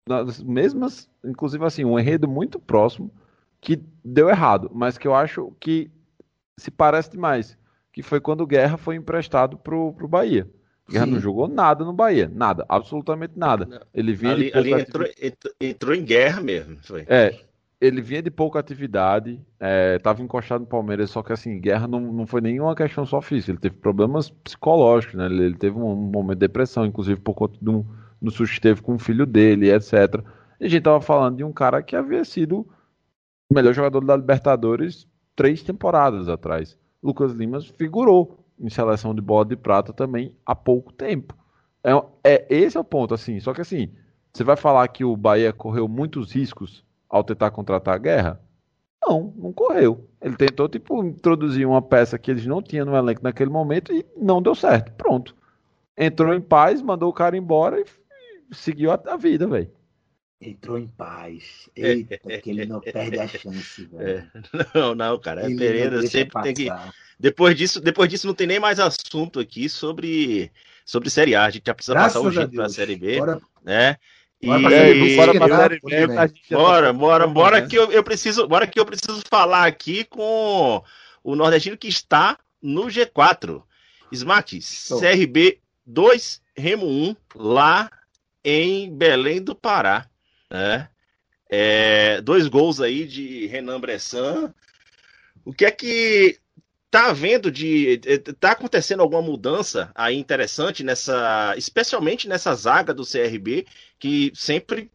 nas 0.07 0.41
mesmas, 0.41 1.09
inclusive 1.23 1.63
assim, 1.65 1.83
um 1.83 1.99
enredo 1.99 2.27
muito 2.27 2.59
próximo 2.59 3.11
que 3.59 3.83
deu 4.03 4.29
errado, 4.29 4.71
mas 4.73 4.97
que 4.97 5.07
eu 5.07 5.13
acho 5.13 5.53
que 5.59 5.91
se 6.57 6.71
parece 6.71 7.11
demais, 7.11 7.57
que 7.91 8.01
foi 8.01 8.21
quando 8.21 8.41
o 8.41 8.47
Guerra 8.47 8.77
foi 8.77 8.95
emprestado 8.95 9.57
pro, 9.57 9.93
pro 9.93 10.07
Bahia. 10.07 10.49
Guerra 10.89 11.05
Sim. 11.05 11.11
não 11.11 11.19
jogou 11.19 11.47
nada 11.47 11.85
no 11.85 11.93
Bahia, 11.93 12.31
nada, 12.33 12.65
absolutamente 12.67 13.33
nada. 13.35 13.85
Ele 13.93 14.13
vinha 14.13 14.31
ali, 14.31 14.51
ali 14.53 14.73
entrou, 14.73 15.07
entrou, 15.61 15.95
em 15.95 16.03
guerra 16.03 16.41
mesmo. 16.41 16.77
Foi. 16.81 17.05
É, 17.07 17.39
ele 17.79 18.01
vinha 18.01 18.21
de 18.21 18.31
pouca 18.31 18.59
atividade, 18.59 19.39
estava 19.95 20.21
é, 20.21 20.23
encostado 20.23 20.61
no 20.61 20.67
Palmeiras, 20.67 21.11
só 21.11 21.23
que 21.23 21.31
assim, 21.31 21.59
guerra 21.59 21.87
não, 21.87 21.99
não 21.99 22.25
foi 22.25 22.41
nenhuma 22.41 22.75
questão 22.75 23.05
só 23.05 23.21
física, 23.21 23.51
ele 23.51 23.59
teve 23.59 23.75
problemas 23.75 24.29
psicológicos, 24.29 25.15
né? 25.15 25.27
Ele, 25.27 25.43
ele 25.43 25.57
teve 25.57 25.77
um, 25.77 25.91
um, 25.91 25.95
momento 25.95 26.39
de 26.39 26.47
depressão, 26.47 26.85
inclusive 26.85 27.19
por 27.21 27.33
conta 27.33 27.57
de 27.61 27.69
um, 27.69 27.85
do 28.21 28.31
susto 28.31 28.55
que 28.55 28.61
teve 28.61 28.81
com 28.81 28.95
o 28.95 28.99
filho 28.99 29.25
dele, 29.25 29.71
etc. 29.71 30.21
E 30.59 30.65
a 30.65 30.67
gente 30.67 30.79
estava 30.79 30.99
falando 30.99 31.37
de 31.37 31.43
um 31.43 31.53
cara 31.53 31.81
que 31.81 31.95
havia 31.95 32.25
sido 32.25 32.67
o 33.49 33.53
melhor 33.53 33.73
jogador 33.73 34.03
da 34.03 34.15
Libertadores 34.15 35.07
três 35.35 35.63
temporadas 35.63 36.27
atrás. 36.27 36.77
Lucas 37.01 37.31
Limas 37.31 37.65
figurou 37.65 38.43
em 38.59 38.69
seleção 38.69 39.15
de 39.15 39.21
bola 39.21 39.45
de 39.45 39.55
prata 39.55 39.93
também 39.93 40.35
há 40.45 40.55
pouco 40.55 40.91
tempo. 40.91 41.35
É, 41.83 41.91
é, 42.23 42.45
esse 42.49 42.77
é 42.77 42.79
o 42.79 42.83
ponto, 42.83 43.13
assim. 43.13 43.39
Só 43.39 43.53
que 43.53 43.61
assim, 43.61 43.91
você 44.33 44.43
vai 44.43 44.55
falar 44.55 44.87
que 44.89 45.03
o 45.03 45.15
Bahia 45.15 45.53
correu 45.53 45.87
muitos 45.87 46.31
riscos 46.31 46.83
ao 47.09 47.23
tentar 47.23 47.51
contratar 47.51 47.95
a 47.95 47.99
guerra? 47.99 48.41
Não, 49.01 49.33
não 49.37 49.53
correu. 49.53 50.07
Ele 50.21 50.35
tentou, 50.35 50.67
tipo, 50.67 51.03
introduzir 51.03 51.65
uma 51.65 51.81
peça 51.81 52.19
que 52.19 52.29
eles 52.29 52.45
não 52.45 52.61
tinham 52.61 52.85
no 52.85 52.95
elenco 52.95 53.23
naquele 53.23 53.49
momento 53.49 53.93
e 53.93 54.05
não 54.17 54.41
deu 54.41 54.53
certo. 54.53 54.91
Pronto. 54.93 55.35
Entrou 55.97 56.33
em 56.33 56.41
paz, 56.41 56.81
mandou 56.81 57.09
o 57.09 57.13
cara 57.13 57.37
embora 57.37 57.79
e, 57.79 57.85
e 58.51 58.55
seguiu 58.55 58.91
a, 58.91 59.01
a 59.07 59.17
vida, 59.17 59.47
velho. 59.47 59.71
Entrou 60.41 60.77
em 60.77 60.87
paz. 60.87 61.69
Eita, 61.75 62.17
que 62.17 62.49
ele 62.49 62.65
não 62.65 62.79
perde 62.79 63.19
a 63.19 63.27
chance, 63.27 63.85
velho. 63.91 64.09
É. 64.09 64.31
Não, 64.73 64.95
não, 64.95 65.19
cara. 65.19 65.45
Ele 65.45 65.53
não 65.53 65.59
Pereira 65.59 66.07
sempre 66.07 66.41
tem 66.43 66.53
que. 66.53 66.69
Depois 67.19 67.55
disso, 67.55 67.81
depois 67.81 68.09
disso 68.09 68.25
não 68.25 68.33
tem 68.33 68.47
nem 68.47 68.59
mais 68.59 68.79
assunto 68.79 69.39
aqui 69.39 69.67
sobre, 69.67 70.49
sobre 70.85 71.09
Série 71.09 71.35
A. 71.35 71.43
A 71.43 71.49
gente 71.49 71.65
já 71.65 71.73
precisa 71.73 71.93
Graças 71.93 72.13
passar 72.13 72.25
o 72.25 72.29
a 72.29 72.31
jeito 72.31 72.51
pra 72.51 72.63
Deus. 72.63 72.75
Série 72.75 72.95
B, 72.95 73.17
Bora, 73.17 73.41
né? 73.61 73.97
E... 74.41 74.47
bora 74.47 74.61
pra 74.61 74.69
Série 74.69 74.91
aí, 74.91 75.01
B, 75.01 75.15
bora 75.17 75.31
a 75.31 75.33
tá 77.27 77.27
bora, 77.27 77.61
né? 77.61 77.67
que 77.67 77.77
eu, 77.77 77.91
eu 77.91 78.01
preciso, 78.01 78.47
bora 78.47 78.65
que 78.65 78.79
eu 78.79 78.85
preciso 78.85 79.21
falar 79.29 79.65
aqui 79.65 80.05
com 80.05 80.81
o 81.21 81.35
nordestino 81.35 81.77
que 81.77 81.89
está 81.89 82.39
no 82.61 82.85
G4. 82.85 83.61
Smack, 84.11 84.59
CRB 84.59 85.59
2, 85.85 86.41
Remo 86.55 86.87
1, 86.87 87.15
lá 87.35 87.91
em 88.43 88.95
Belém 88.95 89.41
do 89.41 89.53
Pará, 89.53 90.07
né? 90.49 90.87
É, 91.49 92.21
dois 92.21 92.47
gols 92.47 92.79
aí 92.79 93.05
de 93.05 93.47
Renan 93.47 93.79
Bressan. 93.79 94.53
O 95.43 95.53
que 95.53 95.65
é 95.65 95.71
que 95.71 96.39
tá 96.91 97.09
havendo 97.09 97.51
de 97.51 98.01
eh, 98.05 98.17
tá 98.39 98.51
acontecendo 98.51 99.01
alguma 99.01 99.21
mudança 99.21 99.91
aí 99.93 100.15
interessante 100.17 100.83
nessa, 100.83 101.53
especialmente 101.57 102.27
nessa 102.27 102.53
zaga 102.55 102.93
do 102.93 103.05
CRB 103.05 103.65
que 103.99 104.31
sempre 104.35 104.91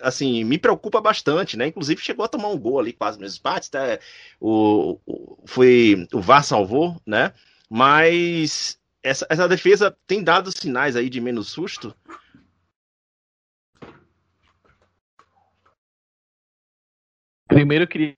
assim, 0.00 0.44
me 0.44 0.58
preocupa 0.58 1.00
bastante, 1.00 1.56
né? 1.56 1.66
Inclusive 1.66 2.00
chegou 2.00 2.24
a 2.24 2.28
tomar 2.28 2.48
um 2.48 2.58
gol 2.58 2.78
ali 2.78 2.92
quase 2.92 3.18
nos 3.18 3.36
empates, 3.36 3.68
tá? 3.68 3.98
O, 4.40 4.98
o, 5.06 5.38
foi, 5.46 6.06
o 6.12 6.20
VAR 6.20 6.44
salvou, 6.44 7.00
né? 7.06 7.32
Mas 7.68 8.78
essa, 9.02 9.26
essa 9.28 9.48
defesa 9.48 9.96
tem 10.06 10.22
dado 10.22 10.50
sinais 10.56 10.96
aí 10.96 11.10
de 11.10 11.20
menos 11.20 11.48
susto. 11.48 11.94
Primeiro 17.48 17.84
eu 17.84 17.88
queria 17.88 18.17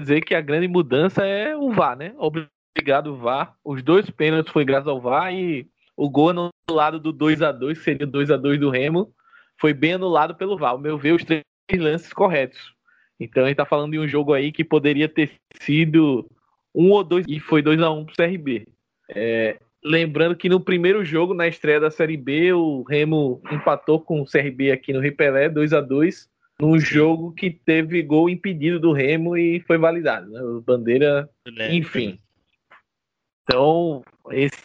dizer 0.00 0.22
que 0.22 0.34
a 0.34 0.40
grande 0.40 0.68
mudança 0.68 1.24
é 1.24 1.56
o 1.56 1.70
VAR, 1.70 1.96
né? 1.96 2.14
Obrigado, 2.18 3.16
VAR. 3.16 3.54
Os 3.64 3.82
dois 3.82 4.08
pênaltis 4.10 4.52
foi 4.52 4.64
graças 4.64 4.88
ao 4.88 5.00
VAR 5.00 5.32
e 5.32 5.66
o 5.96 6.08
gol 6.08 6.30
anulado 6.30 6.98
do 6.98 7.12
2 7.12 7.42
a 7.42 7.52
2 7.52 7.78
que 7.78 7.84
seria 7.84 8.06
o 8.06 8.10
2 8.10 8.30
a 8.30 8.36
2 8.36 8.58
do 8.58 8.70
Remo, 8.70 9.12
foi 9.60 9.72
bem 9.72 9.94
anulado 9.94 10.34
pelo 10.34 10.56
VAR. 10.56 10.74
O 10.74 10.78
meu 10.78 10.98
ver, 10.98 11.12
os 11.12 11.24
três 11.24 11.42
lances 11.76 12.12
corretos. 12.12 12.74
Então 13.20 13.44
a 13.44 13.48
gente 13.48 13.56
tá 13.56 13.64
falando 13.64 13.92
de 13.92 13.98
um 13.98 14.08
jogo 14.08 14.32
aí 14.32 14.50
que 14.50 14.64
poderia 14.64 15.08
ter 15.08 15.30
sido 15.60 16.28
um 16.74 16.90
ou 16.90 17.04
dois 17.04 17.24
e 17.28 17.38
foi 17.38 17.62
2 17.62 17.80
a 17.80 17.90
1 17.90 18.04
pro 18.04 18.16
CRB. 18.16 18.66
É, 19.10 19.58
lembrando 19.84 20.34
que 20.34 20.48
no 20.48 20.60
primeiro 20.60 21.04
jogo, 21.04 21.34
na 21.34 21.46
estreia 21.46 21.78
da 21.78 21.90
Série 21.90 22.16
B, 22.16 22.52
o 22.52 22.82
Remo 22.82 23.42
empatou 23.50 24.00
com 24.00 24.20
o 24.20 24.26
CRB 24.26 24.72
aqui 24.72 24.92
no 24.92 25.00
Ripelé, 25.00 25.48
2 25.48 25.72
a 25.72 25.80
2 25.80 26.31
num 26.62 26.78
jogo 26.78 27.32
que 27.32 27.50
teve 27.50 28.00
gol 28.04 28.30
impedido 28.30 28.78
do 28.78 28.92
Remo 28.92 29.36
e 29.36 29.58
foi 29.62 29.76
validado, 29.76 30.30
né? 30.30 30.40
Bandeira, 30.64 31.28
enfim. 31.72 32.20
Então, 33.42 34.04
esse, 34.30 34.62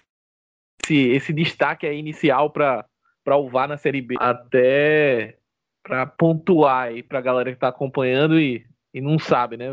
esse 0.94 1.34
destaque 1.34 1.88
aí 1.88 1.98
inicial 1.98 2.52
para 2.52 2.86
o 3.26 3.50
VAR 3.50 3.68
na 3.68 3.78
Série 3.78 4.00
B, 4.00 4.16
até 4.20 5.40
para 5.82 6.06
pontuar 6.06 6.84
aí 6.84 7.02
para 7.02 7.18
a 7.18 7.22
galera 7.22 7.50
que 7.50 7.58
está 7.58 7.70
acompanhando 7.70 8.40
e, 8.40 8.64
e 8.94 9.02
não 9.02 9.18
sabe, 9.18 9.58
né? 9.58 9.70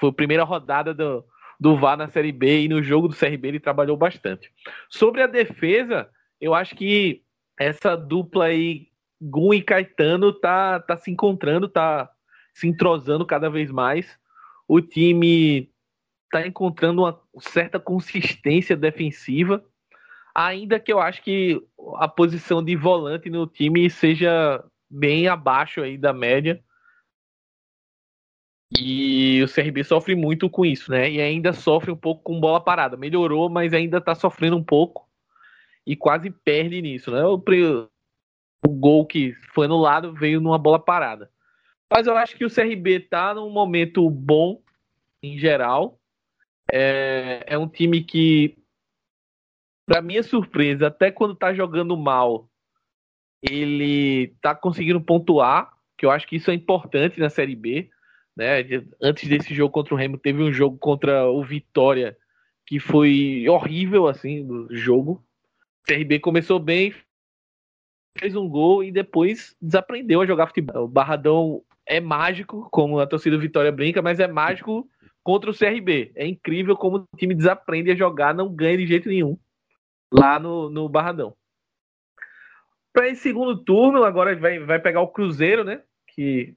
Foi 0.00 0.08
a 0.08 0.12
primeira 0.12 0.42
rodada 0.42 0.92
do, 0.92 1.24
do 1.60 1.76
VAR 1.76 1.96
na 1.96 2.08
Série 2.08 2.32
B 2.32 2.62
e 2.62 2.68
no 2.68 2.82
jogo 2.82 3.06
do 3.06 3.14
CRB 3.14 3.46
ele 3.46 3.60
trabalhou 3.60 3.96
bastante. 3.96 4.50
Sobre 4.90 5.22
a 5.22 5.28
defesa, 5.28 6.10
eu 6.40 6.54
acho 6.54 6.74
que 6.74 7.22
essa 7.56 7.94
dupla 7.94 8.46
aí, 8.46 8.88
Gun 9.20 9.54
e 9.54 9.62
Caetano, 9.62 10.32
tá, 10.32 10.80
tá 10.80 10.96
se 10.96 11.10
encontrando, 11.10 11.68
tá 11.68 12.10
se 12.54 12.66
entrosando 12.66 13.26
cada 13.26 13.48
vez 13.48 13.70
mais. 13.70 14.18
O 14.66 14.80
time 14.80 15.70
tá 16.30 16.46
encontrando 16.46 17.02
uma 17.02 17.20
certa 17.40 17.80
consistência 17.80 18.76
defensiva, 18.76 19.64
ainda 20.34 20.78
que 20.78 20.92
eu 20.92 21.00
acho 21.00 21.22
que 21.22 21.60
a 21.96 22.06
posição 22.06 22.62
de 22.62 22.76
volante 22.76 23.30
no 23.30 23.46
time 23.46 23.88
seja 23.88 24.62
bem 24.90 25.26
abaixo 25.26 25.80
aí 25.80 25.96
da 25.96 26.12
média. 26.12 26.62
E 28.78 29.42
o 29.42 29.48
CRB 29.48 29.82
sofre 29.82 30.14
muito 30.14 30.50
com 30.50 30.64
isso, 30.64 30.90
né? 30.90 31.10
E 31.10 31.20
ainda 31.20 31.54
sofre 31.54 31.90
um 31.90 31.96
pouco 31.96 32.22
com 32.22 32.38
bola 32.38 32.60
parada. 32.60 32.98
Melhorou, 32.98 33.48
mas 33.48 33.72
ainda 33.72 33.98
tá 33.98 34.14
sofrendo 34.14 34.56
um 34.56 34.62
pouco 34.62 35.08
e 35.86 35.96
quase 35.96 36.30
perde 36.30 36.82
nisso, 36.82 37.10
né? 37.10 37.24
O, 37.24 37.38
o 38.66 38.70
gol 38.70 39.06
que 39.06 39.34
foi 39.54 39.66
anulado 39.66 40.12
veio 40.12 40.40
numa 40.40 40.58
bola 40.58 40.78
parada. 40.78 41.30
Mas 41.90 42.06
eu 42.06 42.16
acho 42.16 42.36
que 42.36 42.44
o 42.44 42.50
CRB 42.50 43.00
tá 43.00 43.34
num 43.34 43.50
momento 43.50 44.08
bom 44.10 44.60
em 45.22 45.38
geral. 45.38 45.98
É, 46.70 47.44
é 47.46 47.58
um 47.58 47.68
time 47.68 48.02
que, 48.02 48.58
para 49.86 50.02
minha 50.02 50.22
surpresa, 50.22 50.88
até 50.88 51.10
quando 51.10 51.34
tá 51.34 51.54
jogando 51.54 51.96
mal, 51.96 52.48
ele 53.42 54.34
tá 54.42 54.54
conseguindo 54.54 55.00
pontuar, 55.00 55.72
que 55.96 56.04
eu 56.04 56.10
acho 56.10 56.26
que 56.26 56.36
isso 56.36 56.50
é 56.50 56.54
importante 56.54 57.18
na 57.18 57.30
Série 57.30 57.56
B. 57.56 57.88
Né? 58.36 58.60
Antes 59.00 59.28
desse 59.28 59.54
jogo 59.54 59.72
contra 59.72 59.94
o 59.94 59.96
Remo, 59.96 60.18
teve 60.18 60.42
um 60.42 60.52
jogo 60.52 60.76
contra 60.76 61.28
o 61.28 61.42
Vitória 61.42 62.16
que 62.66 62.78
foi 62.78 63.48
horrível 63.48 64.06
assim 64.06 64.46
do 64.46 64.68
jogo. 64.76 65.24
O 65.82 65.86
CRB 65.86 66.20
começou 66.20 66.58
bem, 66.58 66.94
fez 68.18 68.34
um 68.34 68.48
gol 68.48 68.82
e 68.82 68.90
depois 68.90 69.56
desaprendeu 69.60 70.20
a 70.20 70.26
jogar 70.26 70.48
futebol. 70.48 70.84
O 70.84 70.88
Barradão 70.88 71.62
é 71.86 72.00
mágico, 72.00 72.68
como 72.70 72.98
a 72.98 73.06
torcida 73.06 73.36
do 73.36 73.42
Vitória 73.42 73.72
brinca, 73.72 74.02
mas 74.02 74.20
é 74.20 74.26
mágico 74.26 74.88
contra 75.22 75.50
o 75.50 75.56
CRB. 75.56 76.12
É 76.14 76.26
incrível 76.26 76.76
como 76.76 76.98
o 76.98 77.16
time 77.16 77.34
desaprende 77.34 77.90
a 77.90 77.96
jogar, 77.96 78.34
não 78.34 78.54
ganha 78.54 78.76
de 78.78 78.86
jeito 78.86 79.08
nenhum 79.08 79.38
lá 80.12 80.38
no, 80.38 80.70
no 80.70 80.88
Barradão. 80.88 81.34
Para 82.92 83.08
esse 83.08 83.22
segundo 83.22 83.56
turno, 83.56 84.04
agora 84.04 84.34
vai, 84.36 84.58
vai 84.58 84.78
pegar 84.78 85.00
o 85.00 85.08
Cruzeiro, 85.08 85.62
né? 85.62 85.82
Que 86.08 86.54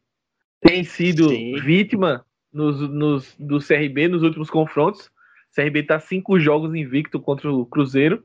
tem 0.61 0.83
sido 0.83 1.29
Sim. 1.29 1.59
vítima 1.59 2.25
nos, 2.51 2.79
nos, 2.89 3.35
do 3.37 3.59
CRB 3.59 4.07
nos 4.07 4.23
últimos 4.23 4.49
confrontos. 4.49 5.07
O 5.07 5.55
CRB 5.55 5.81
está 5.81 5.99
cinco 5.99 6.39
jogos 6.39 6.73
invicto 6.73 7.19
contra 7.19 7.51
o 7.51 7.65
Cruzeiro. 7.65 8.23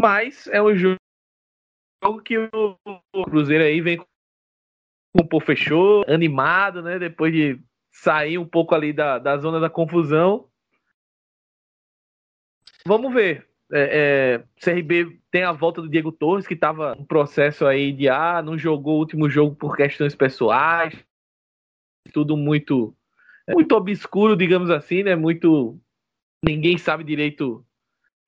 Mas 0.00 0.48
é 0.48 0.60
um 0.60 0.74
jogo 0.74 0.96
que 2.22 2.38
o, 2.38 3.24
Cruzeiro 3.24 3.64
aí 3.64 3.80
vem 3.80 3.96
com 3.96 4.06
o 5.14 5.26
pô 5.26 5.40
fechou, 5.40 6.04
animado, 6.08 6.82
né? 6.82 6.98
Depois 6.98 7.32
de 7.32 7.58
sair 7.90 8.38
um 8.38 8.46
pouco 8.46 8.74
ali 8.74 8.92
da, 8.92 9.18
da 9.18 9.36
zona 9.38 9.60
da 9.60 9.70
confusão. 9.70 10.48
Vamos 12.86 13.12
ver. 13.14 13.48
É, 13.72 14.38
é, 14.38 14.44
CRB 14.60 15.18
tem 15.30 15.42
a 15.42 15.52
volta 15.52 15.80
do 15.80 15.88
Diego 15.88 16.12
Torres, 16.12 16.46
que 16.46 16.54
estava 16.54 16.94
um 16.98 17.04
processo 17.04 17.66
aí 17.66 17.92
de 17.92 18.08
ah, 18.08 18.42
não 18.42 18.58
jogou 18.58 18.96
o 18.96 18.98
último 18.98 19.28
jogo 19.28 19.56
por 19.56 19.74
questões 19.74 20.14
pessoais, 20.14 20.94
tudo 22.12 22.36
muito 22.36 22.94
muito 23.48 23.74
obscuro, 23.74 24.36
digamos 24.36 24.70
assim, 24.70 25.02
né? 25.02 25.14
Muito 25.16 25.78
ninguém 26.44 26.78
sabe 26.78 27.04
direito 27.04 27.64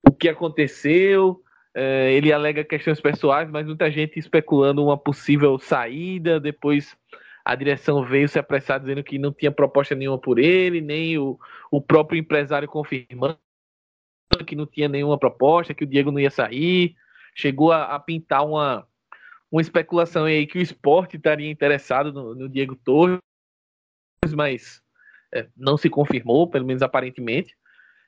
o 0.07 0.13
que 0.13 0.29
aconteceu. 0.29 1.43
É, 1.79 2.11
ele 2.15 2.33
alega 2.33 2.65
questões 2.65 2.99
pessoais, 2.99 3.51
mas 3.51 3.67
muita 3.67 3.91
gente 3.91 4.19
especulando 4.19 4.83
uma 4.83 4.97
possível 4.97 5.59
saída. 5.59 6.41
Depois 6.41 6.97
a 7.45 7.55
direção 7.55 8.03
veio 8.03 8.27
se 8.31 8.39
apressar 8.39 8.81
dizendo 8.81 9.05
que 9.05 9.19
não 9.19 9.31
tinha 9.31 9.53
proposta 9.53 9.95
nenhuma 9.95 10.19
por 10.19 10.39
ele, 10.39 10.81
nem 10.81 11.19
o, 11.19 11.39
o 11.71 11.79
próprio 11.83 12.19
empresário 12.19 12.67
confirmando 12.67 13.39
que 14.47 14.57
não 14.57 14.65
tinha 14.65 14.89
nenhuma 14.89 15.19
proposta, 15.19 15.75
que 15.75 15.85
o 15.85 15.87
Diego 15.87 16.11
não 16.11 16.19
ia 16.19 16.31
sair. 16.31 16.97
Chegou 17.35 17.71
a, 17.71 17.95
a 17.95 18.01
pintar 18.01 18.47
uma, 18.47 18.89
uma 19.53 19.61
especulação 19.61 20.25
aí 20.25 20.47
que 20.47 20.59
o 20.59 20.63
esporte 20.63 21.19
estaria 21.19 21.51
interessado 21.51 22.11
no, 22.11 22.35
no 22.35 22.49
Diego 22.49 22.75
Torres, 22.75 23.21
mas 24.35 24.83
é, 25.31 25.47
não 25.55 25.77
se 25.77 25.91
confirmou, 25.91 26.49
pelo 26.49 26.65
menos 26.65 26.83
aparentemente. 26.83 27.55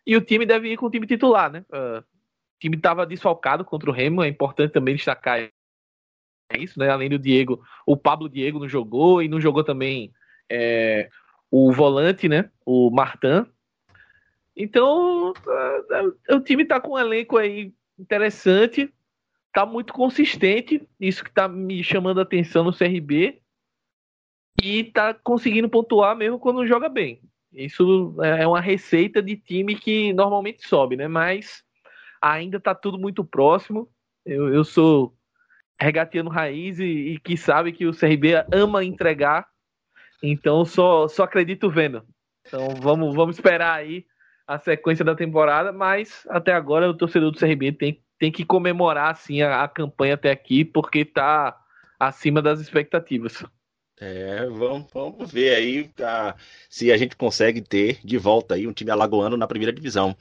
E 0.07 0.16
o 0.16 0.23
time 0.23 0.47
deve 0.47 0.73
ir 0.73 0.79
com 0.79 0.87
o 0.87 0.91
time 0.91 1.07
titular, 1.07 1.53
né? 1.53 1.66
Uh, 1.69 2.03
o 2.59 2.61
time 2.61 2.76
estava 2.76 3.06
desfalcado 3.06 3.64
contra 3.64 3.88
o 3.88 3.92
Remo, 3.92 4.22
é 4.22 4.28
importante 4.28 4.72
também 4.72 4.96
destacar 4.96 5.48
isso, 6.59 6.76
né? 6.78 6.90
Além 6.90 7.09
do 7.09 7.18
Diego, 7.18 7.62
o 7.86 7.96
Pablo 7.96 8.28
Diego 8.28 8.59
não 8.59 8.68
jogou 8.68 9.22
e 9.22 9.28
não 9.28 9.40
jogou 9.40 9.62
também 9.62 10.12
é, 10.50 11.09
o 11.50 11.72
volante, 11.72 12.28
né? 12.28 12.50
O 12.66 12.90
Martin. 12.90 13.46
Então, 14.56 15.30
uh, 15.30 16.34
o 16.34 16.40
time 16.40 16.64
tá 16.64 16.80
com 16.80 16.94
um 16.94 16.98
elenco 16.98 17.36
aí 17.36 17.72
interessante, 17.96 18.92
tá 19.52 19.64
muito 19.64 19.92
consistente, 19.92 20.82
isso 20.98 21.22
que 21.22 21.30
tá 21.30 21.46
me 21.46 21.84
chamando 21.84 22.18
a 22.18 22.24
atenção 22.24 22.64
no 22.64 22.76
CRB, 22.76 23.40
e 24.61 24.82
tá 24.84 25.14
conseguindo 25.14 25.68
pontuar 25.68 26.16
mesmo 26.16 26.40
quando 26.40 26.66
joga 26.66 26.88
bem. 26.88 27.20
Isso 27.52 28.16
é 28.20 28.44
uma 28.46 28.61
receita 28.61 29.22
de 29.22 29.36
time 29.36 29.76
que 29.76 30.12
normalmente 30.12 30.66
sobe, 30.66 30.96
né? 30.96 31.06
Mas 31.06 31.62
ainda 32.21 32.61
tá 32.61 32.75
tudo 32.75 32.99
muito 32.99 33.25
próximo. 33.25 33.89
Eu, 34.25 34.53
eu 34.53 34.64
sou 34.64 35.16
regateando 35.81 36.31
raiz 36.31 36.79
e, 36.79 36.85
e, 36.85 37.21
que 37.21 37.37
sabe 37.37 37.73
que 37.73 37.87
o 37.87 37.95
CRB 37.95 38.45
ama 38.53 38.85
entregar, 38.85 39.47
então 40.23 40.64
só, 40.64 41.07
só 41.07 41.23
acredito 41.23 41.71
vendo. 41.71 42.05
Então 42.47 42.69
vamos, 42.81 43.14
vamos 43.14 43.37
esperar 43.37 43.75
aí 43.75 44.05
a 44.47 44.59
sequência 44.59 45.05
da 45.05 45.14
temporada, 45.14 45.73
mas 45.73 46.27
até 46.31 46.53
agora 46.53 46.89
o 46.89 46.97
torcedor 46.97 47.31
do 47.31 47.39
CRB 47.39 47.73
tem, 47.73 48.03
tem 48.19 48.33
que 48.33 48.45
comemorar 48.45 49.12
assim 49.12 49.43
a, 49.43 49.62
a 49.62 49.69
campanha 49.69 50.14
até 50.14 50.31
aqui, 50.31 50.64
porque 50.64 51.05
tá 51.05 51.57
acima 51.99 52.43
das 52.43 52.61
expectativas. 52.61 53.45
É, 54.01 54.47
vamos, 54.47 54.87
vamos 54.93 55.33
ver 55.33 55.55
aí 55.55 55.91
a, 56.01 56.35
se 56.71 56.91
a 56.93 56.97
gente 56.97 57.16
consegue 57.16 57.61
ter 57.61 57.99
de 58.05 58.16
volta 58.16 58.55
aí 58.55 58.66
um 58.66 58.73
time 58.73 58.91
alagoano 58.91 59.37
na 59.37 59.47
primeira 59.47 59.73
divisão. 59.73 60.16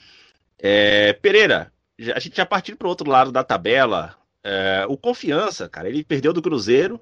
É, 0.58 1.14
Pereira, 1.14 1.72
a 2.14 2.20
gente 2.20 2.38
já 2.38 2.46
partiu 2.46 2.76
para 2.78 2.86
o 2.86 2.90
outro 2.90 3.10
lado 3.10 3.32
da 3.32 3.44
tabela. 3.44 4.16
É, 4.44 4.86
o 4.88 4.98
Confiança, 4.98 5.68
cara, 5.68 5.90
ele 5.90 6.04
perdeu 6.04 6.32
do 6.32 6.42
Cruzeiro 6.42 7.00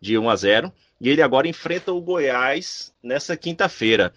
de 0.00 0.16
1 0.16 0.30
a 0.30 0.36
0 0.36 0.72
e 1.00 1.08
ele 1.08 1.20
agora 1.20 1.48
enfrenta 1.48 1.92
o 1.92 2.00
Goiás 2.00 2.94
nessa 3.02 3.36
quinta-feira. 3.36 4.12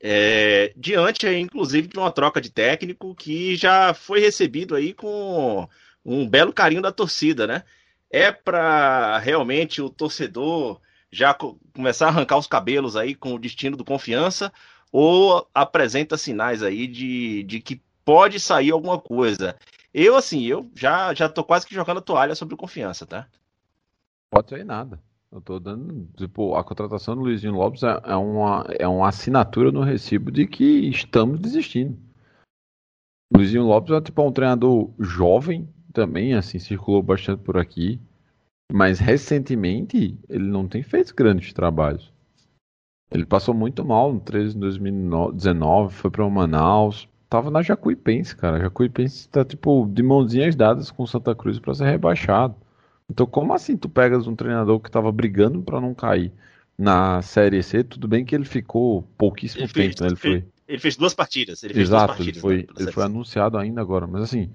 É, 0.00 0.72
diante, 0.76 1.26
inclusive, 1.26 1.88
de 1.88 1.98
uma 1.98 2.10
troca 2.10 2.40
de 2.40 2.50
técnico 2.50 3.14
que 3.14 3.56
já 3.56 3.94
foi 3.94 4.20
recebido 4.20 4.74
aí 4.74 4.92
com 4.92 5.66
um 6.04 6.28
belo 6.28 6.52
carinho 6.52 6.82
da 6.82 6.92
torcida, 6.92 7.46
né? 7.46 7.62
É 8.10 8.30
para 8.30 9.18
realmente 9.18 9.80
o 9.80 9.88
torcedor 9.88 10.80
já 11.10 11.34
começar 11.72 12.06
a 12.06 12.08
arrancar 12.10 12.36
os 12.36 12.46
cabelos 12.46 12.96
aí 12.96 13.14
com 13.14 13.34
o 13.34 13.38
destino 13.38 13.76
do 13.76 13.84
confiança 13.84 14.52
ou 14.92 15.48
apresenta 15.54 16.16
sinais 16.16 16.62
aí 16.62 16.86
de, 16.86 17.42
de 17.44 17.60
que 17.60 17.80
pode 18.04 18.38
sair 18.38 18.70
alguma 18.70 19.00
coisa. 19.00 19.56
Eu, 19.92 20.16
assim, 20.16 20.42
eu 20.42 20.70
já, 20.74 21.14
já 21.14 21.28
tô 21.28 21.44
quase 21.44 21.66
que 21.66 21.74
jogando 21.74 21.98
a 21.98 22.02
toalha 22.02 22.34
sobre 22.34 22.56
confiança, 22.56 23.06
tá? 23.06 23.28
Pode 24.30 24.50
sair 24.50 24.64
nada. 24.64 25.00
Eu 25.30 25.40
tô 25.40 25.58
dando. 25.58 26.08
Tipo, 26.16 26.54
a 26.54 26.62
contratação 26.62 27.16
do 27.16 27.22
Luizinho 27.22 27.54
Lopes 27.54 27.82
é, 27.82 28.00
é, 28.04 28.16
uma, 28.16 28.66
é 28.78 28.86
uma 28.86 29.08
assinatura 29.08 29.72
no 29.72 29.82
recibo 29.82 30.30
de 30.30 30.46
que 30.46 30.88
estamos 30.88 31.40
desistindo. 31.40 31.98
Luizinho 33.34 33.64
Lopes 33.64 33.92
é 33.92 34.00
tipo 34.00 34.22
um 34.22 34.32
treinador 34.32 34.92
jovem 34.98 35.68
também, 35.92 36.34
assim, 36.34 36.58
circulou 36.58 37.02
bastante 37.02 37.42
por 37.42 37.56
aqui. 37.56 38.00
Mas 38.72 38.98
recentemente 38.98 40.18
ele 40.28 40.44
não 40.44 40.66
tem 40.68 40.82
feito 40.82 41.14
grandes 41.14 41.52
trabalhos. 41.52 42.12
Ele 43.10 43.26
passou 43.26 43.54
muito 43.54 43.84
mal 43.84 44.12
no 44.12 44.20
13 44.20 44.56
em 44.56 44.60
2019, 44.60 45.94
foi 45.94 46.10
para 46.10 46.24
o 46.24 46.30
Manaus, 46.30 47.08
tava 47.28 47.50
na 47.50 47.62
Jacuipense, 47.62 48.36
cara. 48.36 48.60
Jacuipense 48.60 49.28
tá 49.28 49.44
tipo 49.44 49.88
de 49.90 50.02
mãozinhas 50.02 50.54
dadas 50.56 50.90
com 50.90 51.06
Santa 51.06 51.34
Cruz 51.34 51.58
para 51.58 51.74
ser 51.74 51.84
rebaixado. 51.84 52.54
Então, 53.10 53.26
como 53.26 53.52
assim 53.52 53.76
tu 53.76 53.88
pegas 53.88 54.26
um 54.26 54.34
treinador 54.34 54.80
que 54.80 54.90
tava 54.90 55.12
brigando 55.12 55.62
para 55.62 55.80
não 55.80 55.94
cair 55.94 56.32
na 56.78 57.20
Série 57.22 57.62
C? 57.62 57.84
Tudo 57.84 58.08
bem 58.08 58.24
que 58.24 58.34
ele 58.34 58.44
ficou 58.44 59.02
pouquíssimo 59.18 59.64
ele 59.64 59.72
tempo, 59.72 59.98
fez, 59.98 60.00
né? 60.00 60.06
Ele 60.08 60.16
foi 60.16 60.44
ele 60.66 60.78
fez 60.78 60.96
duas 60.96 61.12
partidas. 61.12 61.62
Ele 61.62 61.74
fez 61.74 61.88
Exato, 61.88 62.06
partidas, 62.08 62.28
ele 62.28 62.40
foi, 62.40 62.56
né, 62.56 62.66
ele 62.80 62.92
foi 62.92 63.04
anunciado 63.04 63.58
ainda 63.58 63.82
agora. 63.82 64.06
Mas 64.06 64.22
assim, 64.22 64.50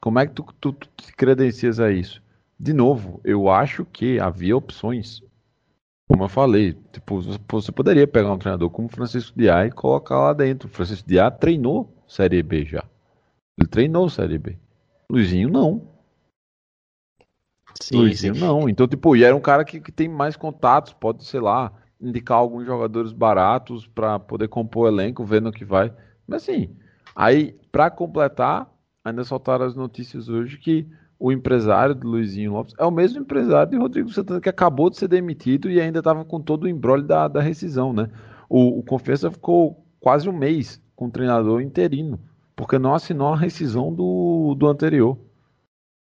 como 0.00 0.20
é 0.20 0.26
que 0.26 0.34
tu, 0.34 0.46
tu, 0.60 0.72
tu 0.72 0.88
te 0.96 1.12
credencias 1.16 1.80
a 1.80 1.90
isso? 1.90 2.22
de 2.62 2.72
novo, 2.72 3.20
eu 3.24 3.50
acho 3.50 3.84
que 3.84 4.20
havia 4.20 4.56
opções. 4.56 5.20
Como 6.08 6.24
eu 6.24 6.28
falei, 6.28 6.74
tipo, 6.92 7.20
você 7.48 7.72
poderia 7.72 8.06
pegar 8.06 8.32
um 8.32 8.38
treinador 8.38 8.68
como 8.70 8.88
Francisco 8.88 9.38
Diá 9.38 9.66
e 9.66 9.70
colocar 9.70 10.18
lá 10.18 10.32
dentro. 10.32 10.68
Francisco 10.68 11.08
Diá 11.08 11.30
treinou 11.30 11.92
Série 12.06 12.42
B 12.42 12.64
já. 12.64 12.84
Ele 13.58 13.68
treinou 13.68 14.08
Série 14.08 14.38
B. 14.38 14.58
Luizinho 15.10 15.48
não. 15.48 15.88
Sim, 17.80 17.96
Luizinho 17.98 18.34
sim. 18.34 18.40
não. 18.40 18.68
Então, 18.68 18.86
tipo, 18.86 19.16
e 19.16 19.24
era 19.24 19.34
um 19.34 19.40
cara 19.40 19.64
que, 19.64 19.80
que 19.80 19.92
tem 19.92 20.08
mais 20.08 20.36
contatos, 20.36 20.92
pode, 20.92 21.24
sei 21.24 21.40
lá, 21.40 21.72
indicar 22.00 22.38
alguns 22.38 22.66
jogadores 22.66 23.12
baratos 23.12 23.86
para 23.86 24.18
poder 24.18 24.48
compor 24.48 24.84
o 24.84 24.88
elenco, 24.88 25.24
vendo 25.24 25.48
o 25.48 25.52
que 25.52 25.64
vai. 25.64 25.94
Mas 26.26 26.42
assim, 26.42 26.76
aí, 27.14 27.56
para 27.70 27.90
completar, 27.90 28.70
ainda 29.04 29.24
soltaram 29.24 29.64
as 29.64 29.74
notícias 29.74 30.28
hoje 30.28 30.58
que 30.58 30.88
o 31.22 31.30
empresário 31.30 31.94
do 31.94 32.08
Luizinho 32.08 32.54
Lopes 32.54 32.74
é 32.76 32.84
o 32.84 32.90
mesmo 32.90 33.20
empresário 33.20 33.70
de 33.70 33.78
Rodrigo 33.78 34.10
Santana 34.10 34.40
que 34.40 34.48
acabou 34.48 34.90
de 34.90 34.96
ser 34.96 35.06
demitido 35.06 35.70
e 35.70 35.80
ainda 35.80 36.00
estava 36.00 36.24
com 36.24 36.40
todo 36.40 36.64
o 36.64 36.68
embrolho 36.68 37.04
da, 37.04 37.28
da 37.28 37.40
rescisão, 37.40 37.92
né? 37.92 38.10
O, 38.48 38.80
o 38.80 38.82
Confiança 38.82 39.30
ficou 39.30 39.86
quase 40.00 40.28
um 40.28 40.36
mês 40.36 40.82
com 40.96 41.06
o 41.06 41.10
treinador 41.12 41.62
interino, 41.62 42.18
porque 42.56 42.76
não 42.76 42.92
assinou 42.92 43.28
a 43.28 43.36
rescisão 43.36 43.94
do, 43.94 44.56
do 44.56 44.66
anterior. 44.66 45.16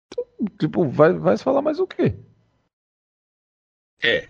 Então, 0.06 0.24
tipo, 0.56 0.88
vai, 0.88 1.12
vai 1.14 1.36
se 1.36 1.42
falar 1.42 1.62
mais 1.62 1.80
o 1.80 1.86
quê? 1.86 2.14
É. 4.04 4.28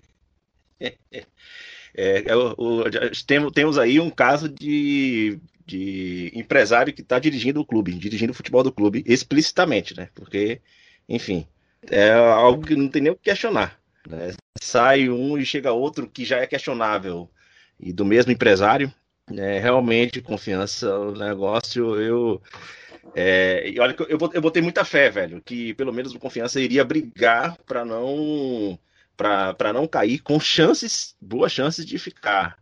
É, 1.95 2.21
é, 2.21 2.25
é, 2.25 3.53
temos 3.55 3.77
aí 3.77 4.01
um 4.01 4.09
caso 4.09 4.49
de 4.49 5.39
de 5.67 6.31
empresário 6.35 6.93
que 6.93 7.03
está 7.03 7.19
dirigindo 7.19 7.61
o 7.61 7.65
clube, 7.65 7.93
dirigindo 7.93 8.33
o 8.33 8.35
futebol 8.35 8.63
do 8.63 8.73
clube 8.73 9.03
explicitamente, 9.07 9.97
né? 9.97 10.09
Porque, 10.15 10.61
enfim, 11.09 11.47
é 11.91 12.13
algo 12.13 12.67
que 12.67 12.77
não 12.77 12.89
tem 12.89 13.03
nem 13.03 13.13
o 13.13 13.17
que 13.17 13.31
questionar. 13.31 13.81
Né? 14.09 14.33
Sai 14.61 15.09
um 15.09 15.39
e 15.39 15.45
chega 15.45 15.73
outro 15.73 16.09
que 16.09 16.25
já 16.25 16.39
é 16.39 16.47
questionável 16.47 17.31
e 17.79 17.93
do 17.93 18.05
mesmo 18.05 18.33
empresário. 18.33 18.93
É, 19.35 19.59
realmente, 19.59 20.21
confiança, 20.21 20.99
o 20.99 21.13
negócio, 21.13 22.01
eu. 22.01 22.43
É, 23.15 23.69
e 23.69 23.81
olha 23.81 23.95
eu, 24.09 24.19
eu 24.33 24.41
botei 24.41 24.63
muita 24.63 24.85
fé, 24.85 25.11
velho, 25.11 25.41
que 25.43 25.75
pelo 25.75 25.93
menos 25.93 26.15
o 26.15 26.19
confiança 26.19 26.61
iria 26.61 26.85
brigar 26.85 27.57
para 27.67 27.85
não 27.85 28.79
para 29.17 29.73
não 29.73 29.87
cair 29.87 30.19
com 30.21 30.41
chances, 30.41 31.15
boas 31.21 31.53
chances 31.53 31.85
de 31.85 31.99
ficar. 31.99 32.62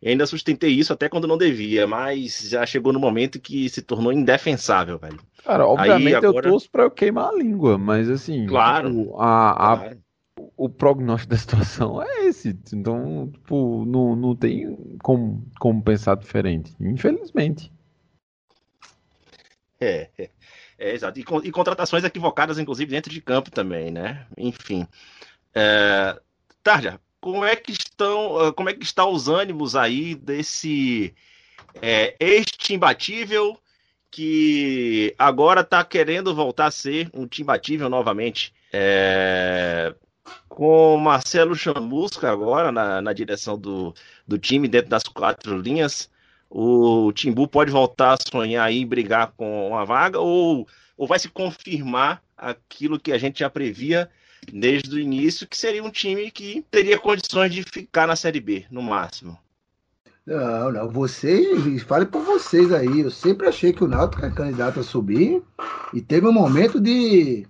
E 0.00 0.08
ainda 0.08 0.26
sustentei 0.26 0.70
isso 0.70 0.92
até 0.92 1.08
quando 1.08 1.26
não 1.26 1.36
devia, 1.36 1.86
mas 1.86 2.48
já 2.48 2.64
chegou 2.64 2.92
no 2.92 3.00
momento 3.00 3.40
que 3.40 3.68
se 3.68 3.82
tornou 3.82 4.12
indefensável, 4.12 4.96
velho. 4.96 5.18
Cara, 5.44 5.66
obviamente 5.66 6.06
Aí, 6.06 6.14
agora... 6.14 6.46
eu 6.46 6.52
torço 6.52 6.70
pra 6.70 6.84
eu 6.84 6.90
queimar 6.90 7.30
a 7.30 7.36
língua, 7.36 7.76
mas 7.76 8.08
assim. 8.08 8.46
Claro. 8.46 9.16
A, 9.18 9.50
a, 9.50 9.76
claro. 9.76 10.02
O 10.56 10.68
prognóstico 10.68 11.30
da 11.34 11.36
situação 11.36 12.00
é 12.00 12.26
esse. 12.26 12.56
Então, 12.72 13.28
tipo, 13.32 13.84
não, 13.86 14.14
não 14.14 14.36
tem 14.36 14.76
como, 15.02 15.44
como 15.58 15.82
pensar 15.82 16.16
diferente. 16.16 16.76
Infelizmente. 16.80 17.72
É, 19.80 20.10
é, 20.16 20.30
é 20.78 20.94
exato. 20.94 21.18
E, 21.18 21.24
e, 21.44 21.50
contratações 21.50 22.04
equivocadas, 22.04 22.58
inclusive, 22.58 22.90
dentro 22.90 23.12
de 23.12 23.20
campo 23.20 23.50
também, 23.50 23.90
né? 23.90 24.26
Enfim. 24.36 24.86
É... 25.52 26.20
Tarja, 26.62 27.00
como 27.20 27.44
é 27.44 27.56
que 27.56 27.72
estão, 27.72 28.38
ah, 28.38 28.52
como 28.52 28.68
é 28.68 28.74
que 28.74 28.84
estão 28.84 29.12
os 29.12 29.28
ânimos 29.28 29.74
aí 29.76 30.14
desse 30.14 31.14
é, 31.82 32.14
este 32.18 32.74
imbatível 32.74 33.58
que 34.10 35.14
agora 35.18 35.60
está 35.60 35.84
querendo 35.84 36.34
voltar 36.34 36.66
a 36.66 36.70
ser 36.70 37.10
um 37.12 37.26
time 37.26 37.44
imbatível 37.44 37.88
novamente. 37.88 38.54
É, 38.72 39.94
com 40.48 40.96
Marcelo 40.98 41.54
Chamusca 41.54 42.30
agora 42.30 42.70
na, 42.72 43.00
na 43.00 43.12
direção 43.12 43.58
do, 43.58 43.94
do 44.26 44.38
time, 44.38 44.68
dentro 44.68 44.90
das 44.90 45.04
quatro 45.04 45.56
linhas, 45.58 46.10
o 46.50 47.12
Timbu 47.12 47.46
pode 47.48 47.70
voltar 47.70 48.14
a 48.14 48.30
sonhar 48.30 48.72
e 48.72 48.84
brigar 48.84 49.32
com 49.36 49.68
uma 49.68 49.84
vaga 49.84 50.18
ou, 50.18 50.66
ou 50.96 51.06
vai 51.06 51.18
se 51.18 51.28
confirmar 51.28 52.22
aquilo 52.36 52.98
que 52.98 53.12
a 53.12 53.18
gente 53.18 53.40
já 53.40 53.50
previa 53.50 54.10
desde 54.52 54.94
o 54.94 54.98
início, 54.98 55.46
que 55.46 55.56
seria 55.56 55.82
um 55.82 55.90
time 55.90 56.30
que 56.30 56.64
teria 56.70 56.98
condições 56.98 57.52
de 57.52 57.62
ficar 57.62 58.06
na 58.06 58.16
Série 58.16 58.40
B, 58.40 58.64
no 58.70 58.82
máximo. 58.82 59.38
Não, 60.28 60.70
não, 60.70 60.90
vocês, 60.90 61.82
fale 61.84 62.04
por 62.04 62.22
vocês 62.22 62.70
aí. 62.70 63.00
Eu 63.00 63.10
sempre 63.10 63.46
achei 63.46 63.72
que 63.72 63.82
o 63.82 63.88
Náutico 63.88 64.26
é 64.26 64.30
candidato 64.30 64.78
a 64.78 64.82
subir 64.82 65.42
e 65.94 66.02
teve 66.02 66.26
um 66.26 66.32
momento 66.32 66.78
de. 66.78 67.46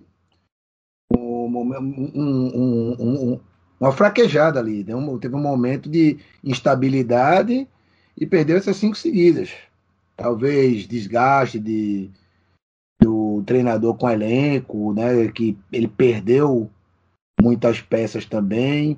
Um, 1.11 1.17
um, 1.45 2.95
um, 2.99 3.39
uma 3.77 3.91
fraquejada 3.91 4.61
ali. 4.61 4.85
Né? 4.85 4.93
teve 5.19 5.35
um 5.35 5.41
momento 5.41 5.89
de 5.89 6.19
instabilidade 6.41 7.67
e 8.17 8.25
perdeu 8.25 8.55
essas 8.55 8.77
cinco 8.77 8.95
seguidas. 8.95 9.51
Talvez 10.15 10.87
desgaste 10.87 11.59
de, 11.59 12.09
do 13.01 13.43
treinador 13.45 13.95
com 13.95 14.09
elenco, 14.09 14.93
né? 14.93 15.27
Que 15.29 15.57
ele 15.69 15.87
perdeu 15.89 16.71
muitas 17.39 17.81
peças 17.81 18.25
também. 18.25 18.97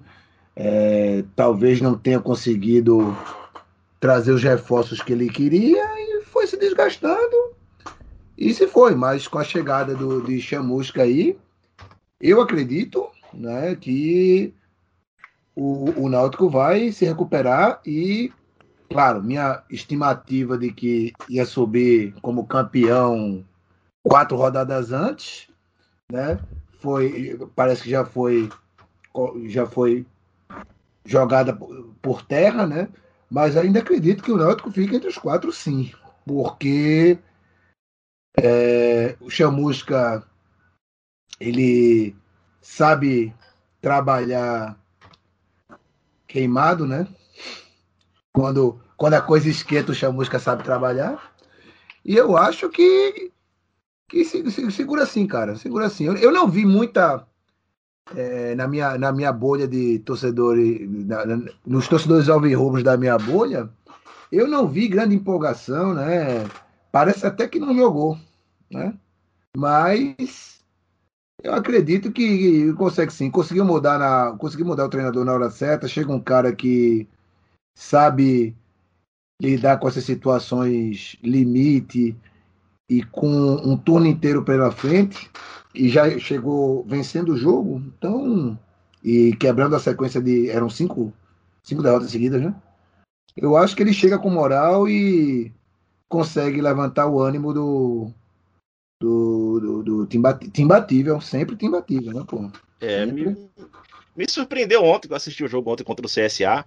É, 0.55 1.23
talvez 1.35 1.79
não 1.79 1.97
tenha 1.97 2.19
conseguido 2.19 3.15
trazer 3.99 4.31
os 4.31 4.43
reforços 4.43 5.01
que 5.01 5.13
ele 5.13 5.29
queria 5.29 5.83
e 5.99 6.21
foi 6.23 6.47
se 6.47 6.57
desgastando 6.57 7.55
e 8.37 8.53
se 8.53 8.67
foi. 8.67 8.95
Mas 8.95 9.27
com 9.27 9.37
a 9.37 9.43
chegada 9.43 9.95
do, 9.95 10.21
de 10.21 10.41
Chamusca 10.41 11.03
aí, 11.03 11.37
eu 12.19 12.41
acredito 12.41 13.07
né, 13.33 13.75
que 13.75 14.53
o, 15.55 16.05
o 16.05 16.09
Náutico 16.09 16.49
vai 16.49 16.91
se 16.91 17.05
recuperar 17.05 17.79
e, 17.85 18.31
claro, 18.89 19.23
minha 19.23 19.63
estimativa 19.69 20.57
de 20.57 20.71
que 20.71 21.13
ia 21.29 21.45
subir 21.45 22.13
como 22.21 22.47
campeão 22.47 23.45
quatro 24.03 24.35
rodadas 24.35 24.91
antes, 24.91 25.47
né? 26.11 26.39
Foi, 26.81 27.39
parece 27.55 27.83
que 27.83 27.89
já 27.89 28.03
foi, 28.03 28.49
já 29.45 29.65
foi 29.65 30.05
jogada 31.05 31.57
por 32.01 32.23
terra, 32.23 32.65
né? 32.65 32.89
Mas 33.29 33.55
ainda 33.55 33.79
acredito 33.79 34.23
que 34.23 34.31
o 34.31 34.37
Náutico 34.37 34.71
fica 34.71 34.95
entre 34.95 35.07
os 35.07 35.17
quatro, 35.17 35.53
sim, 35.53 35.93
porque 36.25 37.17
é, 38.37 39.15
o 39.21 39.29
Chamusca 39.29 40.25
ele 41.39 42.15
sabe 42.61 43.33
trabalhar 43.79 44.77
queimado, 46.27 46.85
né? 46.85 47.07
Quando, 48.33 48.81
quando 48.97 49.13
a 49.13 49.21
coisa 49.21 49.49
esquenta, 49.49 49.91
o 49.91 49.95
Chamusca 49.95 50.39
sabe 50.39 50.63
trabalhar. 50.63 51.31
E 52.03 52.15
eu 52.15 52.35
acho 52.35 52.69
que, 52.69 53.31
que 54.11 54.25
se, 54.25 54.51
se, 54.51 54.71
segura 54.71 55.03
assim, 55.03 55.25
cara. 55.25 55.55
Segura 55.55 55.85
assim. 55.87 56.03
Eu, 56.05 56.17
eu 56.17 56.31
não 56.31 56.47
vi 56.47 56.65
muita. 56.65 57.25
É, 58.13 58.53
na, 58.55 58.67
minha, 58.67 58.97
na 58.97 59.11
minha 59.11 59.31
bolha 59.31 59.65
de 59.65 59.99
torcedores, 59.99 60.81
na, 61.07 61.25
na, 61.25 61.45
nos 61.65 61.87
torcedores 61.87 62.27
alvirrubros 62.27 62.83
da 62.83 62.97
minha 62.97 63.17
bolha, 63.17 63.69
eu 64.29 64.47
não 64.47 64.67
vi 64.67 64.89
grande 64.89 65.15
empolgação, 65.15 65.93
né? 65.93 66.45
Parece 66.91 67.25
até 67.25 67.47
que 67.47 67.57
não 67.57 67.73
jogou, 67.73 68.17
né? 68.69 68.93
Mas 69.55 70.59
eu 71.41 71.53
acredito 71.53 72.11
que 72.11 72.73
consegue 72.73 73.13
sim. 73.13 73.31
Conseguiu 73.31 73.63
mudar, 73.63 73.97
na, 73.97 74.35
conseguiu 74.37 74.65
mudar 74.65 74.85
o 74.85 74.89
treinador 74.89 75.23
na 75.23 75.33
hora 75.33 75.49
certa. 75.49 75.87
Chega 75.87 76.11
um 76.11 76.19
cara 76.19 76.53
que 76.53 77.07
sabe 77.77 78.53
lidar 79.41 79.77
com 79.79 79.87
essas 79.87 80.03
situações 80.03 81.15
limite 81.23 82.15
e 82.91 83.01
com 83.03 83.25
um 83.29 83.77
turno 83.77 84.05
inteiro 84.05 84.43
pela 84.43 84.69
frente 84.69 85.31
e 85.73 85.87
já 85.87 86.19
chegou 86.19 86.83
vencendo 86.83 87.29
o 87.29 87.37
jogo. 87.37 87.81
Então, 87.97 88.59
e 89.01 89.33
quebrando 89.37 89.77
a 89.77 89.79
sequência 89.79 90.21
de. 90.21 90.49
Eram 90.49 90.69
cinco, 90.69 91.13
cinco 91.63 91.81
derrotas 91.81 92.11
seguidas, 92.11 92.41
né? 92.41 92.53
Eu 93.37 93.55
acho 93.55 93.77
que 93.77 93.81
ele 93.81 93.93
chega 93.93 94.19
com 94.19 94.29
moral 94.29 94.89
e 94.89 95.53
consegue 96.09 96.61
levantar 96.61 97.07
o 97.07 97.21
ânimo 97.21 97.53
do, 97.53 98.11
do, 98.99 99.59
do, 99.61 99.83
do 99.83 100.07
Timbatível, 100.51 101.21
sempre 101.21 101.55
Timbatível, 101.55 102.11
né, 102.13 102.25
pô? 102.27 102.51
É, 102.81 103.05
me, 103.05 103.49
me, 104.17 104.29
surpreendeu 104.29 104.83
ontem, 104.83 105.07
eu 105.09 105.15
assisti 105.15 105.45
o 105.45 105.47
jogo 105.47 105.71
ontem 105.71 105.85
contra 105.85 106.05
o 106.05 106.09
CSA, 106.09 106.65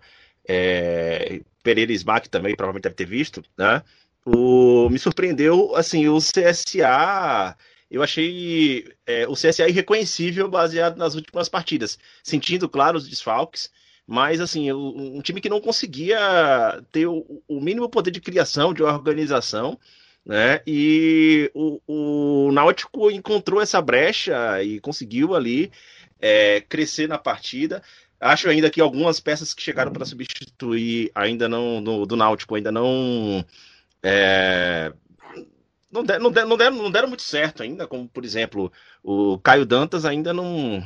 é, 0.48 1.42
Pereira 1.62 1.92
Smack 1.92 2.30
também 2.30 2.56
provavelmente 2.56 2.84
deve 2.84 2.94
ter 2.94 3.04
visto, 3.04 3.42
né? 3.58 3.82
O, 4.24 4.88
me 4.88 4.98
surpreendeu, 4.98 5.76
assim, 5.76 6.08
o 6.08 6.18
CSA, 6.18 7.56
eu 7.90 8.02
achei 8.02 8.88
é, 9.06 9.28
o 9.28 9.34
CSA 9.34 9.68
irreconhecível 9.68 10.48
baseado 10.48 10.96
nas 10.96 11.14
últimas 11.14 11.48
partidas, 11.48 11.98
sentindo, 12.22 12.68
claro, 12.68 12.96
os 12.96 13.08
desfalques, 13.08 13.70
mas, 14.06 14.40
assim, 14.40 14.70
um 14.72 15.20
time 15.22 15.40
que 15.40 15.48
não 15.48 15.60
conseguia 15.60 16.82
ter 16.92 17.06
o, 17.06 17.42
o 17.48 17.60
mínimo 17.60 17.88
poder 17.88 18.10
de 18.10 18.20
criação, 18.20 18.74
de 18.74 18.82
organização, 18.82 19.78
né? 20.24 20.60
E 20.66 21.50
o, 21.54 21.80
o 21.86 22.52
Náutico 22.52 23.10
encontrou 23.10 23.60
essa 23.60 23.80
brecha 23.80 24.62
e 24.62 24.80
conseguiu 24.80 25.34
ali 25.34 25.70
é, 26.20 26.62
crescer 26.62 27.06
na 27.08 27.18
partida. 27.18 27.82
Acho 28.18 28.48
ainda 28.48 28.70
que 28.70 28.80
algumas 28.80 29.20
peças 29.20 29.52
que 29.52 29.62
chegaram 29.62 29.92
para 29.92 30.06
substituir 30.06 31.10
ainda 31.14 31.48
não 31.48 31.80
no, 31.80 32.06
do 32.06 32.16
Náutico 32.16 32.54
ainda 32.54 32.72
não 32.72 33.44
é, 34.04 34.92
não, 35.90 36.04
der, 36.04 36.20
não, 36.20 36.30
der, 36.30 36.44
não, 36.44 36.56
deram, 36.56 36.76
não 36.76 36.90
deram 36.90 37.08
muito 37.08 37.22
certo 37.22 37.62
ainda, 37.62 37.86
como 37.86 38.08
por 38.08 38.24
exemplo 38.24 38.70
o 39.02 39.38
Caio 39.38 39.64
Dantas 39.64 40.04
ainda 40.04 40.32
não, 40.34 40.84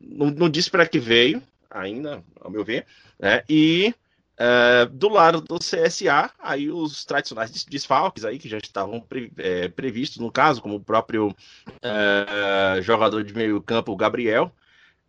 não, 0.00 0.30
não 0.30 0.50
disse 0.50 0.70
para 0.70 0.86
que 0.86 0.98
veio 0.98 1.42
ainda, 1.70 2.22
ao 2.40 2.50
meu 2.50 2.64
ver, 2.64 2.86
né? 3.18 3.42
E 3.48 3.94
Uh, 4.40 4.88
do 4.90 5.08
lado 5.08 5.40
do 5.40 5.58
CSA, 5.58 6.30
aí 6.38 6.70
os 6.70 7.04
tradicionais 7.04 7.50
desfalques 7.64 8.24
aí 8.24 8.38
que 8.38 8.48
já 8.48 8.58
estavam 8.58 9.00
pre, 9.00 9.32
é, 9.36 9.66
previstos 9.66 10.18
no 10.18 10.30
caso, 10.30 10.62
como 10.62 10.76
o 10.76 10.80
próprio 10.80 11.30
uh, 11.30 12.80
jogador 12.80 13.24
de 13.24 13.34
meio 13.34 13.60
campo, 13.60 13.96
Gabriel, 13.96 14.52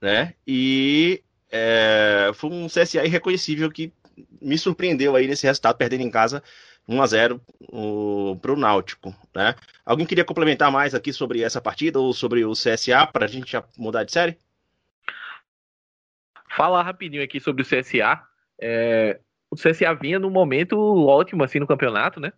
né? 0.01 0.33
E 0.47 1.21
uh, 1.53 2.33
foi 2.33 2.49
um 2.49 2.65
CSA 2.65 3.05
irreconhecível 3.05 3.69
que 3.69 3.93
me 4.41 4.57
surpreendeu 4.57 5.15
aí 5.15 5.27
nesse 5.27 5.45
resultado, 5.45 5.77
perdendo 5.77 6.01
em 6.01 6.09
casa 6.09 6.41
1 6.89 7.01
a 7.03 7.05
0 7.05 7.41
para 8.41 8.51
o 8.51 8.55
Náutico, 8.55 9.15
né? 9.35 9.53
Alguém 9.85 10.07
queria 10.07 10.25
complementar 10.25 10.71
mais 10.71 10.95
aqui 10.95 11.13
sobre 11.13 11.43
essa 11.43 11.61
partida 11.61 11.99
ou 11.99 12.11
sobre 12.13 12.43
o 12.43 12.53
CSA 12.53 13.05
para 13.05 13.25
a 13.25 13.27
gente 13.27 13.51
já 13.51 13.63
mudar 13.77 14.03
de 14.03 14.11
série? 14.11 14.37
Falar 16.49 16.81
rapidinho 16.81 17.23
aqui 17.23 17.39
sobre 17.39 17.61
o 17.61 17.65
CSA. 17.65 18.23
É, 18.59 19.19
o 19.51 19.55
CSA 19.55 19.93
vinha 19.93 20.17
num 20.17 20.31
momento 20.31 20.75
ótimo 21.05 21.43
assim 21.43 21.59
no 21.59 21.67
campeonato, 21.67 22.19
né? 22.19 22.33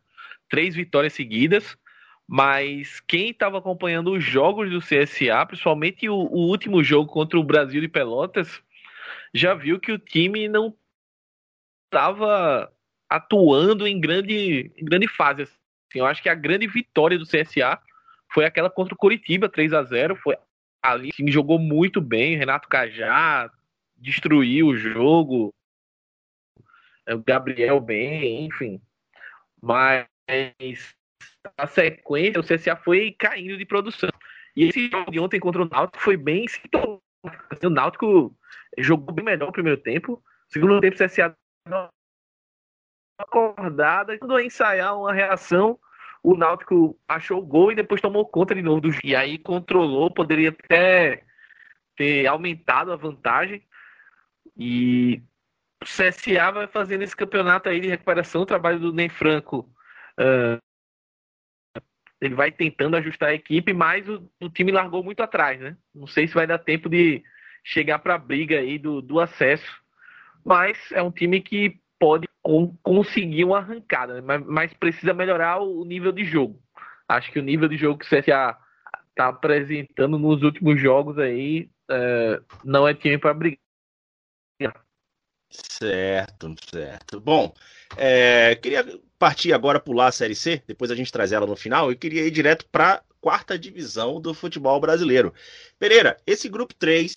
Três 0.50 0.76
vitórias 0.76 1.14
seguidas, 1.14 1.78
mas 2.28 3.00
quem 3.00 3.30
estava 3.30 3.58
acompanhando 3.58 4.12
os 4.12 4.24
jogos 4.24 4.70
do 4.70 4.80
CSA, 4.80 5.46
principalmente 5.46 6.10
o, 6.10 6.14
o, 6.14 6.50
último 6.50 6.84
jogo 6.84 7.10
contra 7.10 7.40
o 7.40 7.44
Brasil 7.44 7.80
de 7.80 7.88
Pelotas, 7.88 8.62
já 9.34 9.54
viu 9.54 9.80
que 9.80 9.94
o 9.94 9.98
time 9.98 10.50
não 10.50 10.76
estava 11.86 12.70
atuando 13.12 13.86
em 13.86 14.00
grande, 14.00 14.72
em 14.78 14.86
grande 14.86 15.06
fase. 15.06 15.42
Assim. 15.42 15.56
Eu 15.96 16.06
acho 16.06 16.24
que 16.24 16.30
a 16.30 16.34
grande 16.34 16.66
vitória 16.66 17.20
do 17.20 17.26
CSA 17.26 17.78
foi 18.32 18.46
aquela 18.46 18.70
contra 18.70 18.94
o 18.94 18.98
Curitiba, 18.98 19.50
3 19.50 19.74
a 19.74 19.84
0 19.84 20.16
Foi 20.16 20.38
ali, 20.82 21.10
o 21.10 21.12
time 21.12 21.30
jogou 21.30 21.60
muito 21.60 22.00
bem. 22.00 22.38
Renato 22.38 22.70
Cajá 22.70 23.52
destruiu 23.98 24.68
o 24.68 24.78
jogo. 24.78 25.54
É, 27.06 27.14
o 27.14 27.22
Gabriel 27.22 27.82
bem, 27.82 28.46
enfim. 28.46 28.82
Mas 29.62 30.08
a 31.58 31.68
sequência, 31.68 32.40
o 32.40 32.44
CSA 32.44 32.78
foi 32.78 33.14
caindo 33.20 33.58
de 33.58 33.66
produção. 33.66 34.10
E 34.56 34.64
esse 34.64 34.90
jogo 34.90 35.12
de 35.12 35.20
ontem 35.20 35.40
contra 35.40 35.62
o 35.62 35.70
Náutico 35.70 36.02
foi 36.02 36.16
bem 36.16 36.46
O 37.62 37.70
Náutico 37.70 38.34
jogou 38.78 39.14
bem 39.14 39.26
melhor 39.26 39.48
no 39.48 39.52
primeiro 39.52 39.82
tempo. 39.82 40.24
Segundo 40.48 40.80
tempo, 40.80 40.96
o 40.96 41.06
CSA 41.06 41.36
acordada, 43.22 44.18
quando 44.18 44.40
ensaiar 44.40 44.98
uma 44.98 45.14
reação, 45.14 45.80
o 46.24 46.36
Náutico 46.36 46.98
achou 47.08 47.40
o 47.40 47.46
gol 47.46 47.72
e 47.72 47.76
depois 47.76 48.02
tomou 48.02 48.26
conta 48.26 48.54
de 48.54 48.62
novo 48.62 48.82
do 48.82 48.90
E 49.04 49.16
aí 49.16 49.38
controlou, 49.38 50.12
poderia 50.12 50.50
até 50.50 51.24
ter 51.96 52.28
aumentado 52.28 52.92
a 52.92 52.96
vantagem. 52.96 53.64
E 54.58 55.22
o 55.82 55.86
CSA 55.86 56.52
vai 56.52 56.68
fazendo 56.68 57.04
esse 57.04 57.16
campeonato 57.16 57.70
aí 57.70 57.80
de 57.80 57.88
recuperação, 57.88 58.42
o 58.42 58.46
trabalho 58.46 58.80
do 58.80 58.94
Ney 58.94 59.10
Franco. 59.10 59.68
Uh, 60.20 60.62
ele 62.22 62.36
vai 62.36 62.52
tentando 62.52 62.96
ajustar 62.98 63.30
a 63.30 63.34
equipe, 63.34 63.74
mas 63.74 64.08
o, 64.08 64.30
o, 64.40 64.48
time 64.48 64.72
largou 64.72 65.04
muito 65.04 65.24
atrás, 65.24 65.60
né? 65.60 65.76
Não 65.94 66.06
sei 66.06 66.28
se 66.28 66.36
vai 66.36 66.46
dar 66.46 66.60
tempo 66.60 66.88
de 66.88 67.24
chegar 67.64 67.98
para 67.98 68.14
a 68.14 68.20
briga 68.20 68.60
aí 68.60 68.78
do, 68.78 69.02
do 69.02 69.20
acesso, 69.20 69.82
mas 70.46 70.78
é 70.92 71.02
um 71.02 71.12
time 71.12 71.42
que 71.42 71.82
pode 72.00 72.28
conseguir 72.82 73.44
uma 73.44 73.60
arrancada, 73.60 74.16
né? 74.16 74.22
mas, 74.22 74.46
mas, 74.46 74.74
precisa 74.74 75.14
melhorar 75.14 75.60
o 75.60 75.86
nível 75.86 76.12
de 76.12 76.26
jogo. 76.26 76.62
Acho 77.08 77.32
que 77.32 77.40
o 77.40 77.44
nível 77.44 77.68
de 77.68 77.78
jogo 77.78 78.00
que 78.00 78.06
o 78.06 78.08
CSA 78.08 78.58
está 79.10 79.28
apresentando 79.28 80.18
nos 80.18 80.42
últimos 80.42 80.80
jogos 80.82 81.20
aí 81.20 81.70
uh, 81.90 82.44
não 82.64 82.88
é 82.88 82.94
time 82.94 83.18
para 83.18 83.34
brigar. 83.34 83.60
Certo, 85.52 86.56
certo. 86.70 87.20
Bom, 87.20 87.54
é, 87.98 88.56
queria 88.56 88.86
partir 89.20 89.52
agora 89.52 89.82
pular 89.82 90.08
a 90.08 90.12
Série 90.12 90.34
C, 90.34 90.64
depois 90.66 90.90
a 90.90 90.96
gente 90.96 91.12
traz 91.12 91.34
ela 91.34 91.46
no 91.46 91.58
final, 91.58 91.92
e 91.92 91.96
queria 91.96 92.26
ir 92.26 92.32
direto 92.32 92.66
para 92.72 93.04
quarta 93.20 93.60
divisão 93.60 94.22
do 94.22 94.34
futebol 94.34 94.80
brasileiro. 94.80 95.34
Pereira, 95.78 96.18
esse 96.26 96.48
grupo 96.48 96.74
3, 96.74 97.14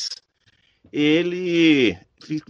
ele 0.97 1.99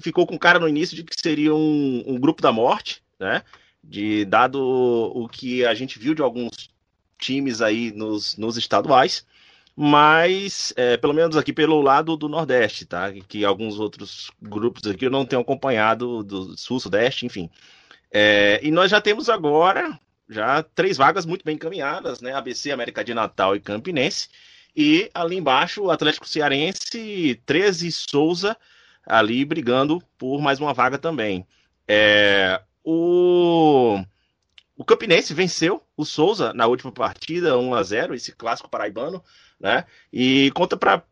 ficou 0.01 0.27
com 0.27 0.39
cara 0.39 0.59
no 0.59 0.69
início 0.69 0.95
de 0.97 1.03
que 1.03 1.21
seria 1.21 1.55
um, 1.55 2.05
um 2.07 2.21
grupo 2.21 2.43
da 2.43 2.53
morte, 2.53 3.03
né? 3.19 3.43
De, 3.83 4.25
dado 4.25 4.61
o 4.61 5.29
que 5.29 5.65
a 5.65 5.75
gente 5.75 5.99
viu 5.99 6.15
de 6.15 6.23
alguns 6.23 6.71
times 7.19 7.61
aí 7.61 7.93
nos, 7.93 8.37
nos 8.37 8.57
estaduais 8.57 9.27
mas 9.77 10.73
é, 10.77 10.97
pelo 10.97 11.13
menos 11.13 11.37
aqui 11.37 11.53
pelo 11.53 11.81
lado 11.81 12.17
do 12.17 12.29
Nordeste, 12.29 12.87
tá? 12.87 13.13
Que 13.27 13.45
alguns 13.45 13.79
outros 13.79 14.31
grupos 14.41 14.87
aqui 14.87 15.07
eu 15.07 15.11
não 15.11 15.27
tenho 15.27 15.43
acompanhado 15.43 16.23
do 16.23 16.57
Sul, 16.57 16.79
Sudeste, 16.79 17.27
enfim. 17.27 17.51
É, 18.11 18.61
e 18.63 18.71
nós 18.71 18.91
já 18.91 19.01
temos 19.01 19.29
agora 19.29 19.99
já 20.29 20.63
três 20.63 20.97
vagas 20.97 21.27
muito 21.27 21.45
bem 21.45 21.57
encaminhadas, 21.57 22.21
né? 22.21 22.33
ABC, 22.33 22.71
América 22.71 23.03
de 23.03 23.13
Natal 23.15 23.57
e 23.57 23.61
Campinense. 23.61 24.29
E 24.77 25.11
ali 25.15 25.37
embaixo, 25.37 25.85
o 25.85 25.91
Atlético 25.91 26.29
Cearense, 26.29 27.41
13 27.47 27.93
Souza, 27.93 28.57
ali 29.07 29.45
brigando 29.45 30.03
por 30.19 30.41
mais 30.41 30.59
uma 30.59 30.75
vaga 30.75 30.99
também. 30.99 31.47
É, 31.87 32.61
o, 32.83 34.03
o 34.77 34.85
Campinense 34.85 35.33
venceu 35.33 35.83
o 35.97 36.05
Souza 36.05 36.53
na 36.53 36.67
última 36.67 36.91
partida, 36.91 37.59
1 37.59 37.75
a 37.75 37.83
0 37.83 38.15
esse 38.15 38.33
clássico 38.33 38.69
paraibano, 38.69 39.23
né? 39.61 39.85
E 40.13 40.51
conta 40.55 40.77
para 40.77 41.03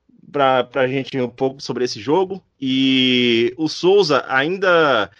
a 0.74 0.86
gente 0.88 1.18
um 1.20 1.28
pouco 1.28 1.62
sobre 1.62 1.84
esse 1.84 2.00
jogo. 2.00 2.42
E 2.60 3.54
o 3.56 3.68
Souza 3.68 4.24
ainda 4.28 5.10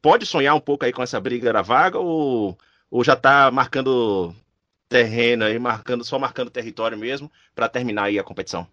pode 0.00 0.26
sonhar 0.26 0.54
um 0.54 0.60
pouco 0.60 0.84
aí 0.84 0.92
com 0.92 1.02
essa 1.02 1.20
briga 1.20 1.52
da 1.52 1.62
vaga 1.62 1.98
ou, 1.98 2.56
ou 2.90 3.02
já 3.02 3.14
está 3.14 3.50
marcando 3.50 4.34
terreno 4.88 5.44
aí, 5.44 5.58
marcando, 5.58 6.04
só 6.04 6.18
marcando 6.18 6.50
território 6.50 6.96
mesmo 6.96 7.30
para 7.54 7.68
terminar 7.68 8.04
aí 8.04 8.18
a 8.18 8.24
competição? 8.24 8.66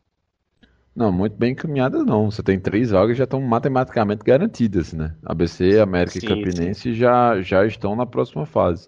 Não, 0.96 1.12
muito 1.12 1.36
bem 1.36 1.52
encaminhada 1.52 2.06
não. 2.06 2.32
Você 2.32 2.42
tem 2.42 2.58
três 2.58 2.92
vagas 2.92 3.18
já 3.18 3.26
estão 3.26 3.42
matematicamente 3.42 4.24
garantidas, 4.24 4.94
né? 4.94 5.14
ABC, 5.26 5.80
América 5.80 6.20
sim, 6.20 6.26
e 6.26 6.30
Campinense 6.30 6.94
já, 6.94 7.42
já 7.42 7.66
estão 7.66 7.96
na 7.96 8.06
próxima 8.06 8.46
fase. 8.46 8.88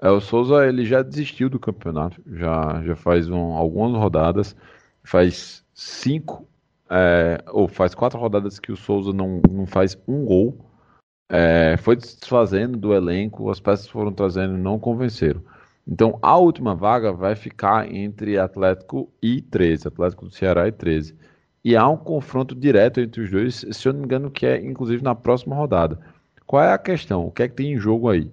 É, 0.00 0.10
o 0.10 0.20
Souza 0.20 0.66
ele 0.66 0.84
já 0.84 1.02
desistiu 1.02 1.50
do 1.50 1.60
campeonato, 1.60 2.20
já, 2.26 2.82
já 2.82 2.96
faz 2.96 3.28
um, 3.28 3.52
algumas 3.52 3.92
rodadas, 3.96 4.56
faz 5.04 5.62
cinco 5.74 6.48
é, 6.90 7.42
ou 7.48 7.68
faz 7.68 7.94
quatro 7.94 8.18
rodadas 8.18 8.58
que 8.58 8.72
o 8.72 8.76
Souza 8.76 9.12
não, 9.12 9.40
não 9.50 9.66
faz 9.66 9.96
um 10.08 10.24
gol. 10.24 10.58
É, 11.30 11.76
foi 11.78 11.96
desfazendo 11.96 12.76
do 12.76 12.92
elenco, 12.92 13.50
as 13.50 13.60
peças 13.60 13.86
foram 13.86 14.12
trazendo 14.12 14.56
não 14.58 14.78
convenceram. 14.78 15.42
Então 15.86 16.18
a 16.22 16.36
última 16.36 16.74
vaga 16.74 17.12
vai 17.12 17.34
ficar 17.34 17.92
entre 17.92 18.38
Atlético 18.38 19.12
e 19.20 19.40
13, 19.42 19.88
Atlético 19.88 20.26
do 20.26 20.30
Ceará 20.30 20.68
e 20.68 20.72
13. 20.72 21.16
E 21.64 21.76
há 21.76 21.88
um 21.88 21.96
confronto 21.96 22.54
direto 22.54 23.00
entre 23.00 23.22
os 23.22 23.30
dois, 23.30 23.64
se 23.70 23.88
eu 23.88 23.92
não 23.92 24.00
me 24.00 24.06
engano, 24.06 24.30
que 24.30 24.46
é 24.46 24.64
inclusive 24.64 25.02
na 25.02 25.14
próxima 25.14 25.54
rodada. 25.54 25.98
Qual 26.46 26.62
é 26.62 26.72
a 26.72 26.78
questão? 26.78 27.26
O 27.26 27.30
que 27.30 27.42
é 27.42 27.48
que 27.48 27.54
tem 27.54 27.72
em 27.72 27.78
jogo 27.78 28.08
aí? 28.08 28.30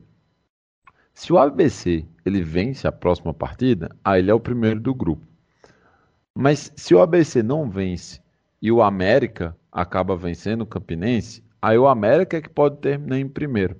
Se 1.14 1.34
o 1.34 1.38
ABC 1.38 2.06
ele 2.26 2.42
vence 2.42 2.88
a 2.88 2.92
próxima 2.92 3.34
partida, 3.34 3.90
aí 4.04 4.22
ele 4.22 4.32
é 4.32 4.34
o 4.34 4.40
primeiro 4.40 4.80
do 4.80 4.94
grupo. 4.94 5.28
Mas 6.34 6.72
se 6.76 6.96
o 6.96 7.02
ABC 7.02 7.44
não 7.44 7.70
vence 7.70 8.22
e 8.62 8.72
o 8.72 8.82
América 8.82 9.56
acaba 9.72 10.16
vencendo 10.16 10.62
o 10.62 10.66
Campinense, 10.66 11.44
aí 11.62 11.78
o 11.78 11.88
América 11.88 12.38
é 12.38 12.42
que 12.42 12.50
pode 12.50 12.78
terminar 12.78 13.20
em 13.20 13.28
primeiro. 13.28 13.76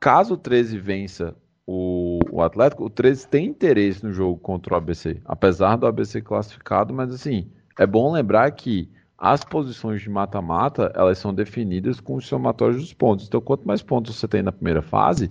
Caso 0.00 0.34
o 0.34 0.36
13 0.36 0.78
vença 0.78 1.36
o, 1.66 2.20
o 2.30 2.42
Atlético, 2.42 2.84
o 2.84 2.90
13 2.90 3.26
tem 3.28 3.46
interesse 3.46 4.04
no 4.04 4.12
jogo 4.12 4.38
contra 4.38 4.74
o 4.74 4.76
ABC, 4.76 5.20
apesar 5.24 5.76
do 5.76 5.86
ABC 5.86 6.20
classificado, 6.20 6.94
mas 6.94 7.12
assim, 7.12 7.50
é 7.78 7.86
bom 7.86 8.12
lembrar 8.12 8.50
que 8.52 8.88
as 9.18 9.42
posições 9.42 10.02
de 10.02 10.10
mata-mata, 10.10 10.92
elas 10.94 11.18
são 11.18 11.34
definidas 11.34 12.00
com 12.00 12.16
os 12.16 12.26
somatórios 12.26 12.80
dos 12.80 12.92
pontos. 12.92 13.26
Então, 13.26 13.40
quanto 13.40 13.66
mais 13.66 13.82
pontos 13.82 14.14
você 14.14 14.28
tem 14.28 14.42
na 14.42 14.52
primeira 14.52 14.82
fase, 14.82 15.30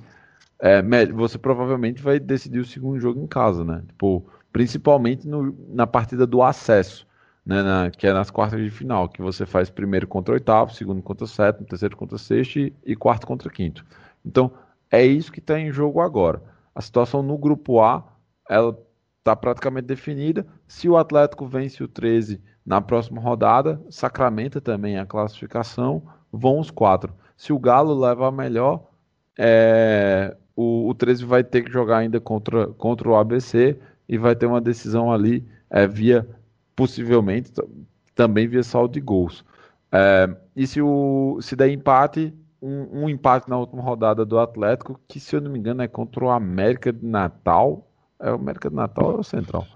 é, 0.59 0.81
você 1.13 1.37
provavelmente 1.37 2.01
vai 2.01 2.19
decidir 2.19 2.59
o 2.59 2.65
segundo 2.65 2.99
jogo 2.99 3.21
em 3.21 3.27
casa, 3.27 3.63
né? 3.63 3.83
Tipo, 3.87 4.25
principalmente 4.51 5.27
no, 5.27 5.55
na 5.69 5.85
partida 5.85 6.25
do 6.25 6.41
acesso, 6.41 7.05
né, 7.45 7.61
na, 7.61 7.91
que 7.91 8.07
é 8.07 8.13
nas 8.13 8.31
quartas 8.31 8.59
de 8.59 8.71
final, 8.71 9.07
que 9.07 9.21
você 9.21 9.45
faz 9.45 9.69
primeiro 9.69 10.07
contra 10.07 10.33
oitavo, 10.33 10.73
segundo 10.73 11.01
contra 11.01 11.27
sétimo, 11.27 11.67
terceiro 11.67 11.95
contra 11.95 12.17
sexto 12.17 12.59
e, 12.59 12.73
e 12.83 12.95
quarto 12.95 13.27
contra 13.27 13.51
quinto. 13.51 13.85
Então, 14.25 14.51
é 14.91 15.05
isso 15.05 15.31
que 15.31 15.39
está 15.39 15.59
em 15.59 15.71
jogo 15.71 15.99
agora. 15.99 16.41
A 16.73 16.81
situação 16.81 17.23
no 17.23 17.37
grupo 17.37 17.81
A, 17.81 18.03
ela 18.49 18.77
está 19.19 19.35
praticamente 19.35 19.87
definida. 19.87 20.45
Se 20.67 20.87
o 20.87 20.97
Atlético 20.97 21.47
vence 21.47 21.83
o 21.83 21.87
13 21.87 22.41
na 22.65 22.81
próxima 22.81 23.21
rodada, 23.21 23.81
sacramenta 23.89 24.61
também 24.61 24.97
a 24.97 25.05
classificação, 25.05 26.03
vão 26.31 26.59
os 26.59 26.69
quatro. 26.69 27.13
Se 27.37 27.51
o 27.51 27.59
Galo 27.59 27.97
leva 27.99 28.27
a 28.27 28.31
melhor, 28.31 28.87
é, 29.37 30.35
o, 30.55 30.87
o 30.89 30.93
13 30.93 31.25
vai 31.25 31.43
ter 31.43 31.63
que 31.63 31.71
jogar 31.71 31.97
ainda 31.97 32.19
contra, 32.19 32.67
contra 32.67 33.09
o 33.09 33.15
ABC 33.15 33.77
e 34.07 34.17
vai 34.17 34.35
ter 34.35 34.45
uma 34.45 34.61
decisão 34.61 35.11
ali 35.11 35.45
é, 35.69 35.87
via, 35.87 36.27
possivelmente, 36.75 37.51
também 38.13 38.47
via 38.47 38.63
saldo 38.63 38.93
de 38.93 39.01
gols. 39.01 39.43
É, 39.91 40.35
e 40.55 40.65
se, 40.65 40.81
o, 40.81 41.39
se 41.41 41.55
der 41.55 41.69
empate, 41.69 42.33
um, 42.61 43.03
um, 43.03 43.09
empate 43.09 43.49
na 43.49 43.57
última 43.57 43.81
rodada 43.81 44.25
do 44.25 44.39
Atlético, 44.39 44.99
que 45.07 45.19
se 45.19 45.35
eu 45.35 45.41
não 45.41 45.51
me 45.51 45.59
engano 45.59 45.81
é 45.81 45.87
contra 45.87 46.25
o 46.25 46.29
América 46.29 46.91
de 46.91 47.05
Natal. 47.05 47.87
É 48.19 48.31
o 48.31 48.35
América 48.35 48.69
de 48.69 48.75
Natal 48.75 49.05
ou 49.05 49.17
é 49.17 49.19
o 49.19 49.23
Central? 49.23 49.67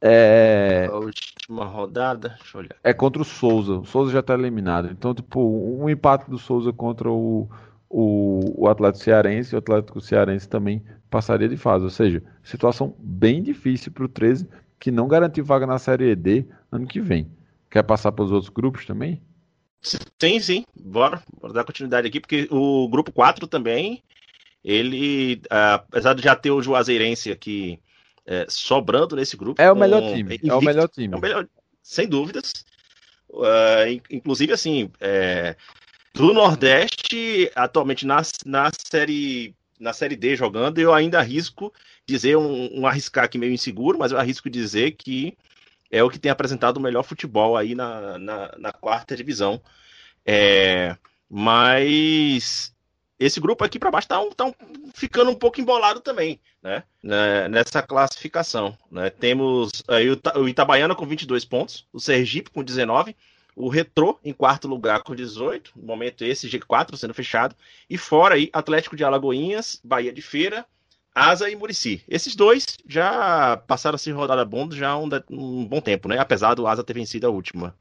É... 0.00 0.88
A 0.90 0.96
última 0.96 1.64
rodada, 1.64 2.36
deixa 2.38 2.56
eu 2.56 2.60
olhar. 2.60 2.76
É 2.84 2.92
contra 2.92 3.20
o 3.20 3.24
Souza. 3.24 3.78
O 3.78 3.84
Souza 3.84 4.12
já 4.12 4.20
está 4.20 4.34
eliminado. 4.34 4.88
Então, 4.90 5.14
tipo, 5.14 5.40
um 5.40 5.88
empate 5.88 6.30
do 6.30 6.38
Souza 6.38 6.72
contra 6.72 7.10
o, 7.10 7.48
o, 7.88 8.64
o 8.64 8.68
Atlético 8.68 9.04
Cearense, 9.04 9.54
o 9.54 9.58
Atlético 9.58 10.00
Cearense 10.00 10.48
também 10.48 10.82
passaria 11.10 11.48
de 11.48 11.56
fase. 11.56 11.84
Ou 11.84 11.90
seja, 11.90 12.22
situação 12.42 12.94
bem 12.98 13.42
difícil 13.42 13.90
para 13.90 14.04
o 14.04 14.08
13, 14.08 14.48
que 14.78 14.90
não 14.90 15.08
garantiu 15.08 15.44
vaga 15.44 15.66
na 15.66 15.78
Série 15.78 16.14
D 16.14 16.46
ano 16.70 16.86
que 16.86 17.00
vem. 17.00 17.28
Quer 17.70 17.82
passar 17.82 18.12
para 18.12 18.24
os 18.24 18.32
outros 18.32 18.50
grupos 18.50 18.86
também? 18.86 19.20
Sim, 19.80 20.40
sim. 20.40 20.64
Bora, 20.74 21.22
bora 21.40 21.52
dar 21.52 21.64
continuidade 21.64 22.06
aqui, 22.08 22.20
porque 22.20 22.48
o 22.50 22.88
grupo 22.88 23.12
4 23.12 23.46
também, 23.46 24.02
ele, 24.64 25.40
apesar 25.48 26.14
de 26.14 26.22
já 26.22 26.34
ter 26.34 26.50
o 26.50 26.62
Juazeirense 26.62 27.30
aqui 27.30 27.80
é, 28.26 28.46
sobrando 28.48 29.16
nesse 29.16 29.36
grupo. 29.36 29.60
É 29.60 29.70
o 29.70 29.76
melhor 29.76 30.02
time. 30.02 30.20
Invicto, 30.34 30.50
é 30.50 30.54
o 30.54 30.60
melhor 30.60 30.88
time. 30.88 31.14
É 31.14 31.16
o 31.16 31.20
melhor, 31.20 31.48
sem 31.82 32.06
dúvidas. 32.08 32.64
Uh, 33.30 34.00
inclusive, 34.10 34.52
assim, 34.52 34.90
é, 35.00 35.56
do 36.14 36.32
Nordeste, 36.32 37.50
atualmente 37.54 38.06
na, 38.06 38.22
na 38.44 38.70
série 38.90 39.54
na 39.78 39.92
série 39.92 40.16
D 40.16 40.34
jogando, 40.34 40.78
eu 40.78 40.92
ainda 40.92 41.20
arrisco 41.20 41.72
dizer 42.04 42.36
um, 42.36 42.80
um, 42.80 42.86
arriscar 42.86 43.24
aqui 43.24 43.38
meio 43.38 43.52
inseguro, 43.52 43.98
mas 43.98 44.10
eu 44.10 44.18
arrisco 44.18 44.50
dizer 44.50 44.92
que 44.92 45.36
é 45.90 46.02
o 46.02 46.10
que 46.10 46.18
tem 46.18 46.30
apresentado 46.30 46.76
o 46.76 46.80
melhor 46.80 47.02
futebol 47.02 47.56
aí 47.56 47.74
na, 47.74 48.18
na, 48.18 48.54
na 48.58 48.72
quarta 48.72 49.16
divisão. 49.16 49.60
É, 50.24 50.96
mas 51.28 52.74
esse 53.18 53.40
grupo 53.40 53.64
aqui 53.64 53.78
para 53.78 53.90
baixo 53.90 54.04
está 54.04 54.20
um, 54.20 54.30
tá 54.30 54.46
um, 54.46 54.52
ficando 54.94 55.30
um 55.30 55.34
pouco 55.34 55.60
embolado 55.60 56.00
também, 56.00 56.40
né? 56.62 56.84
né 57.02 57.48
nessa 57.48 57.82
classificação. 57.82 58.76
Né? 58.90 59.10
Temos 59.10 59.82
aí 59.88 60.10
o, 60.10 60.20
o 60.36 60.48
Itabaiana 60.48 60.94
com 60.94 61.06
22 61.06 61.44
pontos, 61.44 61.86
o 61.92 61.98
Sergipe 61.98 62.50
com 62.50 62.62
19, 62.62 63.16
o 63.56 63.68
Retrô 63.68 64.18
em 64.24 64.32
quarto 64.32 64.68
lugar 64.68 65.02
com 65.02 65.14
18, 65.14 65.72
no 65.76 65.84
momento 65.84 66.24
esse 66.24 66.48
G4 66.48 66.96
sendo 66.96 67.12
fechado, 67.12 67.56
e 67.90 67.98
fora 67.98 68.36
aí 68.36 68.48
Atlético 68.52 68.94
de 68.94 69.02
Alagoinhas, 69.02 69.80
Bahia 69.82 70.12
de 70.12 70.22
Feira, 70.22 70.64
Asa 71.18 71.50
e 71.50 71.56
Murici. 71.56 72.02
Esses 72.08 72.34
dois 72.36 72.78
já 72.86 73.56
passaram 73.66 73.96
a 73.96 73.98
ser 73.98 74.12
rodada 74.12 74.44
bônus 74.44 74.76
já 74.76 74.90
há 74.90 74.98
um, 74.98 75.08
um, 75.30 75.66
bom 75.66 75.80
tempo, 75.80 76.08
né? 76.08 76.18
Apesar 76.18 76.54
do 76.54 76.66
Asa 76.66 76.84
ter 76.84 76.94
vencido 76.94 77.26
a 77.26 77.30
última. 77.30 77.74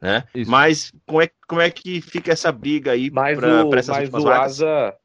Né? 0.00 0.24
Mas 0.46 0.92
como 1.06 1.20
é, 1.20 1.30
como 1.46 1.60
é 1.60 1.70
que 1.70 2.00
fica 2.00 2.32
essa 2.32 2.50
briga 2.50 2.92
aí 2.92 3.10
para 3.10 3.78
essas 3.78 3.88
mas 3.88 4.04
últimas 4.04 4.22
o 4.22 4.26
vagas? 4.26 4.62
Asa, 4.62 4.96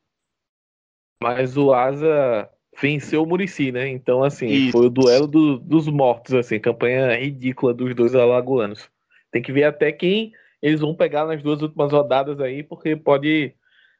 mas 1.22 1.58
o 1.58 1.74
Asa 1.74 2.50
venceu 2.80 3.24
o 3.24 3.26
Murici, 3.26 3.72
né? 3.72 3.88
Então, 3.90 4.24
assim, 4.24 4.48
Isso. 4.48 4.72
foi 4.72 4.86
o 4.86 4.90
duelo 4.90 5.28
do, 5.28 5.58
dos 5.58 5.88
mortos, 5.88 6.34
assim, 6.34 6.60
campanha 6.60 7.18
ridícula 7.18 7.74
dos 7.74 7.94
dois 7.96 8.16
alagoanos. 8.16 8.90
Tem 9.32 9.42
que 9.42 9.52
ver 9.52 9.64
até 9.64 9.92
quem 9.92 10.32
eles 10.62 10.80
vão 10.80 10.96
pegar 10.96 11.26
nas 11.26 11.42
duas 11.44 11.62
últimas 11.62 11.92
rodadas 11.92 12.40
aí, 12.40 12.64
porque 12.64 12.96
pode 12.96 13.54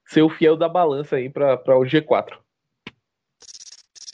ser 0.06 0.22
o 0.22 0.30
fiel 0.30 0.56
da 0.56 0.70
balança 0.70 1.16
aí 1.18 1.30
para 1.30 1.56
o 1.78 1.84
G4. 1.84 2.45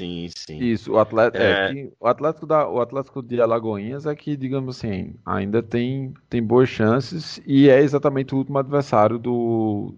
Sim, 0.02 0.30
sim. 0.36 0.58
Isso, 0.58 0.94
o 0.94 0.98
Atlético, 1.00 1.44
é... 1.44 1.80
é 1.80 1.90
o 2.00 2.08
Atlético 2.08 2.48
da, 2.48 2.68
o 2.68 2.82
Atlético 2.82 3.22
de 3.22 3.40
Alagoinhas 3.40 4.08
é 4.08 4.16
que, 4.16 4.36
digamos 4.36 4.78
assim, 4.78 5.14
ainda 5.24 5.62
tem, 5.62 6.14
tem 6.28 6.42
boas 6.42 6.68
chances 6.70 7.40
e 7.46 7.70
é 7.70 7.80
exatamente 7.80 8.34
o 8.34 8.40
último 8.40 8.58
adversário 8.58 9.20
do, 9.20 9.94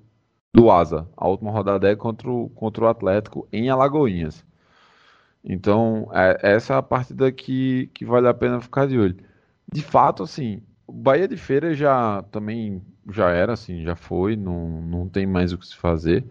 do 0.53 0.69
Asa. 0.69 1.07
A 1.15 1.25
última 1.25 1.51
rodada 1.51 1.89
é 1.89 1.95
contra 1.95 2.29
o, 2.29 2.49
contra 2.49 2.83
o 2.83 2.87
Atlético 2.87 3.47
em 3.51 3.69
Alagoinhas. 3.69 4.43
Então, 5.43 6.09
é, 6.11 6.37
essa 6.41 6.73
é 6.73 6.77
a 6.77 6.81
partida 6.81 7.31
que, 7.31 7.89
que 7.93 8.03
vale 8.05 8.27
a 8.27 8.33
pena 8.33 8.59
ficar 8.59 8.85
de 8.87 8.97
olho. 8.99 9.15
De 9.71 9.81
fato, 9.81 10.23
assim, 10.23 10.61
o 10.85 10.91
Bahia 10.91 11.27
de 11.29 11.37
Feira 11.37 11.73
já 11.73 12.23
também 12.23 12.81
já 13.09 13.29
era, 13.29 13.53
assim, 13.53 13.83
já 13.83 13.95
foi, 13.95 14.35
não, 14.35 14.81
não 14.81 15.07
tem 15.07 15.25
mais 15.25 15.53
o 15.53 15.57
que 15.57 15.67
se 15.67 15.75
fazer. 15.77 16.25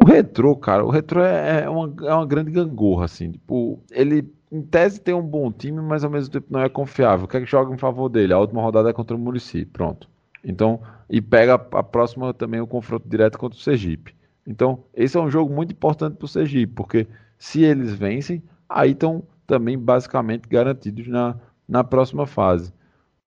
O 0.00 0.04
retrô, 0.04 0.54
cara, 0.56 0.84
o 0.84 0.90
retrô 0.90 1.22
é, 1.22 1.64
é, 1.64 1.68
uma, 1.68 1.92
é 2.06 2.14
uma 2.14 2.26
grande 2.26 2.52
gangorra, 2.52 3.06
assim. 3.06 3.32
Tipo, 3.32 3.82
ele, 3.90 4.32
em 4.50 4.62
tese, 4.62 5.00
tem 5.00 5.12
um 5.12 5.22
bom 5.22 5.50
time, 5.50 5.80
mas 5.80 6.04
ao 6.04 6.10
mesmo 6.10 6.30
tempo 6.32 6.46
não 6.50 6.60
é 6.60 6.68
confiável. 6.68 7.24
O 7.24 7.28
que 7.28 7.36
é 7.36 7.40
que 7.40 7.46
joga 7.46 7.74
em 7.74 7.78
favor 7.78 8.08
dele? 8.08 8.32
A 8.32 8.38
última 8.38 8.62
rodada 8.62 8.90
é 8.90 8.92
contra 8.92 9.16
o 9.16 9.18
Murici, 9.18 9.64
pronto. 9.64 10.08
Então, 10.44 10.80
e 11.10 11.20
pega 11.20 11.54
a, 11.54 11.82
próxima 11.82 12.32
também 12.32 12.60
o 12.60 12.66
confronto 12.66 13.08
direto 13.08 13.38
contra 13.38 13.58
o 13.58 13.60
Sergipe. 13.60 14.14
Então, 14.46 14.84
esse 14.94 15.16
é 15.16 15.20
um 15.20 15.30
jogo 15.30 15.52
muito 15.52 15.72
importante 15.72 16.16
para 16.16 16.24
o 16.24 16.28
Sergipe, 16.28 16.72
porque 16.74 17.06
se 17.36 17.62
eles 17.62 17.92
vencem, 17.92 18.42
aí 18.68 18.92
estão 18.92 19.24
também 19.46 19.76
basicamente 19.76 20.48
garantidos 20.48 21.08
na, 21.08 21.36
na 21.68 21.82
próxima 21.82 22.24
fase. 22.24 22.72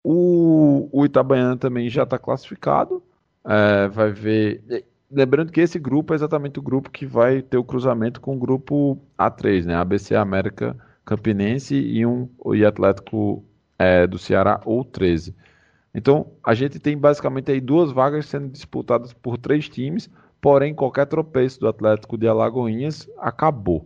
O, 0.03 0.89
o 0.91 1.05
Itabaiana 1.05 1.57
também 1.57 1.89
já 1.89 2.03
está 2.03 2.17
classificado. 2.17 3.03
É, 3.45 3.88
vai 3.89 4.11
ver. 4.11 4.86
Lembrando 5.12 5.51
que 5.51 5.59
esse 5.59 5.78
grupo 5.78 6.14
é 6.14 6.16
exatamente 6.16 6.57
o 6.57 6.62
grupo 6.62 6.89
que 6.89 7.05
vai 7.05 7.41
ter 7.41 7.57
o 7.57 7.64
cruzamento 7.64 8.22
com 8.22 8.36
o 8.36 8.39
grupo 8.39 8.97
A3, 9.20 9.66
né? 9.66 9.76
ABC 9.76 10.16
América 10.16 10.78
Campinense 11.03 11.76
e 11.76 12.05
um 12.05 12.30
e 12.53 12.64
Atlético 12.64 13.43
é, 13.78 14.07
do 14.07 14.18
Ceará 14.18 14.62
ou 14.64 14.86
13. 14.86 15.36
Então, 15.93 16.32
a 16.41 16.53
gente 16.53 16.80
tem 16.80 16.97
basicamente 16.97 17.51
aí 17.51 17.59
duas 17.59 17.91
vagas 17.91 18.26
sendo 18.26 18.47
disputadas 18.47 19.12
por 19.12 19.38
três 19.38 19.68
times, 19.68 20.09
porém 20.39 20.74
qualquer 20.74 21.05
tropeço 21.07 21.59
do 21.59 21.68
Atlético 21.68 22.18
de 22.18 22.28
Alagoinhas 22.28 23.09
acabou. 23.18 23.86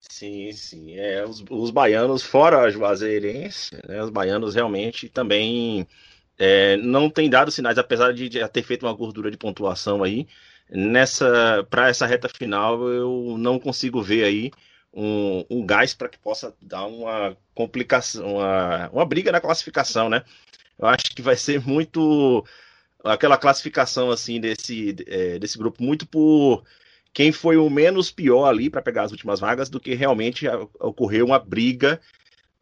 Sim, 0.00 0.52
sim. 0.52 0.96
É, 0.96 1.24
os, 1.24 1.42
os 1.50 1.70
baianos, 1.70 2.22
fora 2.22 2.60
a 2.60 2.68
Juazeirense, 2.70 3.74
né, 3.88 4.02
os 4.02 4.10
baianos 4.10 4.54
realmente 4.54 5.08
também 5.08 5.88
é, 6.38 6.76
não 6.78 7.08
têm 7.10 7.30
dado 7.30 7.50
sinais, 7.50 7.78
apesar 7.78 8.12
de 8.12 8.30
já 8.30 8.48
ter 8.48 8.62
feito 8.62 8.86
uma 8.86 8.94
gordura 8.94 9.30
de 9.30 9.36
pontuação 9.36 10.02
aí. 10.02 10.26
Nessa, 10.70 11.66
para 11.70 11.88
essa 11.88 12.06
reta 12.06 12.28
final, 12.28 12.88
eu 12.88 13.36
não 13.38 13.58
consigo 13.58 14.02
ver 14.02 14.24
aí 14.24 14.50
um, 14.92 15.44
um 15.50 15.66
gás 15.66 15.94
para 15.94 16.08
que 16.08 16.18
possa 16.18 16.54
dar 16.60 16.86
uma 16.86 17.36
complicação, 17.54 18.36
uma, 18.36 18.88
uma 18.90 19.04
briga 19.04 19.30
na 19.32 19.40
classificação, 19.40 20.08
né? 20.08 20.22
Eu 20.78 20.88
acho 20.88 21.04
que 21.14 21.22
vai 21.22 21.36
ser 21.36 21.60
muito 21.60 22.44
aquela 23.04 23.36
classificação 23.36 24.10
assim 24.10 24.40
desse, 24.40 24.96
é, 25.06 25.38
desse 25.38 25.58
grupo 25.58 25.82
muito 25.82 26.06
por 26.06 26.64
quem 27.12 27.30
foi 27.30 27.56
o 27.56 27.68
menos 27.70 28.10
pior 28.10 28.46
ali 28.46 28.70
para 28.70 28.82
pegar 28.82 29.02
as 29.02 29.12
últimas 29.12 29.40
vagas 29.40 29.68
do 29.68 29.78
que 29.78 29.94
realmente 29.94 30.46
ocorreu 30.80 31.26
uma 31.26 31.38
briga 31.38 32.00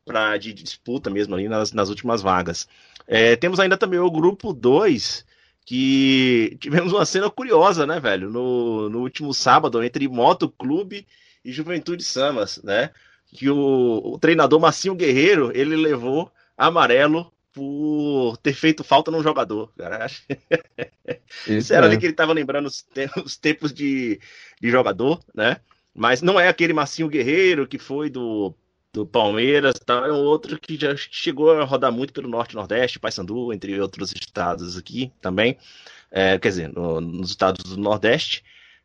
para 0.05 0.37
de 0.37 0.53
disputa 0.53 1.09
mesmo 1.09 1.35
ali 1.35 1.49
nas, 1.49 1.73
nas 1.73 1.89
últimas 1.89 2.21
vagas. 2.21 2.69
É, 3.07 3.37
temos 3.37 3.61
ainda 3.61 3.77
também 3.77 3.99
o 3.99 4.11
grupo 4.11 4.53
2, 4.53 5.25
que 5.65 6.57
tivemos 6.61 6.93
uma 6.93 7.05
cena 7.05 7.31
curiosa, 7.31 7.87
né, 7.87 8.01
velho? 8.01 8.31
No, 8.31 8.89
no 8.89 9.01
último 9.01 9.33
sábado, 9.33 9.83
entre 9.83 10.09
Moto 10.09 10.49
Clube 10.49 11.07
e 11.45 11.53
Juventude 11.53 12.03
Samas, 12.03 12.61
né? 12.63 12.91
Que 13.35 13.49
o, 13.49 14.01
o 14.05 14.19
treinador 14.19 14.61
Massinho 14.61 14.95
Guerreiro, 14.95 15.51
ele 15.55 15.77
levou 15.77 16.31
amarelo 16.57 17.33
por 17.53 18.37
ter 18.39 18.55
feito 18.55 18.83
falta 18.83 19.11
num 19.11 19.23
jogador, 19.23 19.73
cara. 19.77 20.07
Isso, 21.47 21.73
era 21.73 21.87
é. 21.87 21.89
ali 21.89 21.99
que 21.99 22.07
ele 22.07 22.13
estava 22.13 22.33
lembrando 22.33 22.67
os, 22.67 22.85
os 23.25 23.37
tempos 23.37 23.73
de, 23.73 24.19
de, 24.61 24.71
jogador, 24.71 25.21
né? 25.35 25.59
Mas 25.95 26.23
não 26.23 26.41
é 26.41 26.49
aquele 26.49 26.73
Massinho 26.73 27.09
Guerreiro 27.09 27.67
que 27.67 27.79
foi 27.79 28.09
do, 28.09 28.55
do 28.93 29.07
Palmeiras, 29.07 29.79
tá? 29.79 30.07
é 30.07 30.13
um 30.13 30.23
outro 30.23 30.59
que 30.61 30.77
já 30.77 30.95
chegou 30.97 31.51
a 31.53 31.65
rodar 31.65 31.91
muito 31.91 32.13
pelo 32.13 32.29
Norte 32.29 32.55
Nordeste, 32.55 32.99
Paysandu, 32.99 33.53
entre 33.53 33.81
outros 33.81 34.13
estados 34.13 34.77
aqui 34.77 35.11
também, 35.21 35.57
é, 36.11 36.39
quer 36.39 36.49
dizer, 36.49 36.73
no, 36.73 37.01
nos 37.01 37.31
estados 37.31 37.65
do 37.65 37.81
Nordeste, 37.81 38.45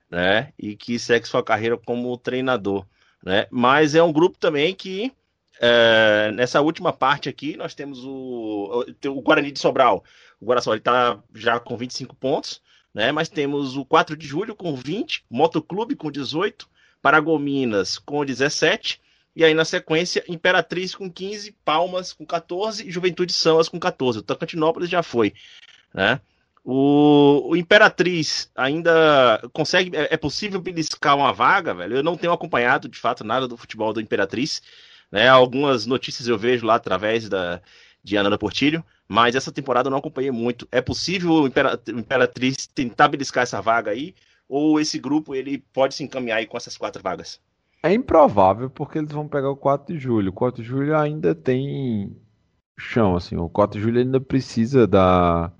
né? 0.10 0.53
E 0.58 0.76
que 0.78 0.97
segue 0.97 1.28
sua 1.28 1.43
carreira 1.43 1.78
como 1.78 2.18
treinador, 2.18 2.86
né? 3.22 3.47
Mas 3.51 3.95
é 3.95 4.01
um 4.01 4.14
grupo 4.14 4.38
também 4.38 4.74
que 4.74 5.12
é, 5.60 6.32
nessa 6.34 6.62
última 6.62 6.93
parte 6.93 7.28
aqui, 7.28 7.58
nós 7.58 7.74
temos 7.74 8.03
o, 8.05 8.86
o 9.08 9.22
Guarani 9.22 9.51
de 9.51 9.60
Sobral. 9.60 10.03
O 10.39 10.45
Guarani 10.45 10.78
está 10.78 11.22
já 11.36 11.60
com 11.60 11.76
25 11.76 12.16
pontos, 12.16 12.62
né? 12.93 13.12
mas 13.12 13.28
temos 13.28 13.76
o 13.76 13.84
4 13.84 14.16
de 14.16 14.26
julho 14.26 14.55
com 14.55 14.76
20, 14.76 15.26
Motoclube 15.30 15.95
com 15.95 16.12
18, 16.12 16.70
Paragominas 17.01 17.97
com 17.97 18.24
17, 18.24 19.01
e 19.38 19.43
aí 19.43 19.53
na 19.53 19.63
sequência, 19.63 20.23
Imperatriz 20.27 20.95
com 20.95 21.11
15, 21.11 21.51
Palmas 21.63 22.11
com 22.11 22.25
14 22.25 22.88
e 22.88 22.91
Juventude 22.91 23.31
Samas 23.31 23.69
com 23.69 23.79
14. 23.79 24.17
O 24.17 24.23
Tocantinópolis 24.23 24.89
já 24.89 25.03
foi. 25.03 25.31
Né? 25.93 26.19
O, 26.65 27.49
o, 27.51 27.55
Imperatriz 27.55 28.49
ainda 28.55 29.39
consegue. 29.53 29.95
É, 29.95 30.15
é 30.15 30.17
possível 30.17 30.59
beliscar 30.59 31.15
uma 31.15 31.31
vaga, 31.31 31.71
velho? 31.75 31.97
Eu 31.97 32.03
não 32.03 32.17
tenho 32.17 32.33
acompanhado 32.33 32.89
de 32.89 32.97
fato 32.97 33.23
nada 33.23 33.47
do 33.47 33.55
futebol 33.55 33.93
do 33.93 34.01
Imperatriz. 34.01 34.59
Né? 35.11 35.27
Algumas 35.27 35.85
notícias 35.85 36.27
eu 36.27 36.35
vejo 36.35 36.65
lá 36.65 36.73
através 36.73 37.29
da, 37.29 37.61
de 38.03 38.15
Ana 38.17 38.39
Portilho, 38.39 38.83
mas 39.07 39.35
essa 39.35 39.51
temporada 39.51 39.85
eu 39.88 39.91
não 39.91 39.99
acompanhei 39.99 40.31
muito. 40.31 40.67
É 40.71 40.81
possível 40.81 41.43
o 41.43 41.47
Imperatriz 41.47 42.65
tentar 42.65 43.07
beliscar 43.07 43.43
essa 43.43 43.61
vaga 43.61 43.91
aí? 43.91 44.15
Ou 44.49 44.79
esse 44.79 44.97
grupo 44.97 45.35
ele 45.35 45.59
pode 45.71 45.93
se 45.93 46.03
encaminhar 46.03 46.39
aí 46.39 46.47
com 46.47 46.57
essas 46.57 46.75
quatro 46.75 47.03
vagas? 47.03 47.39
É 47.88 47.93
improvável 47.93 48.69
porque 48.69 48.97
eles 48.97 49.13
vão 49.13 49.29
pegar 49.29 49.49
o 49.49 49.55
4 49.55 49.93
de 49.95 49.97
julho. 49.97 50.29
O 50.31 50.33
4 50.33 50.61
de 50.61 50.67
julho 50.67 50.93
ainda 50.97 51.33
tem 51.33 52.13
chão, 52.77 53.15
assim. 53.15 53.38
O 53.38 53.47
4 53.47 53.79
de 53.79 53.85
julho 53.85 53.99
ainda 54.01 54.19
precisa 54.19 54.85
da 54.85 55.53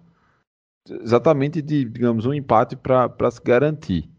exatamente 0.90 1.62
de, 1.62 1.86
digamos, 1.86 2.26
um 2.26 2.34
empate 2.34 2.76
para 2.76 3.32
se 3.32 3.42
garantir. 3.42 4.12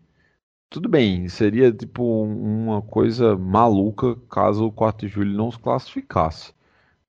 Tudo 0.71 0.89
bem, 0.89 1.29
seria 1.29 1.71
tipo 1.71 2.03
uma 2.25 2.81
coisa 2.81 3.37
maluca 3.37 4.17
caso 4.31 4.67
o 4.67 4.73
4 4.73 5.07
de 5.07 5.13
julho 5.13 5.37
não 5.37 5.51
se 5.51 5.59
classificasse. 5.59 6.55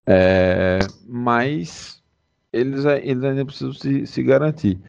É, 0.06 0.80
mas 1.08 2.04
eles, 2.52 2.84
eles 2.86 3.24
ainda 3.24 3.46
precisam 3.46 3.72
se, 3.72 4.06
se 4.06 4.22
garantir. 4.22 4.82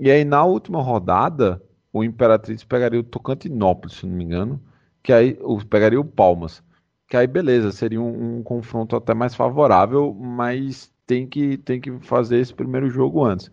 E 0.00 0.10
aí 0.10 0.24
na 0.24 0.44
última 0.44 0.82
rodada, 0.82 1.62
o 1.92 2.02
Imperatriz 2.02 2.64
pegaria 2.64 3.00
o 3.00 3.04
Tocantinópolis, 3.04 3.96
se 3.98 4.06
não 4.06 4.16
me 4.16 4.24
engano, 4.24 4.60
que 5.02 5.12
aí 5.12 5.38
pegaria 5.68 6.00
o 6.00 6.04
Palmas. 6.04 6.62
Que 7.08 7.16
aí 7.16 7.26
beleza, 7.26 7.72
seria 7.72 8.00
um, 8.00 8.38
um 8.38 8.42
confronto 8.42 8.96
até 8.96 9.14
mais 9.14 9.34
favorável, 9.34 10.14
mas 10.14 10.90
tem 11.06 11.26
que, 11.26 11.58
tem 11.58 11.80
que 11.80 11.90
fazer 12.00 12.38
esse 12.38 12.54
primeiro 12.54 12.88
jogo 12.88 13.24
antes. 13.24 13.50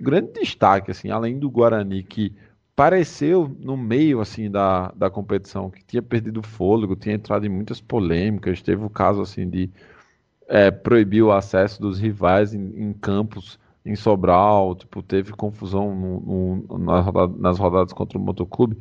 Grande 0.00 0.32
destaque, 0.32 0.90
assim, 0.90 1.10
além 1.10 1.38
do 1.38 1.50
Guarani, 1.50 2.02
que 2.02 2.34
pareceu 2.74 3.54
no 3.60 3.76
meio 3.76 4.20
assim 4.20 4.50
da, 4.50 4.90
da 4.92 5.10
competição 5.10 5.68
que 5.70 5.84
tinha 5.84 6.00
perdido 6.00 6.42
fôlego, 6.42 6.96
tinha 6.96 7.14
entrado 7.14 7.44
em 7.44 7.48
muitas 7.50 7.80
polêmicas, 7.80 8.62
teve 8.62 8.82
o 8.82 8.88
caso 8.88 9.20
assim 9.20 9.48
de 9.48 9.68
é, 10.48 10.70
proibir 10.70 11.22
o 11.22 11.30
acesso 11.30 11.80
dos 11.80 11.98
rivais 11.98 12.54
em, 12.54 12.72
em, 12.82 12.92
campos 12.94 13.58
em 13.84 13.94
Sobral, 13.94 14.74
tipo, 14.74 15.02
teve 15.02 15.32
confusão 15.32 15.94
no, 15.94 16.20
no, 16.68 16.78
nas, 16.78 17.04
rodadas, 17.04 17.38
nas 17.38 17.58
rodadas 17.58 17.92
contra 17.92 18.16
o 18.16 18.20
Motoclube. 18.20 18.78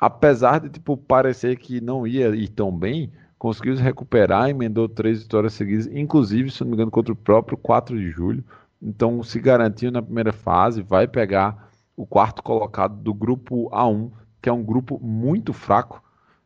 Apesar 0.00 0.60
de 0.60 0.68
tipo, 0.68 0.96
parecer 0.96 1.56
que 1.56 1.80
não 1.80 2.06
ia 2.06 2.28
ir 2.34 2.48
tão 2.48 2.76
bem, 2.76 3.12
conseguiu 3.38 3.76
se 3.76 3.82
recuperar, 3.82 4.48
emendou 4.48 4.88
três 4.88 5.22
vitórias 5.22 5.54
seguidas, 5.54 5.86
inclusive, 5.86 6.50
se 6.50 6.62
não 6.62 6.68
me 6.68 6.74
engano, 6.74 6.90
contra 6.90 7.12
o 7.12 7.16
próprio 7.16 7.56
4 7.56 7.96
de 7.96 8.10
julho. 8.10 8.44
Então 8.80 9.22
se 9.22 9.38
garantiu 9.40 9.90
na 9.90 10.02
primeira 10.02 10.32
fase, 10.32 10.82
vai 10.82 11.06
pegar 11.06 11.70
o 11.96 12.06
quarto 12.06 12.42
colocado 12.42 12.96
do 12.96 13.14
grupo 13.14 13.70
A1, 13.70 14.10
que 14.42 14.48
é 14.48 14.52
um 14.52 14.62
grupo 14.62 14.98
muito 15.00 15.52
fraco, 15.52 16.02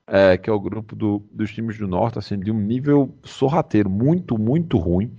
é, 0.07 0.37
que 0.37 0.49
é 0.49 0.53
o 0.53 0.61
grupo 0.61 0.95
do, 0.95 1.23
dos 1.33 1.53
times 1.53 1.79
do 1.79 1.89
Norte, 1.89 2.19
assim, 2.19 2.39
de 2.39 2.51
um 2.51 2.59
nível 2.59 3.15
sorrateiro, 3.25 3.91
muito, 3.91 4.39
muito 4.39 4.79
ruim. 4.79 5.13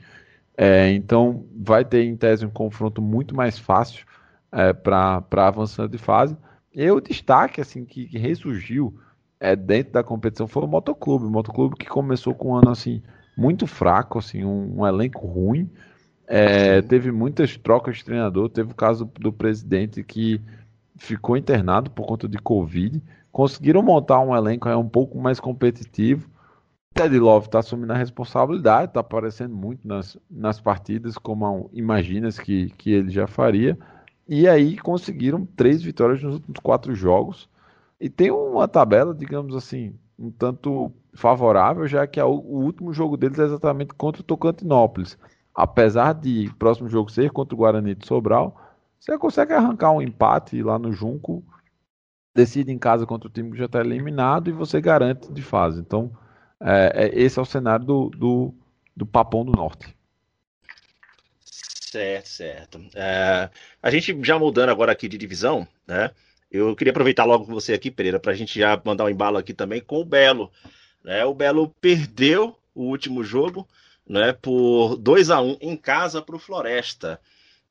É, 0.57 0.91
então, 0.91 1.45
vai 1.55 1.86
ter, 1.86 2.03
em 2.03 2.15
tese, 2.15 2.45
um 2.45 2.49
confronto 2.49 3.01
muito 3.01 3.36
mais 3.36 3.57
fácil 3.57 4.05
é, 4.51 4.73
para 4.73 5.23
avançar 5.32 5.88
de 5.88 5.97
fase. 5.97 6.36
E 6.80 6.89
o 6.89 7.01
destaque 7.01 7.59
assim, 7.59 7.84
que, 7.84 8.05
que 8.05 8.17
ressurgiu 8.17 8.97
é, 9.38 9.53
dentro 9.53 9.91
da 9.91 10.01
competição 10.01 10.47
foi 10.47 10.63
o 10.63 10.67
Motoclube. 10.67 11.25
O 11.25 11.30
Motoclube 11.30 11.75
que 11.75 11.86
começou 11.86 12.34
com 12.34 12.51
um 12.51 12.55
ano 12.55 12.69
assim, 12.69 13.03
muito 13.36 13.67
fraco, 13.67 14.17
assim, 14.17 14.45
um, 14.45 14.80
um 14.80 14.88
elenco 14.88 15.27
ruim, 15.27 15.69
é, 16.25 16.82
teve 16.82 17.11
muitas 17.11 17.57
trocas 17.57 17.97
de 17.97 18.05
treinador. 18.05 18.47
Teve 18.47 18.71
o 18.71 18.75
caso 18.75 19.11
do 19.19 19.34
presidente 19.34 20.01
que 20.01 20.39
ficou 20.95 21.36
internado 21.36 21.91
por 21.91 22.05
conta 22.05 22.30
de 22.30 22.38
Covid. 22.38 23.03
Conseguiram 23.30 23.84
montar 23.84 24.21
um 24.21 24.34
elenco 24.34 24.69
um 24.69 24.88
pouco 24.88 25.19
mais 25.19 25.38
competitivo. 25.38 26.30
Ted 26.93 27.19
Love 27.19 27.47
está 27.47 27.59
assumindo 27.59 27.91
a 27.91 27.97
responsabilidade, 27.97 28.91
está 28.91 29.01
aparecendo 29.01 29.53
muito 29.53 29.86
nas, 29.86 30.17
nas 30.32 30.61
partidas, 30.61 31.17
como 31.17 31.69
imaginas 31.73 32.39
que, 32.39 32.69
que 32.77 32.93
ele 32.93 33.09
já 33.09 33.27
faria. 33.27 33.77
E 34.30 34.47
aí 34.47 34.77
conseguiram 34.77 35.45
três 35.45 35.84
vitórias 35.84 36.23
nos 36.23 36.36
últimos 36.36 36.59
quatro 36.61 36.95
jogos. 36.95 37.49
E 37.99 38.09
tem 38.09 38.32
uma 38.32 38.67
tabela, 38.67 39.13
digamos 39.13 39.55
assim, 39.55 39.93
um 40.17 40.32
tanto 40.32 40.91
favorável, 41.13 41.86
já 41.88 42.07
que 42.07 42.21
o 42.21 42.30
último 42.30 42.93
jogo 42.93 43.17
deles 43.17 43.39
é 43.39 43.43
exatamente 43.43 43.93
contra 43.93 44.21
o 44.21 44.25
Tocantinópolis 44.25 45.17
apesar 45.59 46.13
de 46.13 46.49
próximo 46.57 46.88
jogo 46.88 47.11
ser 47.11 47.32
contra 47.32 47.53
o 47.53 47.57
Guarani 47.57 47.93
de 47.93 48.07
Sobral, 48.07 48.55
você 48.97 49.17
consegue 49.17 49.51
arrancar 49.51 49.91
um 49.91 50.01
empate 50.01 50.63
lá 50.63 50.80
no 50.80 50.93
Junco, 50.93 51.43
decide 52.34 52.71
em 52.71 52.77
casa 52.77 53.05
contra 53.05 53.27
o 53.27 53.32
time 53.32 53.51
que 53.51 53.57
já 53.57 53.65
está 53.65 53.82
eliminado 53.82 54.49
e 54.49 54.53
você 54.53 54.80
garante 54.80 55.30
de 55.30 55.41
fase. 55.41 55.82
Então, 55.82 56.11
é, 56.61 57.07
é, 57.07 57.19
esse 57.19 57.38
é 57.38 57.41
o 57.41 57.45
cenário 57.45 57.86
do, 57.86 58.09
do, 58.09 58.53
do 58.95 59.05
Papão 59.05 59.43
do 59.43 59.51
Norte. 59.51 59.93
Certo, 61.91 62.27
certo. 62.27 62.79
É, 62.93 63.49
a 63.81 63.89
gente 63.89 64.15
já 64.23 64.37
mudando 64.37 64.69
agora 64.69 64.91
aqui 64.91 65.07
de 65.07 65.17
divisão, 65.17 65.67
né? 65.87 66.11
Eu 66.51 66.75
queria 66.75 66.91
aproveitar 66.91 67.25
logo 67.25 67.45
com 67.45 67.53
você 67.53 67.73
aqui, 67.73 67.89
Pereira, 67.89 68.19
para 68.19 68.31
a 68.31 68.35
gente 68.35 68.59
já 68.59 68.79
mandar 68.83 69.05
um 69.05 69.09
embalo 69.09 69.37
aqui 69.37 69.53
também 69.53 69.81
com 69.81 69.97
o 69.97 70.05
Belo. 70.05 70.51
Né? 71.03 71.25
O 71.25 71.33
Belo 71.33 71.73
perdeu 71.81 72.55
o 72.75 72.83
último 72.83 73.23
jogo, 73.23 73.67
né, 74.07 74.33
por 74.33 74.97
2 74.97 75.29
a 75.29 75.41
1 75.41 75.57
em 75.61 75.75
casa 75.75 76.21
para 76.21 76.35
o 76.35 76.39
Floresta. 76.39 77.19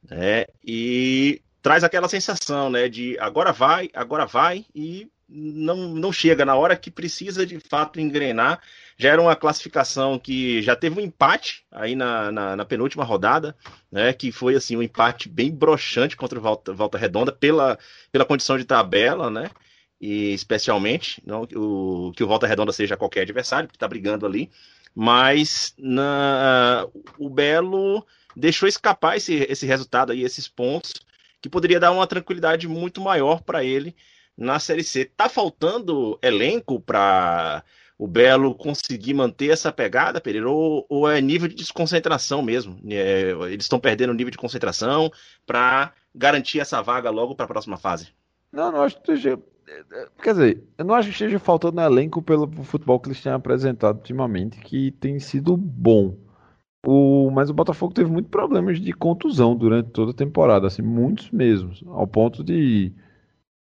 Né, 0.03 0.47
e 0.65 1.43
traz 1.63 1.83
aquela 1.83 2.09
sensação 2.09 2.71
né, 2.71 2.89
de 2.89 3.19
agora 3.19 3.53
vai, 3.53 3.91
agora 3.95 4.27
vai, 4.27 4.65
e 4.75 5.09
não, 5.29 5.77
não 5.89 6.13
chega 6.13 6.45
na 6.45 6.55
hora 6.55 6.77
que 6.77 6.91
precisa 6.91 7.45
de 7.45 7.61
fato 7.61 8.01
engrenar. 8.01 8.61
Já 8.97 9.11
era 9.11 9.21
uma 9.21 9.37
classificação 9.37 10.19
que 10.19 10.63
já 10.63 10.75
teve 10.75 10.99
um 10.99 11.05
empate 11.05 11.65
aí 11.71 11.95
na, 11.95 12.33
na, 12.33 12.57
na 12.57 12.65
penúltima 12.65 13.05
rodada, 13.05 13.55
né? 13.93 14.13
Que 14.13 14.33
foi 14.33 14.55
assim 14.55 14.77
um 14.77 14.83
empate 14.83 15.29
bem 15.29 15.51
broxante 15.51 16.17
contra 16.17 16.39
o 16.39 16.43
Volta, 16.43 16.73
Volta 16.73 16.99
Redonda 16.99 17.31
pela, 17.31 17.79
pela 18.11 18.25
condição 18.25 18.57
de 18.57 18.65
tabela, 18.65 19.31
né? 19.31 19.51
E 20.01 20.33
especialmente, 20.33 21.23
não 21.27 21.43
o, 21.55 22.13
que 22.17 22.25
o 22.25 22.27
Volta 22.27 22.47
Redonda 22.47 22.73
seja 22.73 22.97
qualquer 22.97 23.23
adversário, 23.23 23.69
que 23.69 23.77
está 23.77 23.87
brigando 23.87 24.25
ali, 24.25 24.51
mas 24.95 25.75
na, 25.77 26.87
o 27.19 27.29
Belo 27.29 28.07
deixou 28.35 28.69
escapar 28.69 29.17
esse, 29.17 29.35
esse 29.49 29.67
resultado 29.67 30.13
aí, 30.13 30.23
esses 30.23 30.49
pontos, 30.49 30.95
que 31.43 31.49
poderia 31.49 31.81
dar 31.81 31.93
uma 31.93 32.07
tranquilidade 32.07 32.67
muito 32.67 33.01
maior 33.01 33.43
para 33.43 33.65
ele 33.65 33.95
na 34.39 34.61
Série 34.61 34.85
C. 34.85 35.05
Tá 35.05 35.29
faltando 35.29 36.17
elenco 36.23 36.81
para 36.81 37.65
o 37.99 38.07
Belo 38.07 38.55
conseguir 38.55 39.13
manter 39.13 39.51
essa 39.51 39.73
pegada, 39.73 40.21
Pereira, 40.21 40.49
ou, 40.49 40.87
ou 40.89 41.11
é 41.11 41.21
nível 41.21 41.49
de 41.49 41.57
desconcentração 41.57 42.41
mesmo? 42.41 42.79
É, 42.89 43.33
eles 43.51 43.65
estão 43.65 43.81
perdendo 43.81 44.11
o 44.11 44.15
nível 44.15 44.31
de 44.31 44.39
concentração 44.39 45.11
para 45.45 45.93
garantir 46.15 46.61
essa 46.61 46.81
vaga 46.81 47.11
logo 47.11 47.35
para 47.35 47.45
a 47.45 47.49
próxima 47.49 47.77
fase? 47.77 48.09
Não, 48.53 48.71
não 48.71 48.83
acho 48.83 48.95
que 48.95 49.13
esteja. 49.13 49.39
Quer 50.23 50.33
dizer, 50.33 50.63
eu 50.79 50.85
não 50.85 50.95
acho 50.95 51.09
que 51.09 51.13
esteja 51.13 51.39
faltando 51.39 51.81
elenco 51.81 52.23
pelo 52.23 52.51
futebol 52.63 52.99
que 53.01 53.09
eles 53.09 53.23
têm 53.23 53.33
apresentado 53.33 53.97
ultimamente, 53.97 54.59
que 54.61 54.93
tem 54.93 55.19
sido 55.19 55.57
bom. 55.57 56.17
O, 56.87 57.31
mas 57.33 57.51
o 57.51 57.55
Botafogo 57.55 57.93
teve 57.93 58.11
muitos 58.11 58.31
problemas 58.31 58.81
de 58.81 58.93
contusão 58.93 59.55
durante 59.55 59.91
toda 59.91 60.13
a 60.13 60.15
temporada, 60.15 60.69
assim, 60.69 60.81
muitos 60.81 61.31
mesmos, 61.31 61.83
ao 61.89 62.07
ponto 62.07 62.43
de 62.43 62.95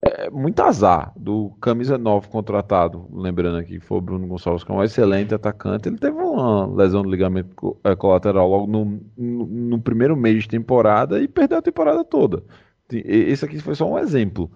é, 0.01 0.29
muito 0.29 0.61
azar 0.61 1.11
do 1.15 1.49
camisa 1.59 1.97
9 1.97 2.27
contratado, 2.27 3.07
lembrando 3.11 3.57
aqui 3.57 3.79
que 3.79 3.85
foi 3.85 3.97
o 3.97 4.01
Bruno 4.01 4.27
Gonçalves, 4.27 4.63
que 4.63 4.71
é 4.71 4.75
um 4.75 4.83
excelente 4.83 5.33
atacante, 5.33 5.89
ele 5.89 5.97
teve 5.97 6.15
uma 6.15 6.67
lesão 6.67 7.01
do 7.01 7.09
ligamento 7.09 7.77
é, 7.83 7.95
colateral 7.95 8.47
logo 8.47 8.67
no, 8.67 9.01
no, 9.17 9.45
no, 9.45 9.81
primeiro 9.81 10.15
mês 10.15 10.43
de 10.43 10.49
temporada 10.49 11.19
e 11.19 11.27
perdeu 11.27 11.57
a 11.57 11.61
temporada 11.61 12.03
toda. 12.03 12.43
Esse 12.91 13.43
aqui 13.43 13.59
foi 13.59 13.75
só 13.75 13.89
um 13.89 13.97
exemplo. 13.97 14.51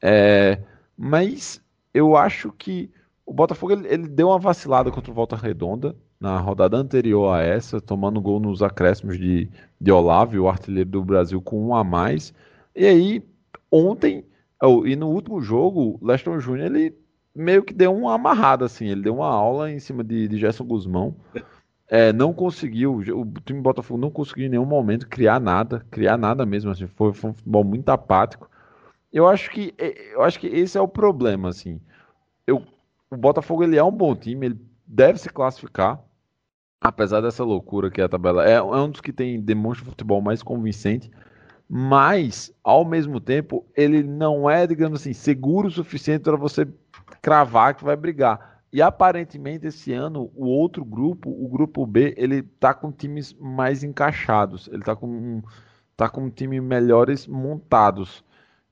É, 0.00 0.60
mas 0.96 1.60
eu 1.92 2.16
acho 2.16 2.52
que 2.52 2.90
o 3.24 3.32
Botafogo 3.32 3.72
ele, 3.72 3.88
ele, 3.88 4.08
deu 4.08 4.28
uma 4.28 4.38
vacilada 4.38 4.90
contra 4.90 5.10
o 5.10 5.14
Volta 5.14 5.34
Redonda 5.34 5.96
na 6.18 6.38
rodada 6.38 6.76
anterior 6.76 7.34
a 7.34 7.42
essa, 7.42 7.80
tomando 7.80 8.20
gol 8.20 8.38
nos 8.40 8.62
acréscimos 8.62 9.18
de, 9.18 9.50
de 9.80 9.92
Olávio, 9.92 10.44
o 10.44 10.48
artilheiro 10.48 10.88
do 10.88 11.04
Brasil, 11.04 11.42
com 11.42 11.60
um 11.66 11.74
a 11.74 11.82
mais. 11.82 12.32
E 12.74 12.86
aí, 12.86 13.22
ontem 13.70 14.24
Oh, 14.62 14.86
e 14.86 14.96
no 14.96 15.08
último 15.08 15.40
jogo, 15.40 15.98
o 16.00 16.06
Leston 16.06 16.38
Júnior, 16.40 16.66
ele 16.66 16.96
meio 17.34 17.62
que 17.62 17.74
deu 17.74 17.94
uma 17.94 18.14
amarrada, 18.14 18.64
assim. 18.64 18.86
Ele 18.86 19.02
deu 19.02 19.16
uma 19.16 19.28
aula 19.28 19.70
em 19.70 19.78
cima 19.78 20.02
de, 20.02 20.26
de 20.26 20.38
Gerson 20.38 20.64
Guzmão. 20.64 21.14
É, 21.88 22.12
não 22.12 22.32
conseguiu, 22.32 22.96
o 22.96 23.40
time 23.44 23.60
Botafogo 23.60 24.00
não 24.00 24.10
conseguiu 24.10 24.46
em 24.46 24.48
nenhum 24.48 24.64
momento 24.64 25.06
criar 25.06 25.38
nada, 25.38 25.86
criar 25.90 26.16
nada 26.16 26.46
mesmo, 26.46 26.70
assim. 26.70 26.86
Foi, 26.86 27.12
foi 27.12 27.30
um 27.30 27.34
futebol 27.34 27.62
muito 27.62 27.88
apático. 27.90 28.50
Eu 29.12 29.28
acho 29.28 29.50
que, 29.50 29.74
é, 29.78 30.14
eu 30.14 30.22
acho 30.22 30.40
que 30.40 30.46
esse 30.46 30.76
é 30.76 30.80
o 30.80 30.88
problema, 30.88 31.50
assim. 31.50 31.80
Eu, 32.46 32.62
o 33.10 33.16
Botafogo, 33.16 33.62
ele 33.62 33.76
é 33.76 33.84
um 33.84 33.92
bom 33.92 34.16
time, 34.16 34.46
ele 34.46 34.60
deve 34.86 35.18
se 35.18 35.28
classificar, 35.28 36.02
apesar 36.80 37.20
dessa 37.20 37.44
loucura 37.44 37.90
que 37.90 38.00
é 38.00 38.04
a 38.04 38.08
tabela. 38.08 38.48
É, 38.48 38.54
é 38.54 38.62
um 38.62 38.90
dos 38.90 39.00
que 39.00 39.12
tem, 39.12 39.40
demonstra 39.40 39.84
futebol 39.84 40.20
mais 40.22 40.42
convincente 40.42 41.10
mas 41.68 42.52
ao 42.62 42.84
mesmo 42.84 43.20
tempo 43.20 43.64
ele 43.76 44.02
não 44.02 44.48
é, 44.48 44.66
digamos 44.66 45.00
assim, 45.00 45.12
seguro 45.12 45.68
o 45.68 45.70
suficiente 45.70 46.22
para 46.22 46.36
você 46.36 46.66
cravar 47.20 47.74
que 47.74 47.84
vai 47.84 47.96
brigar. 47.96 48.62
E 48.72 48.82
aparentemente 48.82 49.66
esse 49.66 49.92
ano 49.92 50.30
o 50.34 50.46
outro 50.46 50.84
grupo, 50.84 51.30
o 51.30 51.48
grupo 51.48 51.86
B, 51.86 52.14
ele 52.16 52.42
tá 52.42 52.74
com 52.74 52.92
times 52.92 53.34
mais 53.34 53.82
encaixados, 53.82 54.68
ele 54.72 54.82
tá 54.82 54.94
com 54.94 55.42
tá 55.96 56.08
com 56.08 56.28
time 56.30 56.60
melhores 56.60 57.26
montados. 57.26 58.22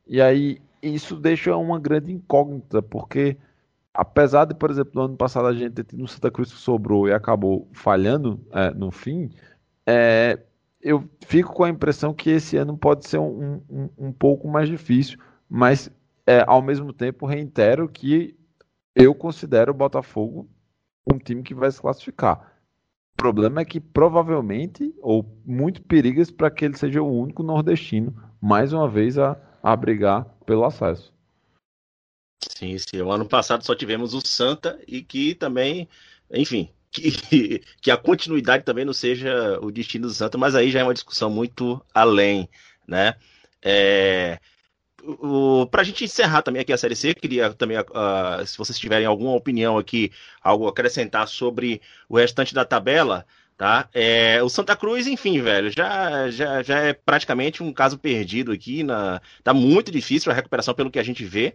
E 0.07 0.21
aí 0.21 0.61
isso 0.83 1.17
deixa 1.17 1.57
uma 1.57 1.79
grande 1.81 2.13
incógnita, 2.13 2.83
porque 2.83 3.37
apesar 3.95 4.45
de, 4.45 4.55
por 4.55 4.71
exemplo, 4.71 4.93
no 4.95 5.03
ano 5.03 5.17
passado 5.17 5.47
a 5.47 5.55
gente 5.55 5.73
ter 5.73 5.85
tido 5.85 6.03
um 6.05 6.07
Santa 6.07 6.31
Cruz 6.31 6.53
que 6.53 6.59
sobrou 6.59 7.09
e 7.09 7.13
acabou 7.13 7.69
falhando 7.73 8.41
é, 8.53 8.71
no 8.75 8.91
fim, 8.91 9.31
é, 9.87 10.39
eu 10.85 11.09
fico 11.27 11.55
com 11.55 11.65
a 11.65 11.71
impressão 11.71 12.13
que 12.13 12.29
esse 12.29 12.59
ano 12.59 12.77
pode 12.77 13.09
ser 13.09 13.19
um, 13.19 13.63
um, 13.71 13.89
um 13.97 14.13
pouco 14.13 14.47
mais 14.47 14.69
difícil, 14.69 15.19
mas 15.49 15.91
é, 16.27 16.45
ao 16.47 16.61
mesmo 16.61 16.93
tempo 16.93 17.25
reitero 17.25 17.89
que 17.89 18.37
eu 18.95 19.15
considero 19.15 19.73
o 19.73 19.75
Botafogo 19.75 20.47
um 21.11 21.19
time 21.19 21.43
que 21.43 21.55
vai 21.55 21.71
se 21.71 21.81
classificar. 21.81 22.53
O 23.15 23.17
problema 23.17 23.63
é 23.63 23.65
que 23.65 23.81
provavelmente, 23.81 24.95
ou 25.01 25.25
muito 25.47 25.81
perigas 25.83 26.31
para 26.31 26.51
que 26.51 26.67
ele 26.67 26.77
seja 26.77 27.01
o 27.01 27.19
único 27.19 27.43
nordestino, 27.43 28.15
mais 28.41 28.73
uma 28.73 28.89
vez, 28.89 29.17
a, 29.17 29.39
a 29.63 29.75
brigar 29.75 30.25
pelo 30.45 30.65
acesso. 30.65 31.15
Sim, 32.43 32.77
sim. 32.77 33.01
O 33.01 33.11
ano 33.11 33.27
passado 33.27 33.65
só 33.65 33.75
tivemos 33.75 34.13
o 34.13 34.21
Santa 34.27 34.79
e 34.87 35.03
que 35.03 35.35
também, 35.35 35.89
enfim, 36.31 36.71
que, 36.95 37.61
que 37.83 37.91
a 37.91 37.97
continuidade 37.97 38.65
também 38.65 38.85
não 38.85 38.93
seja 38.93 39.59
o 39.61 39.71
destino 39.71 40.07
do 40.07 40.15
Santa, 40.15 40.39
mas 40.39 40.55
aí 40.55 40.71
já 40.71 40.81
é 40.81 40.85
uma 40.85 40.95
discussão 40.95 41.29
muito 41.29 41.85
além, 41.93 42.49
né? 42.87 43.15
É, 43.63 44.39
para 45.71 45.83
a 45.83 45.85
gente 45.85 46.05
encerrar 46.05 46.43
também 46.43 46.63
aqui 46.63 46.73
a 46.73 46.79
Série 46.79 46.97
C, 46.97 47.15
queria 47.15 47.53
também, 47.53 47.79
uh, 47.79 48.47
se 48.47 48.57
vocês 48.57 48.79
tiverem 48.79 49.07
alguma 49.07 49.35
opinião 49.35 49.77
aqui, 49.77 50.11
algo 50.43 50.69
acrescentar 50.69 51.29
sobre 51.29 51.81
o 52.09 52.17
restante 52.17 52.55
da 52.55 52.65
tabela, 52.65 53.27
tá? 53.57 53.89
É, 53.93 54.43
o 54.43 54.49
Santa 54.49 54.77
Cruz, 54.77 55.07
enfim, 55.07 55.41
velho, 55.41 55.71
já, 55.71 56.31
já, 56.31 56.63
já 56.63 56.79
é 56.79 56.93
praticamente 56.93 57.63
um 57.63 57.73
caso 57.73 57.99
perdido 57.99 58.53
aqui, 58.53 58.83
na, 58.83 59.21
tá 59.43 59.53
muito 59.53 59.91
difícil 59.91 60.31
a 60.31 60.35
recuperação 60.35 60.75
pelo 60.75 60.91
que 60.91 60.99
a 60.99 61.05
gente 61.05 61.25
vê 61.25 61.55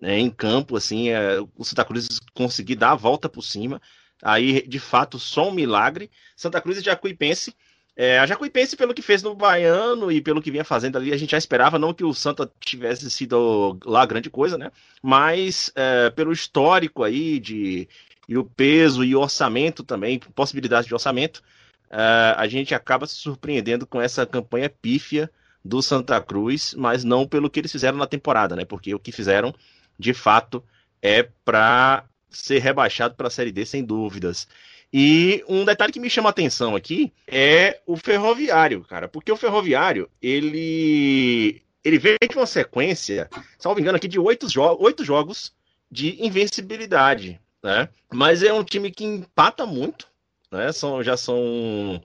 né, 0.00 0.18
em 0.18 0.30
campo, 0.30 0.76
assim, 0.76 1.10
é, 1.10 1.38
o 1.56 1.64
Santa 1.64 1.84
Cruz 1.84 2.08
conseguir 2.32 2.76
dar 2.76 2.92
a 2.92 2.96
volta 2.96 3.28
por 3.28 3.42
cima, 3.42 3.80
Aí, 4.22 4.66
de 4.66 4.78
fato, 4.78 5.18
só 5.18 5.48
um 5.48 5.52
milagre. 5.52 6.10
Santa 6.36 6.60
Cruz 6.60 6.78
e 6.78 6.82
Jacuipense. 6.82 7.54
É, 7.96 8.18
a 8.18 8.26
Jacuipense, 8.26 8.76
pelo 8.76 8.94
que 8.94 9.02
fez 9.02 9.22
no 9.22 9.34
Baiano 9.34 10.10
e 10.10 10.20
pelo 10.22 10.40
que 10.40 10.50
vinha 10.50 10.64
fazendo 10.64 10.96
ali, 10.96 11.12
a 11.12 11.16
gente 11.16 11.32
já 11.32 11.38
esperava, 11.38 11.78
não 11.78 11.92
que 11.92 12.04
o 12.04 12.14
Santa 12.14 12.50
tivesse 12.58 13.10
sido 13.10 13.78
lá 13.84 14.06
grande 14.06 14.30
coisa, 14.30 14.56
né? 14.56 14.70
Mas 15.02 15.70
é, 15.74 16.08
pelo 16.10 16.32
histórico 16.32 17.02
aí 17.02 17.38
de 17.38 17.88
e 18.28 18.38
o 18.38 18.44
peso 18.44 19.02
e 19.02 19.16
o 19.16 19.20
orçamento 19.20 19.82
também, 19.82 20.20
possibilidade 20.20 20.86
de 20.86 20.94
orçamento, 20.94 21.42
é, 21.90 22.34
a 22.36 22.46
gente 22.46 22.74
acaba 22.74 23.06
se 23.06 23.16
surpreendendo 23.16 23.84
com 23.86 24.00
essa 24.00 24.24
campanha 24.24 24.70
pífia 24.70 25.28
do 25.64 25.82
Santa 25.82 26.20
Cruz, 26.20 26.74
mas 26.74 27.04
não 27.04 27.26
pelo 27.26 27.50
que 27.50 27.60
eles 27.60 27.72
fizeram 27.72 27.98
na 27.98 28.06
temporada, 28.06 28.54
né? 28.56 28.64
Porque 28.64 28.94
o 28.94 29.00
que 29.00 29.12
fizeram, 29.12 29.52
de 29.98 30.14
fato, 30.14 30.64
é 31.02 31.24
para 31.44 32.04
ser 32.30 32.58
rebaixado 32.60 33.14
para 33.14 33.28
a 33.28 33.30
Série 33.30 33.52
D 33.52 33.64
sem 33.66 33.84
dúvidas. 33.84 34.46
E 34.92 35.44
um 35.48 35.64
detalhe 35.64 35.92
que 35.92 36.00
me 36.00 36.10
chama 36.10 36.28
a 36.28 36.30
atenção 36.30 36.74
aqui 36.74 37.12
é 37.26 37.80
o 37.86 37.96
Ferroviário, 37.96 38.84
cara, 38.84 39.06
porque 39.06 39.30
o 39.30 39.36
Ferroviário, 39.36 40.10
ele 40.20 41.62
ele 41.82 41.98
vem 41.98 42.16
de 42.28 42.36
uma 42.36 42.46
sequência, 42.46 43.28
salvo 43.58 43.80
engano 43.80 43.96
aqui, 43.96 44.08
de 44.08 44.18
oito, 44.18 44.48
jo 44.48 44.62
oito 44.80 45.04
jogos 45.04 45.52
de 45.90 46.24
invencibilidade, 46.24 47.40
né? 47.62 47.88
Mas 48.12 48.42
é 48.42 48.52
um 48.52 48.64
time 48.64 48.90
que 48.90 49.04
empata 49.04 49.64
muito, 49.64 50.06
né? 50.50 50.72
São, 50.72 51.02
já 51.02 51.16
são 51.16 52.02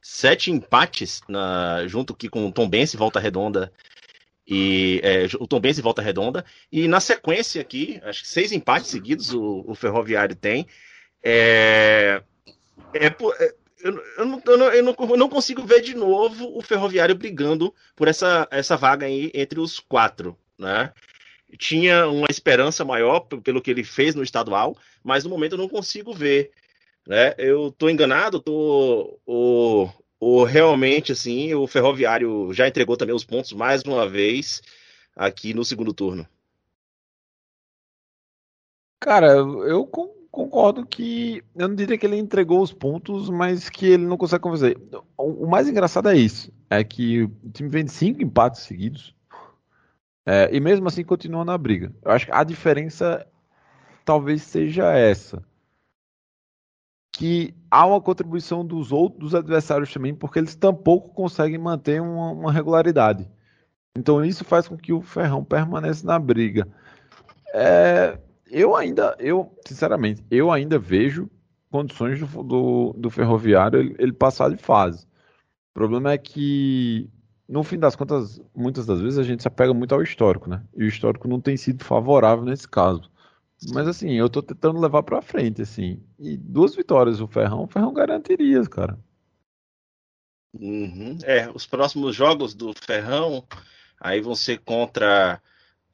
sete 0.00 0.50
empates 0.50 1.20
na, 1.28 1.86
junto 1.86 2.12
aqui 2.12 2.28
com 2.28 2.46
o 2.46 2.52
Tom 2.52 2.68
Bense, 2.68 2.96
Volta 2.96 3.20
Redonda 3.20 3.72
e 4.54 5.00
é, 5.02 5.24
o 5.40 5.46
Tom 5.46 5.58
Benz 5.58 5.80
volta 5.80 6.02
redonda. 6.02 6.44
E 6.70 6.86
na 6.86 7.00
sequência 7.00 7.58
aqui, 7.62 7.98
acho 8.02 8.20
que 8.20 8.28
seis 8.28 8.52
empates 8.52 8.90
seguidos 8.90 9.32
o, 9.32 9.64
o 9.66 9.74
Ferroviário 9.74 10.36
tem. 10.36 10.66
É, 11.22 12.22
é, 12.92 13.06
é 13.06 13.54
eu, 13.82 14.04
eu, 14.18 14.26
não, 14.26 14.42
eu, 14.44 14.58
não, 14.58 14.72
eu, 14.74 15.16
não, 15.16 15.28
consigo 15.30 15.64
ver 15.64 15.80
de 15.80 15.94
novo 15.94 16.54
o 16.54 16.60
Ferroviário 16.60 17.14
brigando 17.14 17.74
por 17.96 18.08
essa, 18.08 18.46
essa 18.50 18.76
vaga 18.76 19.06
aí 19.06 19.30
entre 19.32 19.58
os 19.58 19.80
quatro, 19.80 20.36
né? 20.58 20.92
Tinha 21.58 22.06
uma 22.06 22.28
esperança 22.28 22.84
maior 22.84 23.20
pelo 23.20 23.62
que 23.62 23.70
ele 23.70 23.82
fez 23.82 24.14
no 24.14 24.22
estadual, 24.22 24.76
mas 25.02 25.24
no 25.24 25.30
momento 25.30 25.52
eu 25.52 25.58
não 25.58 25.68
consigo 25.68 26.12
ver. 26.12 26.50
Né? 27.06 27.34
Eu 27.38 27.72
tô 27.72 27.88
enganado, 27.88 28.38
tô, 28.38 29.18
o, 29.26 29.88
ou 30.24 30.44
realmente, 30.44 31.10
assim, 31.10 31.52
o 31.52 31.66
Ferroviário 31.66 32.52
já 32.52 32.68
entregou 32.68 32.96
também 32.96 33.12
os 33.12 33.24
pontos 33.24 33.52
mais 33.52 33.82
uma 33.82 34.08
vez 34.08 34.62
aqui 35.16 35.52
no 35.52 35.64
segundo 35.64 35.92
turno? 35.92 36.24
Cara, 39.00 39.32
eu 39.32 39.84
concordo 40.30 40.86
que 40.86 41.42
eu 41.56 41.66
não 41.66 41.74
diria 41.74 41.98
que 41.98 42.06
ele 42.06 42.16
entregou 42.16 42.62
os 42.62 42.72
pontos, 42.72 43.28
mas 43.28 43.68
que 43.68 43.84
ele 43.84 44.06
não 44.06 44.16
consegue 44.16 44.44
convencer. 44.44 44.78
O, 45.18 45.44
o 45.44 45.50
mais 45.50 45.68
engraçado 45.68 46.08
é 46.08 46.16
isso, 46.16 46.52
é 46.70 46.84
que 46.84 47.24
o 47.24 47.50
time 47.52 47.68
vem 47.68 47.84
de 47.84 47.90
cinco 47.90 48.22
empates 48.22 48.60
seguidos 48.60 49.16
é, 50.24 50.48
e 50.52 50.60
mesmo 50.60 50.86
assim 50.86 51.02
continua 51.02 51.44
na 51.44 51.58
briga. 51.58 51.92
Eu 52.00 52.12
acho 52.12 52.26
que 52.26 52.32
a 52.32 52.44
diferença 52.44 53.26
talvez 54.04 54.42
seja 54.42 54.92
essa, 54.92 55.42
que 57.22 57.54
há 57.70 57.86
uma 57.86 58.00
contribuição 58.00 58.66
dos 58.66 58.90
outros 58.90 59.32
adversários 59.32 59.92
também, 59.92 60.12
porque 60.12 60.40
eles 60.40 60.56
tampouco 60.56 61.14
conseguem 61.14 61.56
manter 61.56 62.02
uma, 62.02 62.32
uma 62.32 62.52
regularidade. 62.52 63.30
Então 63.96 64.24
isso 64.24 64.44
faz 64.44 64.66
com 64.66 64.76
que 64.76 64.92
o 64.92 65.00
Ferrão 65.00 65.44
permaneça 65.44 66.04
na 66.04 66.18
briga. 66.18 66.66
É, 67.54 68.18
eu 68.50 68.74
ainda, 68.74 69.14
eu 69.20 69.56
sinceramente, 69.64 70.24
eu 70.32 70.50
ainda 70.50 70.80
vejo 70.80 71.30
condições 71.70 72.18
do, 72.18 72.42
do, 72.42 72.92
do 72.98 73.08
Ferroviário 73.08 73.78
ele, 73.78 73.94
ele, 74.00 74.12
passar 74.12 74.50
de 74.50 74.56
fase. 74.56 75.06
O 75.70 75.74
problema 75.74 76.10
é 76.10 76.18
que, 76.18 77.08
no 77.48 77.62
fim 77.62 77.78
das 77.78 77.94
contas, 77.94 78.40
muitas 78.52 78.84
das 78.84 79.00
vezes 79.00 79.20
a 79.20 79.22
gente 79.22 79.42
se 79.42 79.48
apega 79.48 79.72
muito 79.72 79.94
ao 79.94 80.02
histórico, 80.02 80.50
né? 80.50 80.60
E 80.76 80.82
o 80.82 80.88
histórico 80.88 81.28
não 81.28 81.40
tem 81.40 81.56
sido 81.56 81.84
favorável 81.84 82.44
nesse 82.44 82.68
caso. 82.68 83.11
Mas 83.70 83.86
assim, 83.86 84.12
eu 84.12 84.28
tô 84.28 84.42
tentando 84.42 84.80
levar 84.80 85.02
pra 85.02 85.22
frente, 85.22 85.62
assim. 85.62 86.02
E 86.18 86.36
duas 86.36 86.74
vitórias 86.74 87.20
o 87.20 87.28
Ferrão, 87.28 87.64
o 87.64 87.66
Ferrão 87.66 87.92
garantiria, 87.92 88.62
cara. 88.64 88.98
Uhum. 90.54 91.16
É, 91.24 91.48
os 91.54 91.66
próximos 91.66 92.14
jogos 92.14 92.54
do 92.54 92.74
Ferrão 92.74 93.44
aí 94.00 94.20
vão 94.20 94.34
ser 94.34 94.58
contra 94.58 95.40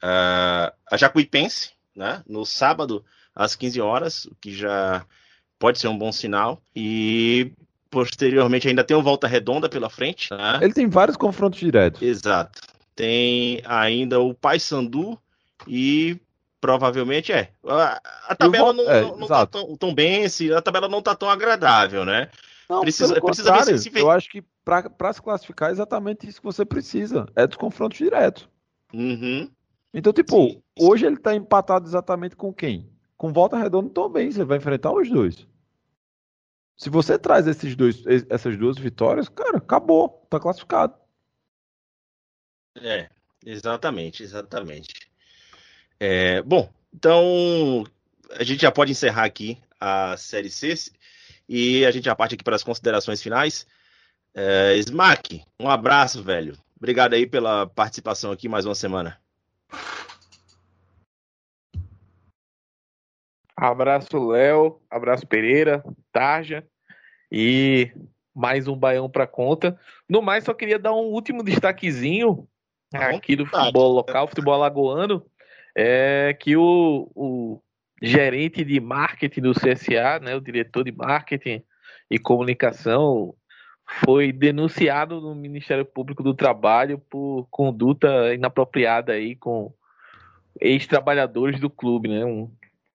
uh, 0.03 0.75
a 0.91 0.97
Jacuipense, 0.97 1.73
né? 1.95 2.23
No 2.27 2.45
sábado, 2.45 3.05
às 3.35 3.55
15 3.55 3.81
horas, 3.81 4.25
o 4.25 4.35
que 4.41 4.55
já 4.55 5.05
pode 5.59 5.79
ser 5.79 5.89
um 5.89 5.99
bom 5.99 6.11
sinal. 6.11 6.63
E 6.75 7.53
posteriormente 7.91 8.69
ainda 8.69 8.85
tem 8.85 8.97
o 8.97 9.03
Volta 9.03 9.27
Redonda 9.27 9.69
pela 9.69 9.91
frente. 9.91 10.31
Né? 10.31 10.59
Ele 10.63 10.73
tem 10.73 10.89
vários 10.89 11.17
confrontos 11.17 11.61
diretos. 11.61 12.03
Exato. 12.03 12.61
Tem 12.95 13.63
ainda 13.65 14.21
o 14.21 14.35
Paysandu 14.35 15.19
e 15.67 16.19
provavelmente 16.61 17.33
é. 17.33 17.53
A, 17.67 18.01
a 18.29 18.35
tabela 18.35 18.73
não, 18.73 18.91
é, 18.91 19.03
não, 19.03 19.27
tá 19.27 19.47
tão, 19.47 19.77
tão 19.77 19.95
bem, 19.95 20.25
a 20.57 20.63
tabela 20.63 20.89
não 20.89 21.03
tá 21.03 21.15
tão 21.15 21.31
agradável, 21.31 22.05
né? 22.05 22.31
Não, 22.69 22.83
precisa, 22.83 23.21
precisa 23.21 23.53
ver 23.53 23.79
se, 23.79 23.91
se 23.91 23.99
Eu 23.99 24.11
acho 24.11 24.29
que 24.29 24.43
para 24.65 25.13
se 25.13 25.23
classificar 25.23 25.71
é 25.71 25.73
exatamente 25.73 26.29
isso 26.29 26.41
que 26.41 26.47
você 26.47 26.65
precisa. 26.65 27.27
É 27.35 27.47
dos 27.47 27.57
confrontos 27.57 27.97
diretos. 27.97 28.49
Uhum. 28.93 29.51
Então, 29.95 30.13
tipo, 30.13 30.37
sim, 30.37 30.51
sim. 30.51 30.63
hoje 30.79 31.07
ele 31.07 31.17
tá 31.17 31.35
empatado 31.35 31.87
exatamente 31.87 32.37
com 32.37 32.53
quem? 32.53 32.91
Com 33.17 33.33
Volta 33.33 33.57
Redonda 33.57 33.91
também, 33.91 34.31
você 34.31 34.45
vai 34.45 34.59
enfrentar 34.59 34.93
os 34.93 35.09
dois. 35.09 35.47
Se 36.77 36.91
você 36.91 37.19
traz 37.19 37.47
esses 37.47 37.75
dois, 37.75 38.05
essas 38.29 38.57
duas 38.57 38.79
vitórias, 38.79 39.29
cara, 39.29 39.57
acabou, 39.57 40.25
tá 40.31 40.39
classificado. 40.39 40.95
É, 42.81 43.09
exatamente, 43.45 44.23
exatamente. 44.23 45.08
É, 46.01 46.43
bom, 46.43 46.71
então 46.95 47.85
a 48.31 48.45
gente 48.45 48.63
já 48.63 48.71
pode 48.71 48.93
encerrar 48.93 49.25
aqui 49.25 49.59
a 49.81 50.17
série 50.17 50.51
C 50.51 50.75
e 51.49 51.85
a 51.85 51.91
gente 51.91 52.05
já 52.05 52.15
parte 52.15 52.35
aqui 52.35 52.45
para 52.45 52.57
as 52.57 52.63
considerações 52.63 53.23
finais. 53.23 53.67
É, 54.35 54.77
Smack, 54.77 55.43
um 55.59 55.69
abraço, 55.69 56.23
velho. 56.23 56.57
Obrigado 56.77 57.15
aí 57.15 57.27
pela 57.27 57.67
participação 57.67 58.31
aqui 58.31 58.49
mais 58.49 58.65
uma 58.65 58.75
semana. 58.75 59.19
Abraço, 63.57 64.17
Léo. 64.29 64.81
Abraço, 64.89 65.27
Pereira, 65.27 65.83
Tarja. 66.13 66.65
E 67.31 67.91
mais 68.33 68.69
um 68.69 68.77
baião 68.77 69.11
para 69.11 69.27
conta. 69.27 69.77
No 70.09 70.23
mais, 70.23 70.45
só 70.45 70.55
queria 70.55 70.79
dar 70.79 70.93
um 70.93 71.07
último 71.07 71.43
destaquezinho 71.43 72.49
aqui 72.95 73.35
do 73.35 73.45
futebol 73.45 73.93
local, 73.93 74.29
futebol 74.29 74.55
alagoano. 74.55 75.27
É 75.81 76.35
que 76.35 76.57
o, 76.57 77.09
o 77.15 77.63
gerente 78.03 78.65
de 78.65 78.81
marketing 78.81 79.43
do 79.43 79.53
CSA, 79.53 80.19
né, 80.21 80.35
o 80.35 80.41
diretor 80.41 80.83
de 80.83 80.91
marketing 80.91 81.63
e 82.11 82.19
comunicação, 82.19 83.33
foi 84.05 84.33
denunciado 84.33 85.21
no 85.21 85.37
Ministério 85.37 85.85
Público 85.85 86.21
do 86.21 86.35
Trabalho 86.35 86.99
por 86.99 87.47
conduta 87.49 88.35
inapropriada 88.35 89.13
aí 89.13 89.37
com 89.37 89.73
ex-trabalhadores 90.61 91.61
do 91.61 91.71
clube, 91.71 92.09
né? 92.09 92.25
Um, 92.25 92.51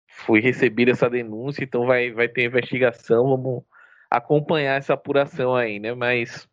foi 0.08 0.42
recebida 0.42 0.92
essa 0.92 1.10
denúncia, 1.10 1.64
então 1.64 1.86
vai, 1.86 2.12
vai 2.12 2.28
ter 2.28 2.44
investigação, 2.44 3.30
vamos 3.30 3.64
acompanhar 4.12 4.78
essa 4.78 4.94
apuração 4.94 5.56
aí, 5.56 5.80
né? 5.80 5.94
Mas 5.94 6.48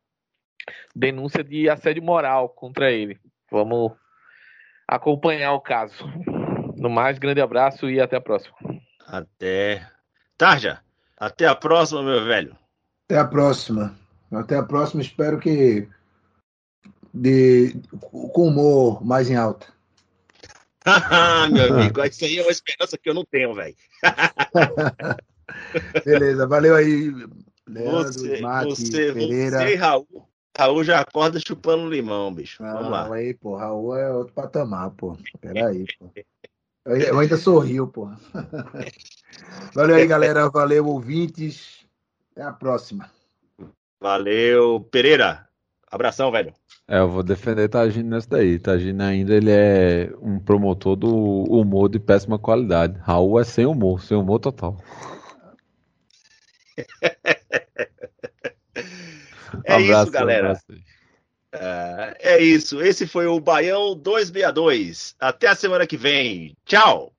denúncia 0.95 1.43
de 1.43 1.69
assédio 1.69 2.03
moral 2.03 2.49
contra 2.51 2.93
ele. 2.93 3.19
Vamos 3.51 3.93
acompanhar 4.91 5.53
o 5.53 5.61
caso. 5.61 6.05
No 6.77 6.91
mais, 6.91 7.19
grande 7.19 7.41
abraço 7.41 7.89
e 7.89 8.01
até 8.01 8.17
a 8.17 8.21
próxima. 8.21 8.57
Até. 9.07 9.89
Tarja, 10.37 10.81
até 11.17 11.47
a 11.47 11.55
próxima, 11.55 12.03
meu 12.03 12.25
velho. 12.25 12.57
Até 13.07 13.21
a 13.21 13.25
próxima. 13.25 13.97
Até 14.33 14.57
a 14.57 14.63
próxima. 14.63 15.01
Espero 15.01 15.39
que 15.39 15.89
de, 17.15 17.77
com 18.01 18.49
humor 18.49 19.05
mais 19.05 19.31
em 19.31 19.37
alta. 19.37 19.67
meu 21.53 21.75
amigo, 21.75 22.03
isso 22.05 22.25
aí 22.25 22.39
é 22.39 22.43
uma 22.43 22.51
esperança 22.51 22.99
que 22.99 23.09
eu 23.09 23.15
não 23.15 23.25
tenho, 23.25 23.55
velho. 23.55 23.77
Beleza, 26.05 26.47
valeu 26.47 26.75
aí, 26.75 27.13
Leandro, 27.69 28.13
você, 28.13 28.41
Mate, 28.41 28.71
você, 28.71 29.13
Pereira. 29.13 29.59
Você 29.59 29.75
Raul, 29.75 30.30
Raul 30.61 30.85
já 30.85 31.01
acorda 31.01 31.41
chupando 31.41 31.89
limão, 31.89 32.35
bicho. 32.35 32.63
Vamos 32.63 32.91
lá. 32.91 33.11
Aí, 33.15 33.33
pô, 33.33 33.57
Raul 33.57 33.97
é 33.97 34.13
outro 34.13 34.35
patamar, 34.35 34.91
pô. 34.91 35.17
Peraí, 35.41 35.87
pô. 35.99 36.11
Eu 36.85 37.19
ainda 37.19 37.39
sorriu, 37.39 37.89
pô. 37.89 38.11
Valeu 39.75 39.97
aí, 39.97 40.07
galera. 40.07 40.51
Valeu, 40.51 40.87
ouvintes. 40.87 41.87
Até 42.33 42.43
a 42.43 42.53
próxima. 42.53 43.11
Valeu, 43.99 44.81
Pereira. 44.81 45.49
Abração, 45.91 46.31
velho. 46.31 46.53
É, 46.87 46.99
eu 46.99 47.09
vou 47.09 47.23
defender 47.23 47.69
Tagino 47.69 48.11
nessa 48.11 48.29
daí. 48.29 48.59
Tagino 48.59 49.03
ainda 49.03 49.35
ele 49.35 49.51
é 49.51 50.13
um 50.21 50.39
promotor 50.39 50.95
do 50.95 51.09
humor 51.45 51.89
de 51.89 51.99
péssima 51.99 52.39
qualidade. 52.39 52.99
Raul 52.99 53.41
é 53.41 53.45
sem 53.45 53.65
humor, 53.65 54.03
sem 54.03 54.17
humor 54.17 54.41
total. 54.41 54.77
é 59.73 59.85
abraço, 59.85 60.05
isso, 60.05 60.13
galera. 60.13 60.61
É, 61.53 62.17
é 62.21 62.43
isso. 62.43 62.81
Esse 62.81 63.07
foi 63.07 63.27
o 63.27 63.41
Baião 63.41 63.97
262. 63.97 65.15
Até 65.19 65.49
a 65.49 65.55
semana 65.55 65.87
que 65.87 65.97
vem. 65.97 66.57
Tchau. 66.65 67.13